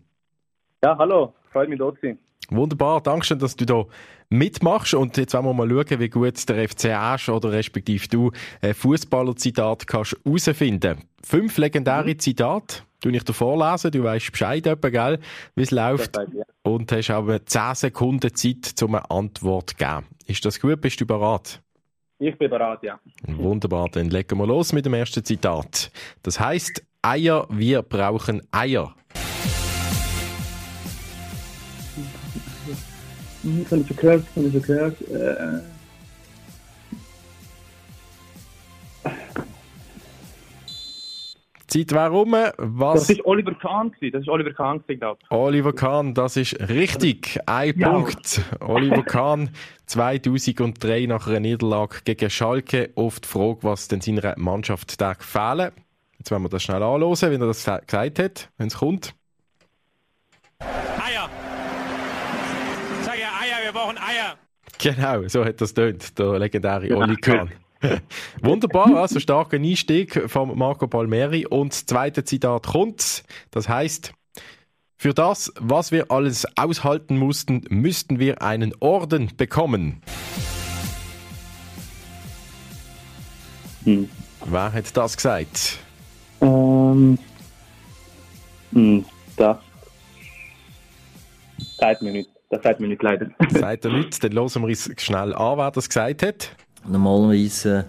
Ja, 0.83 0.97
hallo. 0.97 1.35
Freut 1.53 1.69
mich, 1.69 1.79
dort 1.79 1.97
zu 1.97 2.07
sein. 2.07 2.19
Wunderbar, 2.49 3.03
danke 3.03 3.37
dass 3.37 3.55
du 3.55 3.67
da 3.67 3.85
mitmachst. 4.31 4.95
Und 4.95 5.15
jetzt 5.19 5.35
wollen 5.35 5.45
wir 5.45 5.53
mal 5.53 5.69
schauen, 5.69 6.01
wie 6.01 6.09
gut 6.09 6.49
der 6.49 6.67
FC 6.67 6.87
Asch 6.87 7.29
oder 7.29 7.53
respektive 7.53 8.09
du 8.09 8.31
ein 8.63 8.73
Fußballer-Zitat 8.73 9.87
kannst 9.89 10.17
herausfinden. 10.25 11.03
Fünf 11.23 11.59
legendäre 11.59 12.09
mhm. 12.09 12.19
Zitate 12.19 12.77
du 13.01 13.09
ich 13.11 13.25
dir 13.25 13.33
vorlesen, 13.33 13.91
du 13.91 14.03
weißt 14.03 14.33
Bescheid, 14.33 14.67
etwa, 14.67 14.89
gell, 14.89 15.19
wie 15.55 15.63
es 15.63 15.71
läuft. 15.71 16.17
Ja. 16.17 16.45
Und 16.63 16.93
hast 16.93 17.11
aber 17.11 17.45
10 17.45 17.75
Sekunden 17.75 18.35
Zeit, 18.35 18.83
um 18.83 18.95
eine 18.95 19.11
Antwort 19.11 19.71
zu 19.71 19.77
geben. 19.77 20.07
Ist 20.27 20.45
das 20.45 20.61
gut? 20.61 20.81
Bist 20.81 21.01
du 21.01 21.07
bereit? 21.07 21.61
Ich 22.19 22.37
bin 22.37 22.51
bereit, 22.51 22.83
ja. 22.83 23.01
Wunderbar, 23.27 23.89
dann 23.89 24.11
legen 24.11 24.39
wir 24.39 24.47
los 24.47 24.73
mit 24.73 24.85
dem 24.85 24.95
ersten 24.95 25.25
Zitat. 25.25 25.91
Das 26.23 26.39
heißt, 26.39 26.85
Eier, 27.03 27.47
wir 27.49 27.83
brauchen 27.83 28.43
Eier. 28.53 28.95
Ich 33.43 33.73
habe 33.73 33.85
schon 33.87 33.97
gehört, 33.97 34.27
habe 34.37 34.47
ich 34.47 34.53
schon 34.53 34.63
gehört. 34.63 35.01
Äh 35.09 35.80
Zeit 41.71 41.93
wäre 41.93 42.11
rum. 42.11 42.35
Was? 42.59 43.01
Das 43.01 43.11
ist 43.11 43.25
Oliver 43.25 43.55
Kahn. 43.55 43.93
Das 44.13 44.23
ist 44.23 44.29
Oliver 44.29 44.53
Kahn, 44.53 44.83
glaube 44.87 45.21
Oliver 45.31 45.73
Kahn, 45.73 46.15
das 46.15 46.37
ist 46.37 46.59
richtig. 46.69 47.39
Ein 47.47 47.79
ja. 47.79 47.91
Punkt. 47.91 48.43
Oliver 48.61 49.03
Kahn 49.03 49.51
2003 49.87 51.07
nach 51.07 51.27
einer 51.27 51.41
Niederlage 51.41 51.99
gegen 52.05 52.29
Schalke 52.29 52.91
die 52.97 53.29
Frage, 53.29 53.59
was 53.63 53.89
denn 53.89 54.01
seiner 54.01 54.35
Mannschaft 54.37 54.97
fehlen 55.21 55.71
Jetzt 56.19 56.31
werden 56.31 56.43
wir 56.43 56.51
das 56.51 56.63
schnell 56.63 56.83
anhören, 56.83 57.17
wie 57.17 57.35
er 57.35 57.39
das 57.39 57.65
gesagt 57.65 58.19
hat, 58.19 58.51
wenn 58.59 58.67
es 58.67 58.77
kommt. 58.77 59.15
Eier. 60.61 61.31
Sag 63.03 63.19
ja 63.19 63.29
Eier, 63.41 63.65
wir 63.65 63.73
brauchen 63.73 63.97
Eier. 63.97 64.37
Genau, 64.79 65.27
so 65.29 65.45
hat 65.45 65.61
das 65.61 65.73
tönt, 65.73 66.19
der 66.19 66.39
legendäre 66.39 66.95
Oli 66.95 67.17
Kahn. 67.17 67.51
Wunderbar, 68.43 68.95
also 68.97 69.21
starker 69.21 69.57
Einstieg 69.57 70.31
von 70.31 70.57
Marco 70.57 70.87
Palmeri. 70.87 71.47
Und 71.47 71.73
das 71.73 71.87
zweite 71.87 72.25
Zitat 72.25 72.67
kommt. 72.67 73.25
Das 73.51 73.69
heißt, 73.69 74.13
für 74.97 75.15
das, 75.15 75.53
was 75.59 75.93
wir 75.93 76.11
alles 76.11 76.47
aushalten 76.57 77.17
mussten, 77.17 77.65
müssten 77.71 78.19
wir 78.19 78.43
einen 78.43 78.75
Orden 78.81 79.31
bekommen. 79.37 80.03
Hm. 83.85 84.09
Wer 84.45 84.73
hat 84.73 84.97
das 84.97 85.17
gesagt? 85.17 85.79
Ähm, 86.43 87.19
hm, 88.73 89.05
das 89.37 89.59
sagt 91.79 92.03
mir 92.03 92.13
nicht. 92.13 92.31
Das 92.51 92.63
sagt 92.63 92.81
mir 92.81 92.89
nicht 92.89 93.03
leider. 93.03 93.31
Sagt 93.51 93.85
er 93.85 93.93
nicht? 93.93 94.23
Dann 94.25 94.33
hören 94.33 94.55
wir 94.55 94.63
uns 94.65 94.91
schnell 94.99 95.35
an, 95.35 95.59
wer 95.59 95.71
das 95.71 95.89
gesagt 95.89 96.23
hat. 96.23 96.57
Normalerweise 96.87 97.85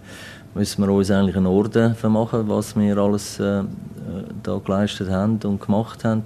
müssen 0.53 0.83
wir 0.85 0.91
uns 0.91 1.09
eigentlich 1.11 1.35
einen 1.35 1.47
Orden 1.47 1.95
vermachen, 1.95 2.47
was 2.49 2.75
wir 2.77 2.97
alles 2.97 3.39
äh, 3.39 3.63
da 4.43 4.57
geleistet 4.63 5.09
haben 5.09 5.39
und 5.43 5.61
gemacht 5.61 6.03
haben. 6.03 6.23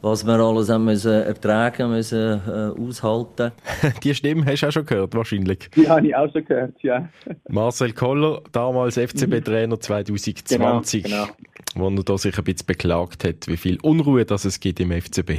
was 0.00 0.26
wir 0.26 0.34
alles 0.34 0.68
haben 0.68 0.84
müssen 0.86 1.12
ertragen 1.12 1.90
müssen, 1.90 2.40
äh, 2.48 2.80
aushalten. 2.80 3.52
Die 4.02 4.14
Stimme 4.14 4.44
hast 4.46 4.62
du 4.62 4.66
auch 4.68 4.72
schon 4.72 4.86
gehört, 4.86 5.14
wahrscheinlich. 5.14 5.70
Die 5.76 5.88
habe 5.88 6.06
ich 6.08 6.16
auch 6.16 6.30
schon 6.32 6.44
gehört, 6.44 6.74
ja. 6.82 7.08
Marcel 7.48 7.92
Koller, 7.92 8.40
damals 8.50 8.96
FCB-Trainer 8.98 9.78
2020, 9.78 11.04
Genau, 11.04 11.26
wo 11.76 11.88
er 11.88 12.02
da 12.02 12.18
sich 12.18 12.36
ein 12.36 12.44
bisschen 12.44 12.66
beklagt 12.66 13.24
hat, 13.24 13.46
wie 13.46 13.56
viel 13.56 13.78
Unruhe 13.82 14.24
das 14.24 14.44
es 14.44 14.58
gibt 14.58 14.80
im 14.80 14.90
FCB. 14.90 15.30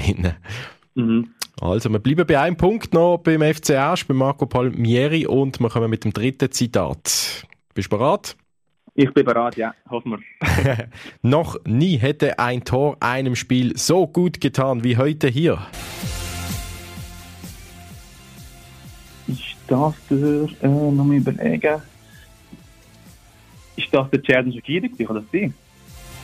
Mhm. 0.96 1.30
Also, 1.62 1.90
wir 1.90 2.00
bleiben 2.00 2.26
bei 2.26 2.40
einem 2.40 2.58
Punkt 2.58 2.94
noch 2.94 3.18
beim 3.20 3.42
FC 3.42 3.72
Asch, 3.72 4.06
bei 4.08 4.14
Marco 4.14 4.46
Palmieri 4.46 5.26
und 5.28 5.60
wir 5.60 5.70
kommen 5.70 5.90
mit 5.90 6.04
dem 6.04 6.12
dritten 6.14 6.52
Zitat. 6.52 7.46
Bist 7.74 7.92
du 7.92 7.98
bereit? 7.98 8.36
Ich 8.96 9.12
bin 9.14 9.26
bereit, 9.26 9.56
ja. 9.58 9.74
Hoffen 9.90 10.12
wir. 10.12 10.88
Noch 11.22 11.58
nie 11.66 11.98
hätte 11.98 12.38
ein 12.38 12.64
Tor 12.64 12.98
einem 13.00 13.36
Spiel 13.36 13.76
so 13.78 14.06
gut 14.08 14.40
getan 14.42 14.84
wie 14.84 14.98
heute 14.98 15.28
hier. 15.30 15.60
Ist 19.28 19.56
das 19.68 19.94
der, 20.10 20.48
äh, 20.62 20.68
noch 20.68 21.04
mal 21.06 21.16
überlegen. 21.16 21.82
Ist 23.76 23.88
das 23.92 24.10
der 24.12 24.22
Cerdan 24.24 24.54
Shakiri? 24.54 24.90
Kann 24.90 25.16
das 25.16 25.24
sein? 25.32 25.54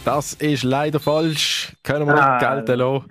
Das 0.05 0.33
ist 0.33 0.63
leider 0.63 0.99
falsch. 0.99 1.73
Können 1.83 2.05
wir 2.07 2.13
nicht 2.13 2.23
Ah. 2.23 2.37
gelten 2.55 2.79
lassen. 2.79 3.05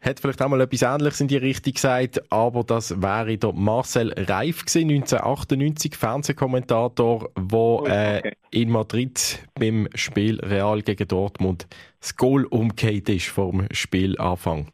Hat 0.00 0.18
vielleicht 0.18 0.40
auch 0.40 0.48
mal 0.48 0.60
etwas 0.62 0.80
Ähnliches 0.80 1.20
in 1.20 1.28
die 1.28 1.36
Richtung 1.36 1.74
gesagt, 1.74 2.32
aber 2.32 2.64
das 2.64 3.02
wäre 3.02 3.36
der 3.36 3.52
Marcel 3.52 4.14
Reif 4.16 4.64
gewesen, 4.64 4.90
1998, 4.90 5.94
Fernsehkommentator, 5.94 7.30
wo 7.34 7.84
äh, 7.86 8.18
okay. 8.18 8.32
in 8.50 8.70
Madrid 8.70 9.40
beim 9.58 9.88
Spiel 9.94 10.40
Real 10.40 10.80
gegen 10.80 11.06
Dortmund 11.06 11.66
das 12.00 12.16
Goal 12.16 12.46
umgekehrt 12.46 13.10
ist 13.10 13.28
vor 13.28 13.50
dem 13.50 13.66
Spielanfang. 13.72 14.72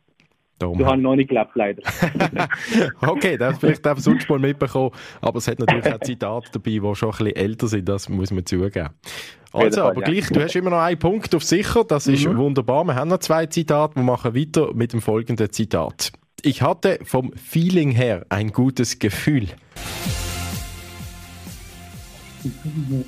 Darum 0.58 0.78
Du 0.78 0.86
hast 0.86 0.98
noch 0.98 1.16
nicht 1.16 1.28
gelebt, 1.28 1.50
leider. 1.54 1.82
Okay, 3.00 3.36
das 3.36 3.58
vielleicht 3.58 3.86
auch 3.86 3.98
sonst 3.98 4.28
mal 4.28 4.38
mitbekommen, 4.38 4.90
aber 5.20 5.38
es 5.38 5.48
hat 5.48 5.58
natürlich 5.58 5.92
auch 5.92 6.00
Zitate 6.00 6.48
dabei, 6.52 6.70
die 6.70 6.94
schon 6.94 7.10
ein 7.10 7.18
bisschen 7.18 7.36
älter 7.36 7.68
sind, 7.68 7.88
das 7.88 8.08
muss 8.08 8.30
man 8.30 8.46
zugeben. 8.46 8.88
Also, 9.52 9.84
aber 9.84 10.02
gleich, 10.02 10.28
du 10.28 10.40
hast 10.40 10.56
immer 10.56 10.70
noch 10.70 10.78
einen 10.80 10.98
Punkt 10.98 11.34
auf 11.34 11.42
sicher, 11.44 11.84
das 11.84 12.06
ist 12.06 12.26
wunderbar. 12.26 12.84
Wir 12.84 12.94
haben 12.94 13.08
noch 13.08 13.18
zwei 13.18 13.46
Zitate, 13.46 13.96
wir 13.96 14.02
machen 14.02 14.34
weiter 14.34 14.72
mit 14.74 14.92
dem 14.92 15.00
folgenden 15.00 15.50
Zitat. 15.50 16.12
Ich 16.42 16.62
hatte 16.62 16.98
vom 17.04 17.32
Feeling 17.32 17.90
her 17.90 18.24
ein 18.28 18.52
gutes 18.52 18.98
Gefühl. 18.98 19.48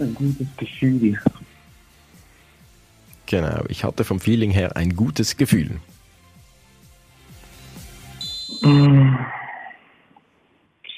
Ein 0.01 0.15
gutes 0.15 0.49
Gefühl. 0.57 1.19
Genau, 3.27 3.63
ich 3.69 3.85
hatte 3.85 4.05
vom 4.05 4.21
Feeling 4.21 4.51
her 4.51 4.77
ein 4.77 4.97
gutes 4.97 5.37
Gefühl. 5.37 5.81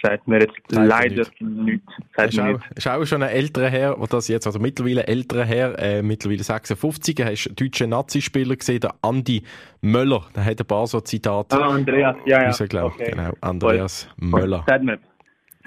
Sagt 0.02 0.26
mir 0.26 0.40
jetzt 0.40 0.54
Sagt 0.70 0.88
leider 0.88 1.14
nichts. 1.16 1.34
nichts. 1.40 1.92
Sagt 2.16 2.32
ist 2.32 2.40
auch, 2.40 2.58
ist 2.74 2.88
auch 2.88 3.04
schon 3.04 3.22
ein 3.22 3.28
älterer 3.28 3.68
Herr, 3.68 3.96
der 3.96 4.06
das 4.06 4.28
jetzt, 4.28 4.46
also 4.46 4.58
mittlerweile 4.58 5.06
älterer 5.06 5.44
Herr, 5.44 5.78
äh, 5.78 6.02
mittlerweile 6.02 6.42
56, 6.42 7.18
er 7.20 7.32
ist 7.32 7.48
ein 7.48 7.56
deutscher 7.56 7.86
Nazi-Spieler 7.86 8.56
gesehen, 8.56 8.80
der 8.80 8.94
Andi 9.02 9.42
Möller. 9.82 10.26
Der 10.34 10.44
hat 10.46 10.58
ein 10.60 10.66
paar 10.66 10.86
so 10.86 11.00
Zitate 11.00 11.54
Ah, 11.60 11.68
Andreas, 11.68 12.16
ja, 12.24 12.40
ja. 12.40 12.46
rausgelassen. 12.48 12.92
Okay. 13.00 13.10
Genau, 13.10 13.32
Andreas 13.42 14.08
Möller. 14.16 14.64
Sagt 14.66 14.84
mir. 14.84 14.98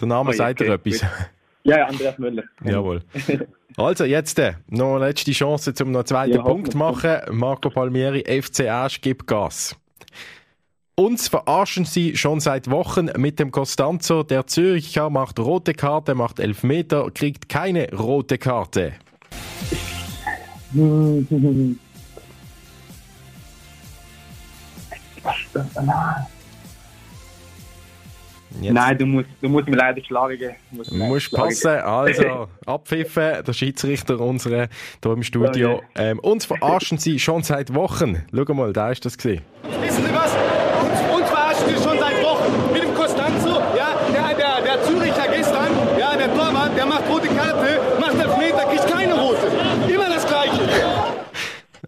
Der 0.01 0.07
Name 0.07 0.29
Oh, 0.31 0.33
sagt 0.33 0.59
dir 0.61 0.73
okay, 0.73 0.89
etwas. 0.89 1.01
gut. 1.01 1.09
Ja, 1.65 1.77
ja, 1.77 1.85
Andreas 1.85 2.17
Müller. 2.17 2.43
Jawohl. 2.65 3.03
Also, 3.77 4.03
jetzt 4.05 4.39
äh, 4.39 4.53
noch 4.67 4.95
eine 4.95 5.05
letzte 5.07 5.31
Chance, 5.31 5.73
um 5.83 5.91
noch 5.91 5.99
einen 5.99 6.05
zweiten 6.07 6.33
Ja, 6.37 6.41
Punkt 6.41 6.71
zu 6.71 6.77
machen. 6.77 7.17
Marco 7.31 7.69
Palmieri, 7.69 8.23
FC 8.41 8.61
Asch, 8.67 8.99
gib 8.99 9.27
Gas. 9.27 9.79
Uns 10.95 11.27
verarschen 11.27 11.85
sie 11.85 12.15
schon 12.15 12.39
seit 12.39 12.69
Wochen 12.69 13.09
mit 13.17 13.39
dem 13.39 13.51
Costanzo. 13.51 14.21
Der 14.21 14.45
Züricher 14.45 15.09
macht 15.09 15.39
rote 15.39 15.73
Karte, 15.73 16.13
macht 16.13 16.39
Elfmeter, 16.39 17.09
kriegt 17.11 17.49
keine 17.49 17.91
rote 17.91 18.37
Karte. 18.37 18.93
Jetzt 28.61 28.73
Nein, 28.73 28.97
du 28.97 29.05
musst, 29.05 29.29
du 29.41 29.49
musst 29.49 29.67
mir 29.67 29.75
leider 29.75 30.03
schlagen. 30.03 30.55
Du 30.71 30.77
musst 30.77 30.91
musst 30.91 31.31
passen, 31.31 31.69
also 31.69 32.47
abpfiffen, 32.65 33.43
der 33.43 33.53
Schiedsrichter 33.53 34.19
unsere 34.19 34.69
hier 35.03 35.11
im 35.11 35.23
Studio. 35.23 35.81
Ähm, 35.95 36.19
uns 36.19 36.45
verarschen 36.45 36.97
sie 36.97 37.19
schon 37.19 37.41
seit 37.43 37.73
Wochen. 37.73 38.23
Schau 38.33 38.53
mal, 38.53 38.71
da 38.73 38.91
ist 38.91 39.05
das 39.05 39.17
gesehen. 39.17 39.41
Wissen 39.81 40.05
Sie 40.05 40.13
was? 40.13 40.35
Uns, 40.81 41.19
uns 41.19 41.29
verarschen 41.29 41.65
Sie 41.69 41.83
schon 41.83 41.97
seit 41.97 42.23
Wochen. 42.23 42.73
Mit 42.73 42.83
dem 42.83 42.93
Costanzo, 42.93 43.59
ja, 43.75 43.97
der, 44.11 44.35
der, 44.35 44.61
der 44.61 44.83
Züricher 44.83 45.27
gestern, 45.35 45.71
ja, 45.99 46.15
der 46.15 46.33
Torwart, 46.33 46.77
der 46.77 46.85
macht 46.85 47.09
rote 47.09 47.27
Karte, 47.29 47.79
macht 47.99 48.15
Elfmeter, 48.15 48.65
kriegt 48.65 48.87
keine 48.87 49.13
rote. 49.15 49.47
Immer 49.87 50.09
das 50.09 50.27
Gleiche. 50.27 50.61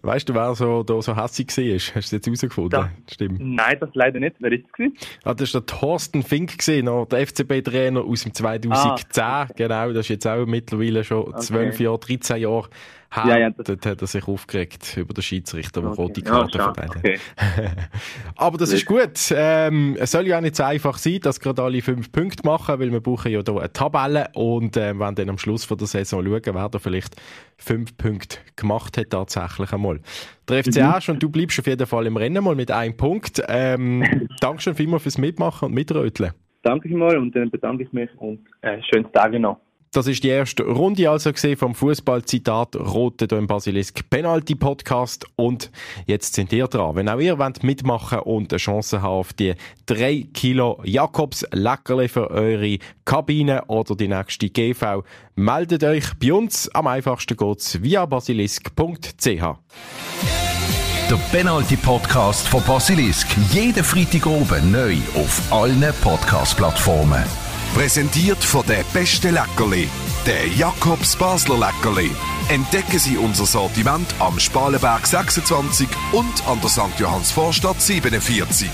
Weißt 0.06 0.28
du, 0.28 0.34
wer 0.34 0.54
so, 0.54 0.84
da 0.84 1.02
so 1.02 1.16
hässig 1.16 1.48
war? 1.48 1.64
Hast 1.74 1.94
du 1.94 1.98
es 1.98 2.10
jetzt 2.12 2.26
herausgefunden? 2.26 2.80
Ja. 2.80 2.90
Stimmt. 3.12 3.40
Nein, 3.40 3.76
das 3.80 3.90
leider 3.94 4.20
nicht. 4.20 4.36
Wer 4.38 4.52
ist 4.52 4.64
es 4.66 4.72
gewesen? 4.72 4.96
Ah, 5.24 5.34
das 5.34 5.52
war 5.52 5.60
der 5.62 5.66
Thorsten 5.66 6.22
Fink, 6.22 6.58
gewesen, 6.58 6.84
noch 6.84 7.06
der 7.06 7.26
FCB-Trainer 7.26 8.02
aus 8.02 8.22
dem 8.22 8.32
2010. 8.32 9.56
Genau, 9.56 9.88
das 9.88 10.06
ist 10.06 10.08
jetzt 10.08 10.26
auch 10.28 10.46
mittlerweile 10.46 11.02
schon 11.02 11.36
12 11.36 11.80
Jahre, 11.80 11.98
13 11.98 12.36
Jahre 12.36 12.68
her. 13.10 13.24
Ja, 13.26 13.38
ja, 13.38 13.50
das- 13.50 13.66
Dort 13.66 13.86
hat 13.86 14.00
er 14.00 14.06
sich 14.06 14.26
aufgeregt 14.28 14.96
über 14.96 15.14
den 15.14 15.22
Schiedsrichter, 15.22 15.80
der 15.80 15.90
Okay. 15.90 16.02
rote 16.02 16.20
Ja, 16.22 16.26
Karte 16.30 16.58
schade. 16.58 16.74
verteilt 16.74 16.94
hat. 16.94 16.98
Okay. 16.98 17.18
Aber 18.36 18.58
das 18.58 18.72
ist 18.72 18.86
gut. 18.86 19.32
Ähm, 19.34 19.96
es 19.98 20.10
soll 20.10 20.26
ja 20.26 20.38
auch 20.38 20.42
nicht 20.42 20.56
so 20.56 20.62
einfach 20.64 20.98
sein, 20.98 21.20
dass 21.20 21.40
gerade 21.40 21.62
alle 21.62 21.80
fünf 21.82 22.10
Punkte 22.12 22.42
machen, 22.46 22.78
weil 22.78 22.90
wir 22.92 23.00
brauchen 23.00 23.30
ja 23.32 23.40
hier 23.42 23.56
eine 23.58 23.72
Tabelle 23.72 24.28
und 24.34 24.76
äh, 24.76 24.98
wenn 24.98 25.14
dann 25.14 25.28
am 25.30 25.38
Schluss 25.38 25.64
von 25.64 25.78
der 25.78 25.86
Saison 25.86 26.24
schauen, 26.24 26.54
wer 26.54 26.68
da 26.68 26.78
vielleicht 26.78 27.16
fünf 27.56 27.96
Punkte 27.96 28.38
gemacht 28.56 28.96
hat 28.98 29.10
tatsächlich 29.10 29.72
einmal. 29.72 30.00
Der 30.48 30.62
FC 30.62 30.78
Asch 30.82 31.08
und 31.08 31.22
du 31.22 31.28
bleibst 31.28 31.58
auf 31.58 31.66
jeden 31.66 31.86
Fall 31.86 32.06
im 32.06 32.16
Rennen 32.16 32.42
mal 32.44 32.54
mit 32.54 32.70
einem 32.70 32.96
Punkt. 32.96 33.42
Ähm, 33.48 34.04
Dankeschön 34.40 34.74
vielmals 34.74 35.02
fürs 35.02 35.18
Mitmachen 35.18 35.66
und 35.66 35.74
Mitröteln. 35.74 36.32
Danke 36.62 36.88
mal 36.96 37.16
und 37.16 37.34
dann 37.36 37.50
bedanke 37.50 37.84
ich 37.84 37.92
mich 37.92 38.10
und 38.16 38.40
äh, 38.62 38.78
schönes 38.92 39.10
Tag 39.12 39.32
noch. 39.38 39.60
Das 39.96 40.06
ist 40.08 40.22
die 40.22 40.28
erste 40.28 40.62
Runde 40.62 41.08
also 41.08 41.32
gesehen 41.32 41.56
vom 41.56 41.74
Fußballzitat 41.74 42.76
Rote 42.76 43.26
hier 43.30 43.38
im 43.38 43.46
Basilisk 43.46 44.10
Penalty 44.10 44.54
Podcast 44.54 45.24
und 45.36 45.70
jetzt 46.04 46.34
sind 46.34 46.52
ihr 46.52 46.68
dran. 46.68 46.96
Wenn 46.96 47.08
auch 47.08 47.18
ihr 47.18 47.38
wollt 47.38 47.64
mitmachen 47.64 48.18
und 48.18 48.52
eine 48.52 48.58
Chance 48.58 49.00
haben 49.00 49.10
auf 49.10 49.32
die 49.32 49.54
3 49.86 50.26
Kilo 50.34 50.82
Jakobs 50.84 51.46
Leckerli 51.50 52.08
für 52.08 52.30
eure 52.30 52.76
Kabine 53.06 53.64
oder 53.68 53.96
die 53.96 54.08
nächste 54.08 54.50
GV, 54.50 55.02
meldet 55.34 55.82
euch 55.82 56.04
bei 56.20 56.34
uns. 56.34 56.68
Am 56.74 56.88
einfachsten 56.88 57.34
geht's 57.34 57.82
via 57.82 58.04
basilisk.ch. 58.04 59.24
Der 59.24 59.56
Penalty 61.32 61.76
Podcast 61.78 62.46
von 62.48 62.62
Basilisk. 62.64 63.28
Jeden 63.50 63.82
Freitag 63.82 64.26
oben 64.26 64.72
neu 64.72 64.98
auf 65.14 65.40
allen 65.50 65.82
Podcast-Plattformen. 66.02 67.45
Präsentiert 67.74 68.42
von 68.42 68.64
der 68.66 68.84
beste 68.92 69.30
Leckerli, 69.30 69.88
der 70.26 70.46
Jakobs 70.48 71.16
Basler 71.16 71.58
Leckerli. 71.58 72.10
Entdecken 72.48 72.98
Sie 72.98 73.16
unser 73.16 73.46
Sortiment 73.46 74.06
am 74.18 74.38
Spalenberg 74.38 75.06
26 75.06 75.88
und 76.12 76.48
an 76.48 76.60
der 76.60 76.70
St. 76.70 76.98
Johanns 76.98 77.30
Vorstadt 77.30 77.80
47. 77.80 78.70